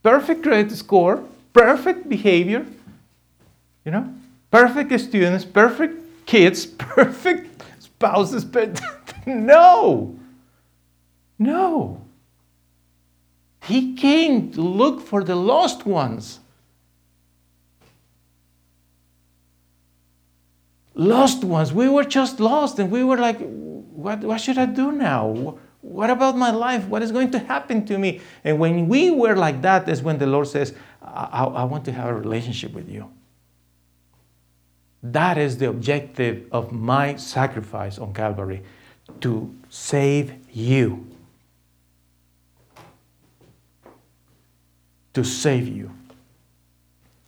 perfect 0.01 0.41
credit 0.41 0.71
score, 0.71 1.23
perfect 1.53 2.09
behavior, 2.09 2.65
you 3.85 3.91
know, 3.91 4.09
perfect 4.55 4.97
students, 5.01 5.43
perfect 5.43 6.25
kids, 6.25 6.65
perfect 6.97 7.61
spouses. 7.79 8.45
But 8.45 8.81
no, 9.25 10.17
no. 11.37 12.01
He 13.63 13.95
came 13.95 14.51
to 14.51 14.61
look 14.61 15.01
for 15.01 15.23
the 15.23 15.35
lost 15.35 15.85
ones. 15.85 16.39
Lost 20.93 21.43
ones. 21.43 21.73
We 21.73 21.89
were 21.89 22.05
just 22.05 22.39
lost 22.39 22.79
and 22.79 22.89
we 22.89 23.03
were 23.03 23.17
like, 23.17 23.39
what, 23.39 24.19
what 24.21 24.39
should 24.39 24.57
I 24.57 24.67
do 24.67 24.93
now? 24.93 25.57
What 25.81 26.09
about 26.09 26.37
my 26.37 26.51
life? 26.51 26.85
What 26.87 27.01
is 27.01 27.11
going 27.11 27.31
to 27.31 27.39
happen 27.39 27.85
to 27.87 27.97
me? 27.97 28.21
And 28.45 28.57
when 28.59 28.87
we 28.87 29.11
were 29.11 29.35
like 29.35 29.61
that, 29.63 29.89
is 29.89 30.01
when 30.01 30.17
the 30.17 30.27
Lord 30.27 30.47
says, 30.47 30.73
I, 31.01 31.27
I, 31.31 31.43
I 31.43 31.63
want 31.65 31.83
to 31.85 31.91
have 31.91 32.07
a 32.07 32.13
relationship 32.13 32.71
with 32.71 32.87
you. 32.87 33.11
That 35.11 35.37
is 35.37 35.59
the 35.59 35.69
objective 35.69 36.47
of 36.51 36.71
my 36.71 37.15
sacrifice 37.15 37.99
on 37.99 38.11
Calvary 38.11 38.63
to 39.21 39.53
save 39.69 40.33
you. 40.51 41.05
To 45.13 45.23
save 45.23 45.67
you. 45.67 45.91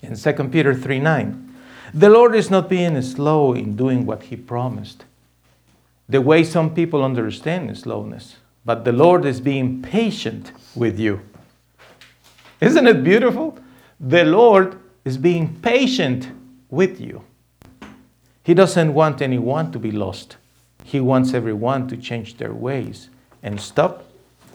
In 0.01 0.15
2 0.15 0.33
Peter 0.49 0.73
3 0.73 0.99
9, 0.99 1.55
the 1.93 2.09
Lord 2.09 2.33
is 2.33 2.49
not 2.49 2.67
being 2.67 2.99
slow 3.03 3.53
in 3.53 3.75
doing 3.75 4.07
what 4.07 4.23
He 4.23 4.35
promised. 4.35 5.05
The 6.09 6.19
way 6.19 6.43
some 6.43 6.73
people 6.73 7.03
understand 7.03 7.77
slowness, 7.77 8.37
but 8.65 8.85
the 8.85 8.91
Lord 8.91 9.23
is 9.23 9.39
being 9.39 9.83
patient 9.83 10.51
with 10.73 10.99
you. 10.99 11.21
Isn't 12.59 12.87
it 12.87 13.03
beautiful? 13.03 13.59
The 13.99 14.25
Lord 14.25 14.79
is 15.05 15.17
being 15.17 15.59
patient 15.61 16.31
with 16.71 16.99
you. 16.99 17.23
He 18.47 18.53
doesn't 18.53 18.93
want 18.93 19.21
anyone 19.21 19.73
to 19.73 19.77
be 19.77 19.91
lost. 19.91 20.37
He 20.85 21.01
wants 21.01 21.33
everyone 21.33 21.89
to 21.89 21.97
change 21.97 22.37
their 22.37 22.53
ways 22.53 23.09
and 23.43 23.59
stop 23.59 24.05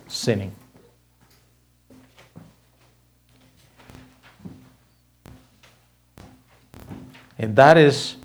sinning. 0.09 0.53
And 7.39 7.55
that 7.57 7.77
is 7.77 8.17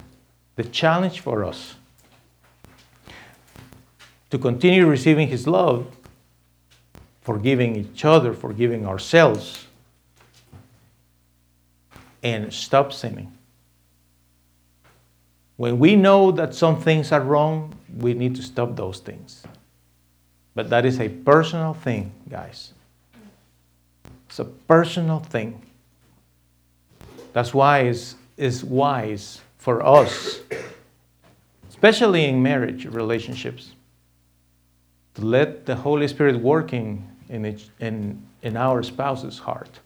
the 0.56 0.64
challenge 0.64 1.19
for 1.19 1.44
us 1.44 1.76
to 4.30 4.38
continue 4.38 4.85
receiving 4.85 5.27
His 5.27 5.48
love, 5.48 5.85
forgiving 7.19 7.76
each 7.76 8.06
other, 8.06 8.31
forgiving 8.34 8.85
ourselves, 8.85 9.65
and 12.23 12.53
stop 12.53 12.94
sinning. 12.94 13.36
When 15.57 15.79
we 15.79 15.95
know 15.95 16.31
that 16.31 16.53
some 16.53 16.79
things 16.79 17.11
are 17.11 17.21
wrong, 17.21 17.73
we 17.97 18.13
need 18.13 18.35
to 18.35 18.43
stop 18.43 18.75
those 18.75 18.99
things. 18.99 19.43
But 20.53 20.69
that 20.69 20.85
is 20.85 20.99
a 20.99 21.09
personal 21.09 21.73
thing, 21.73 22.11
guys. 22.29 22.73
It's 24.27 24.39
a 24.39 24.45
personal 24.45 25.19
thing. 25.19 25.61
That's 27.34 27.53
why 27.53 27.79
it's, 27.81 28.15
it's 28.38 28.63
wise 28.63 29.41
for 29.57 29.85
us, 29.85 30.41
especially 31.69 32.25
in 32.25 32.41
marriage 32.41 32.85
relationships, 32.85 33.73
to 35.15 35.25
let 35.25 35.65
the 35.65 35.75
Holy 35.75 36.07
Spirit 36.07 36.39
working 36.39 37.07
in, 37.29 37.45
each, 37.45 37.69
in, 37.79 38.21
in 38.43 38.57
our 38.57 38.84
spouse's 38.84 39.39
heart. 39.39 39.79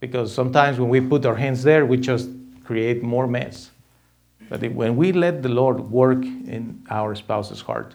Because 0.00 0.32
sometimes 0.34 0.78
when 0.78 0.88
we 0.88 1.00
put 1.00 1.24
our 1.26 1.36
hands 1.36 1.62
there, 1.62 1.84
we 1.86 1.96
just 1.96 2.28
create 2.66 3.02
more 3.02 3.26
mess. 3.26 3.70
But 4.48 4.62
when 4.72 4.96
we 4.96 5.12
let 5.12 5.42
the 5.42 5.48
Lord 5.48 5.90
work 5.90 6.22
in 6.24 6.84
our 6.90 7.14
spouse's 7.14 7.62
heart, 7.62 7.94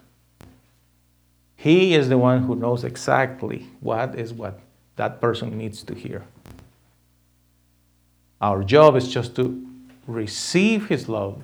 He 1.56 1.94
is 1.94 2.10
the 2.10 2.18
one 2.18 2.44
who 2.44 2.56
knows 2.56 2.84
exactly 2.84 3.68
what 3.80 4.16
is 4.16 4.34
what 4.34 4.60
that 4.96 5.22
person 5.22 5.58
needs 5.58 5.84
to 5.84 5.94
hear. 5.94 6.24
Our 8.42 8.64
job 8.64 8.96
is 8.96 9.08
just 9.08 9.36
to 9.36 9.66
receive 10.08 10.88
His 10.88 11.08
love, 11.08 11.42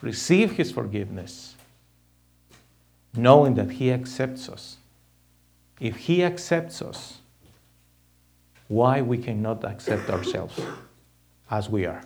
receive 0.00 0.52
His 0.52 0.72
forgiveness, 0.72 1.54
knowing 3.14 3.54
that 3.54 3.72
He 3.72 3.92
accepts 3.92 4.48
us. 4.48 4.78
If 5.78 5.96
He 5.96 6.24
accepts 6.24 6.80
us, 6.80 7.18
why 8.68 9.02
we 9.02 9.18
cannot 9.18 9.64
accept 9.64 10.08
ourselves 10.08 10.58
as 11.50 11.68
we 11.68 11.84
are? 11.84 12.02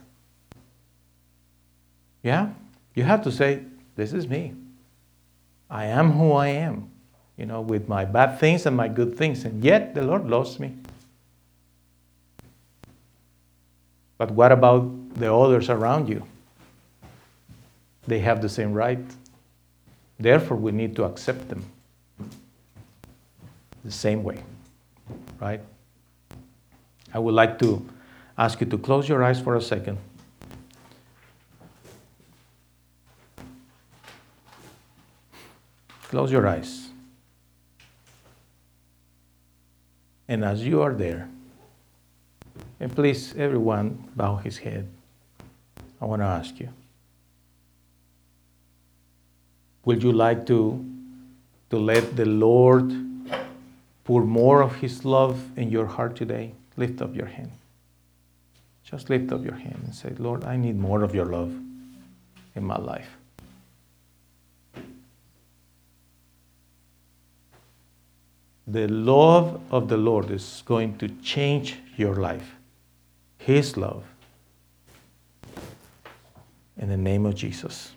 Yeah? 2.25 2.49
You 2.95 3.05
have 3.05 3.23
to 3.23 3.31
say, 3.31 3.63
This 3.95 4.13
is 4.13 4.27
me. 4.27 4.55
I 5.71 5.85
am 5.85 6.13
who 6.13 6.33
I 6.33 6.49
am, 6.49 6.91
you 7.37 7.47
know, 7.47 7.61
with 7.61 7.89
my 7.89 8.05
bad 8.05 8.41
things 8.41 8.67
and 8.67 8.77
my 8.77 8.89
good 8.89 9.17
things. 9.17 9.45
And 9.45 9.63
yet 9.63 9.95
the 9.95 10.03
Lord 10.03 10.29
loves 10.29 10.59
me. 10.59 10.75
But 14.19 14.31
what 14.31 14.53
about 14.53 15.15
the 15.15 15.33
others 15.33 15.71
around 15.71 16.09
you? 16.09 16.25
They 18.07 18.21
have 18.21 18.41
the 18.41 18.49
same 18.49 18.73
right. 18.73 18.99
Therefore, 20.19 20.57
we 20.57 20.73
need 20.73 20.95
to 20.97 21.05
accept 21.05 21.49
them 21.49 21.65
the 23.85 23.91
same 23.91 24.23
way, 24.23 24.43
right? 25.41 25.61
I 27.13 27.19
would 27.19 27.35
like 27.35 27.59
to 27.61 27.85
ask 28.39 28.61
you 28.61 28.67
to 28.67 28.79
close 28.79 29.09
your 29.09 29.23
eyes 29.23 29.41
for 29.41 29.57
a 29.57 29.61
second. 29.61 29.99
Close 36.15 36.31
your 36.31 36.43
mm-hmm. 36.43 36.61
eyes. 36.61 36.91
And 40.29 40.45
as 40.45 40.65
you 40.65 40.81
are 40.81 40.95
there, 40.95 41.29
and 42.79 42.95
please, 42.95 43.35
everyone, 43.37 44.09
bow 44.15 44.37
his 44.37 44.59
head. 44.59 44.89
I 46.01 46.05
want 46.05 46.23
to 46.23 46.27
ask 46.27 46.61
you 46.61 46.69
Would 49.85 50.05
you 50.05 50.13
like 50.13 50.47
to, 50.47 50.85
to 51.71 51.79
let 51.79 52.15
the 52.15 52.27
Lord 52.27 52.93
pour 54.05 54.23
more 54.23 54.63
of 54.63 54.77
his 54.77 55.05
love 55.05 55.37
in 55.59 55.69
your 55.69 55.87
heart 55.87 56.15
today? 56.15 56.55
Lift 56.77 57.03
up 57.03 57.17
your 57.17 57.27
hand. 57.27 57.51
Just 58.85 59.11
lift 59.11 59.33
up 59.33 59.45
your 59.45 59.57
hand 59.57 59.81
and 59.85 59.93
say, 59.93 60.13
Lord, 60.19 60.45
I 60.45 60.57
need 60.57 60.79
more 60.79 61.03
of 61.03 61.13
your 61.13 61.27
love 61.27 61.53
in 62.55 62.65
my 62.65 62.79
life. 62.79 63.17
The 68.67 68.89
love 68.89 69.61
of 69.71 69.89
the 69.89 69.97
Lord 69.97 70.31
is 70.31 70.63
going 70.65 70.99
to 70.99 71.09
change 71.23 71.79
your 71.97 72.17
life. 72.17 72.55
His 73.39 73.77
love. 73.77 74.05
In 76.77 76.89
the 76.89 76.97
name 76.97 77.27
of 77.27 77.35
Jesus. 77.35 77.94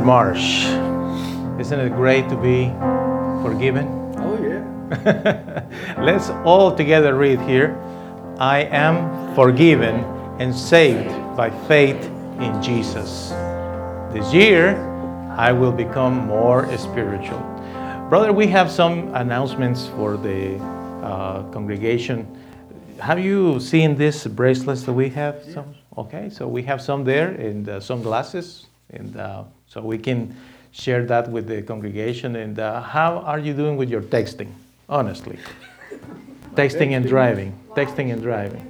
Marsh. 0.00 0.64
Isn't 1.60 1.80
it 1.80 1.90
great 1.90 2.28
to 2.28 2.36
be 2.36 2.66
forgiven? 3.42 3.86
Oh, 4.18 4.38
yeah. 4.42 5.64
Let's 5.98 6.30
all 6.44 6.74
together 6.74 7.14
read 7.14 7.40
here 7.40 7.78
I 8.40 8.60
am 8.70 9.34
forgiven 9.34 9.96
and 10.38 10.56
saved 10.56 11.10
by 11.36 11.50
faith 11.68 12.02
in 12.40 12.62
Jesus. 12.62 13.28
This 14.14 14.32
year, 14.32 14.76
I 15.36 15.52
will 15.52 15.72
become 15.72 16.26
more 16.26 16.66
spiritual. 16.78 17.38
Brother, 18.08 18.32
we 18.32 18.46
have 18.46 18.70
some 18.70 19.14
announcements 19.14 19.88
for 19.88 20.16
the 20.16 20.56
uh, 21.02 21.42
congregation. 21.50 22.26
Have 22.98 23.20
you 23.20 23.60
seen 23.60 23.94
these 23.94 24.26
bracelets 24.26 24.84
that 24.84 24.94
we 24.94 25.10
have? 25.10 25.44
Some? 25.52 25.74
Okay, 25.98 26.30
so 26.30 26.48
we 26.48 26.62
have 26.62 26.80
some 26.80 27.04
there 27.04 27.28
and 27.32 27.68
uh, 27.68 27.78
some 27.78 28.00
glasses, 28.00 28.59
so 29.70 29.80
we 29.80 29.98
can 29.98 30.34
share 30.72 31.04
that 31.06 31.30
with 31.30 31.46
the 31.46 31.62
congregation. 31.62 32.36
And 32.36 32.58
uh, 32.58 32.82
how 32.82 33.18
are 33.18 33.38
you 33.38 33.54
doing 33.54 33.76
with 33.76 33.88
your 33.88 34.02
texting? 34.02 34.50
Honestly, 34.88 35.38
texting 36.54 36.96
and 36.96 37.06
driving, 37.06 37.56
texting 37.76 38.12
and 38.12 38.20
driving. 38.20 38.66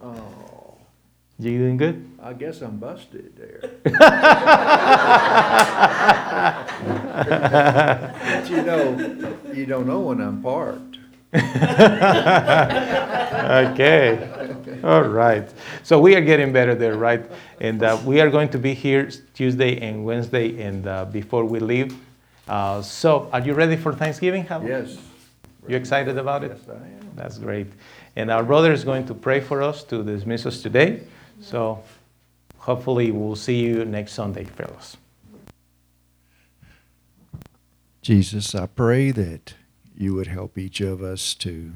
Oh, 0.00 0.78
You 1.38 1.58
doing 1.58 1.76
good? 1.76 2.06
I 2.22 2.32
guess 2.32 2.62
I'm 2.62 2.78
busted 2.78 3.36
there. 3.36 3.70
But 6.80 8.48
you 8.48 8.62
know, 8.62 9.36
you 9.52 9.66
don't 9.66 9.86
know 9.86 10.00
when 10.00 10.20
I'm 10.20 10.42
parked. 10.42 10.98
okay. 13.74 14.39
All 14.84 15.02
right. 15.02 15.48
So 15.82 16.00
we 16.00 16.14
are 16.14 16.20
getting 16.20 16.52
better 16.52 16.74
there, 16.74 16.96
right? 16.96 17.24
And 17.60 17.82
uh, 17.82 17.98
we 18.04 18.20
are 18.20 18.30
going 18.30 18.48
to 18.50 18.58
be 18.58 18.74
here 18.74 19.10
Tuesday 19.34 19.78
and 19.80 20.04
Wednesday, 20.04 20.62
and 20.62 20.86
uh, 20.86 21.04
before 21.06 21.44
we 21.44 21.58
leave. 21.60 21.94
Uh, 22.48 22.82
so, 22.82 23.28
are 23.32 23.40
you 23.40 23.52
ready 23.54 23.76
for 23.76 23.92
Thanksgiving? 23.94 24.44
How- 24.44 24.62
Yes. 24.62 24.98
You 25.68 25.76
excited 25.76 26.16
about 26.18 26.42
it? 26.42 26.52
Yes, 26.56 26.68
I 26.68 26.72
am. 26.74 27.10
That's 27.14 27.38
great. 27.38 27.66
And 28.16 28.30
our 28.30 28.42
brother 28.42 28.72
is 28.72 28.82
going 28.82 29.06
to 29.06 29.14
pray 29.14 29.40
for 29.40 29.62
us 29.62 29.84
to 29.84 30.02
dismiss 30.02 30.46
us 30.46 30.62
today. 30.62 31.02
So, 31.40 31.82
hopefully, 32.58 33.10
we'll 33.12 33.36
see 33.36 33.60
you 33.60 33.84
next 33.84 34.12
Sunday, 34.14 34.44
fellows. 34.44 34.96
Jesus, 38.02 38.54
I 38.54 38.66
pray 38.66 39.10
that 39.10 39.54
you 39.96 40.14
would 40.14 40.26
help 40.28 40.56
each 40.56 40.80
of 40.80 41.02
us 41.02 41.34
to 41.34 41.72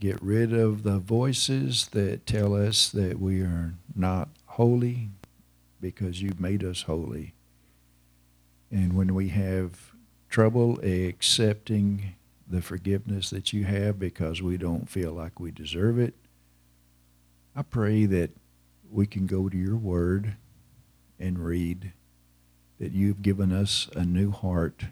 get 0.00 0.20
rid 0.22 0.52
of 0.52 0.84
the 0.84 0.98
voices 0.98 1.88
that 1.88 2.26
tell 2.26 2.54
us 2.54 2.88
that 2.88 3.18
we 3.20 3.40
are 3.40 3.74
not 3.94 4.28
holy 4.46 5.08
because 5.80 6.22
you've 6.22 6.40
made 6.40 6.62
us 6.64 6.82
holy. 6.82 7.34
And 8.70 8.94
when 8.94 9.14
we 9.14 9.28
have 9.28 9.92
trouble 10.28 10.78
accepting 10.80 12.14
the 12.46 12.62
forgiveness 12.62 13.30
that 13.30 13.52
you 13.52 13.64
have 13.64 13.98
because 13.98 14.40
we 14.40 14.56
don't 14.56 14.88
feel 14.88 15.12
like 15.12 15.40
we 15.40 15.50
deserve 15.50 15.98
it, 15.98 16.14
I 17.56 17.62
pray 17.62 18.06
that 18.06 18.30
we 18.90 19.06
can 19.06 19.26
go 19.26 19.48
to 19.48 19.56
your 19.56 19.76
word 19.76 20.36
and 21.18 21.44
read 21.44 21.92
that 22.78 22.92
you've 22.92 23.22
given 23.22 23.52
us 23.52 23.88
a 23.96 24.04
new 24.04 24.30
heart 24.30 24.84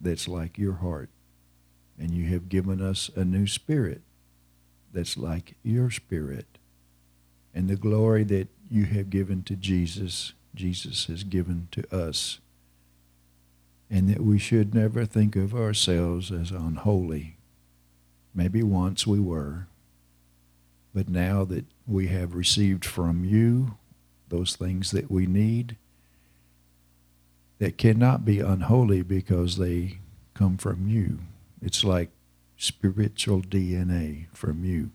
that's 0.00 0.28
like 0.28 0.58
your 0.58 0.74
heart, 0.74 1.08
and 1.98 2.12
you 2.12 2.28
have 2.28 2.48
given 2.48 2.80
us 2.80 3.10
a 3.16 3.24
new 3.24 3.46
spirit 3.46 4.02
that's 4.94 5.16
like 5.16 5.56
your 5.62 5.90
spirit. 5.90 6.46
And 7.54 7.68
the 7.68 7.76
glory 7.76 8.24
that 8.24 8.48
you 8.70 8.84
have 8.86 9.10
given 9.10 9.42
to 9.44 9.56
Jesus, 9.56 10.32
Jesus 10.54 11.06
has 11.06 11.24
given 11.24 11.68
to 11.72 11.94
us. 11.94 12.38
And 13.90 14.08
that 14.08 14.22
we 14.22 14.38
should 14.38 14.74
never 14.74 15.04
think 15.04 15.36
of 15.36 15.54
ourselves 15.54 16.32
as 16.32 16.50
unholy. 16.50 17.36
Maybe 18.34 18.62
once 18.62 19.06
we 19.06 19.20
were, 19.20 19.66
but 20.94 21.08
now 21.08 21.44
that 21.44 21.66
we 21.86 22.06
have 22.08 22.34
received 22.34 22.84
from 22.84 23.24
you 23.24 23.76
those 24.28 24.56
things 24.56 24.90
that 24.92 25.10
we 25.10 25.26
need, 25.26 25.76
that 27.58 27.78
cannot 27.78 28.24
be 28.24 28.40
unholy 28.40 29.02
because 29.02 29.56
they 29.56 29.98
come 30.34 30.56
from 30.56 30.88
you. 30.88 31.20
It's 31.62 31.84
like 31.84 32.10
spiritual 32.56 33.42
DNA 33.42 34.26
from 34.32 34.64
you 34.64 34.90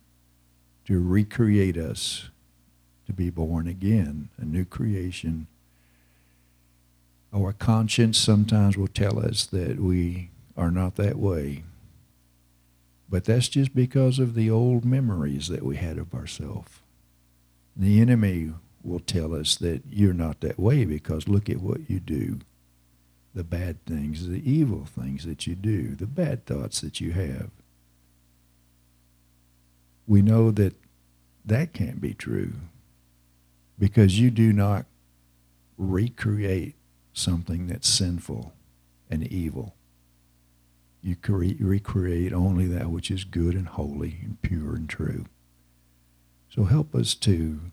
to 0.85 0.99
recreate 0.99 1.77
us 1.77 2.29
to 3.05 3.13
be 3.13 3.29
born 3.29 3.67
again, 3.67 4.29
a 4.37 4.45
new 4.45 4.65
creation. 4.65 5.47
Our 7.33 7.53
conscience 7.53 8.17
sometimes 8.17 8.77
will 8.77 8.87
tell 8.87 9.19
us 9.19 9.45
that 9.47 9.79
we 9.79 10.29
are 10.55 10.71
not 10.71 10.95
that 10.95 11.17
way. 11.17 11.63
But 13.09 13.25
that's 13.25 13.49
just 13.49 13.73
because 13.73 14.19
of 14.19 14.35
the 14.35 14.51
old 14.51 14.85
memories 14.85 15.47
that 15.47 15.63
we 15.63 15.77
had 15.77 15.97
of 15.97 16.13
ourselves. 16.13 16.79
The 17.75 17.99
enemy 17.99 18.53
will 18.83 18.99
tell 18.99 19.33
us 19.33 19.55
that 19.57 19.81
you're 19.89 20.13
not 20.13 20.41
that 20.41 20.59
way 20.59 20.85
because 20.85 21.27
look 21.27 21.49
at 21.49 21.61
what 21.61 21.89
you 21.89 21.99
do 21.99 22.39
the 23.33 23.43
bad 23.43 23.83
things, 23.85 24.27
the 24.27 24.49
evil 24.49 24.85
things 24.85 25.25
that 25.25 25.45
you 25.45 25.55
do, 25.55 25.95
the 25.95 26.07
bad 26.07 26.45
thoughts 26.45 26.81
that 26.81 26.99
you 26.99 27.11
have. 27.11 27.51
We 30.07 30.21
know 30.21 30.51
that 30.51 30.75
that 31.45 31.73
can't 31.73 32.01
be 32.01 32.13
true 32.13 32.53
because 33.77 34.19
you 34.19 34.31
do 34.31 34.51
not 34.51 34.85
recreate 35.77 36.75
something 37.13 37.67
that's 37.67 37.87
sinful 37.87 38.53
and 39.09 39.25
evil. 39.27 39.75
You 41.01 41.15
cre- 41.15 41.53
recreate 41.59 42.33
only 42.33 42.65
that 42.67 42.89
which 42.89 43.09
is 43.09 43.23
good 43.23 43.55
and 43.55 43.67
holy 43.67 44.19
and 44.23 44.41
pure 44.41 44.75
and 44.75 44.89
true. 44.89 45.25
So 46.49 46.65
help 46.65 46.93
us 46.93 47.15
to 47.15 47.71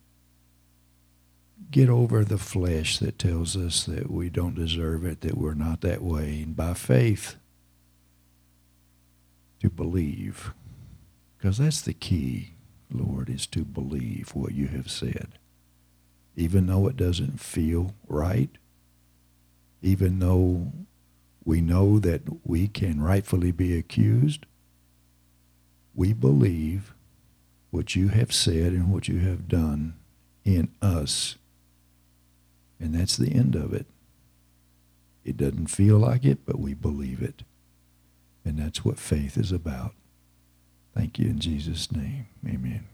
get 1.77 1.91
over 1.91 2.25
the 2.25 2.39
flesh 2.39 2.99
that 3.01 3.19
tells 3.19 3.55
us 3.55 3.85
that 3.85 4.11
we 4.11 4.31
don't 4.31 4.55
deserve 4.55 5.05
it, 5.05 5.21
that 5.21 5.37
we're 5.37 5.53
not 5.53 5.83
that 5.83 6.03
way, 6.03 6.41
and 6.41 6.57
by 6.57 6.73
faith 6.73 7.37
to 9.61 9.69
believe. 9.69 10.55
Because 11.37 11.59
that's 11.59 11.83
the 11.83 11.93
key, 11.93 12.55
Lord, 12.91 13.29
is 13.29 13.47
to 13.49 13.63
believe 13.63 14.31
what 14.35 14.55
you 14.55 14.69
have 14.69 14.91
said. 14.91 15.33
Even 16.35 16.67
though 16.67 16.87
it 16.89 16.97
doesn't 16.97 17.41
feel 17.41 17.93
right, 18.09 18.57
even 19.83 20.19
though 20.19 20.73
we 21.45 21.61
know 21.61 21.99
that 21.99 22.23
we 22.43 22.69
can 22.69 23.03
rightfully 23.03 23.53
be 23.53 23.77
accused, 23.77 24.47
we 25.95 26.15
believe 26.15 26.95
what 27.69 27.95
you 27.95 28.09
have 28.09 28.33
said 28.33 28.73
and 28.73 28.91
what 28.91 29.09
you 29.09 29.19
have 29.19 29.47
done 29.47 29.93
in 30.43 30.71
us. 30.81 31.37
And 32.79 32.95
that's 32.95 33.17
the 33.17 33.33
end 33.35 33.55
of 33.55 33.73
it. 33.73 33.87
It 35.25 35.37
doesn't 35.37 35.69
feel 35.69 35.99
like 35.99 36.25
it, 36.25 36.47
but 36.47 36.59
we 36.59 36.75
believe 36.75 37.23
it. 37.23 37.43
And 38.45 38.59
that's 38.59 38.85
what 38.85 38.99
faith 38.99 39.37
is 39.37 39.51
about. 39.51 39.93
Thank 40.95 41.19
you 41.19 41.27
in 41.27 41.41
Jesus' 41.41 41.91
name. 41.91 42.27
Amen. 42.47 42.87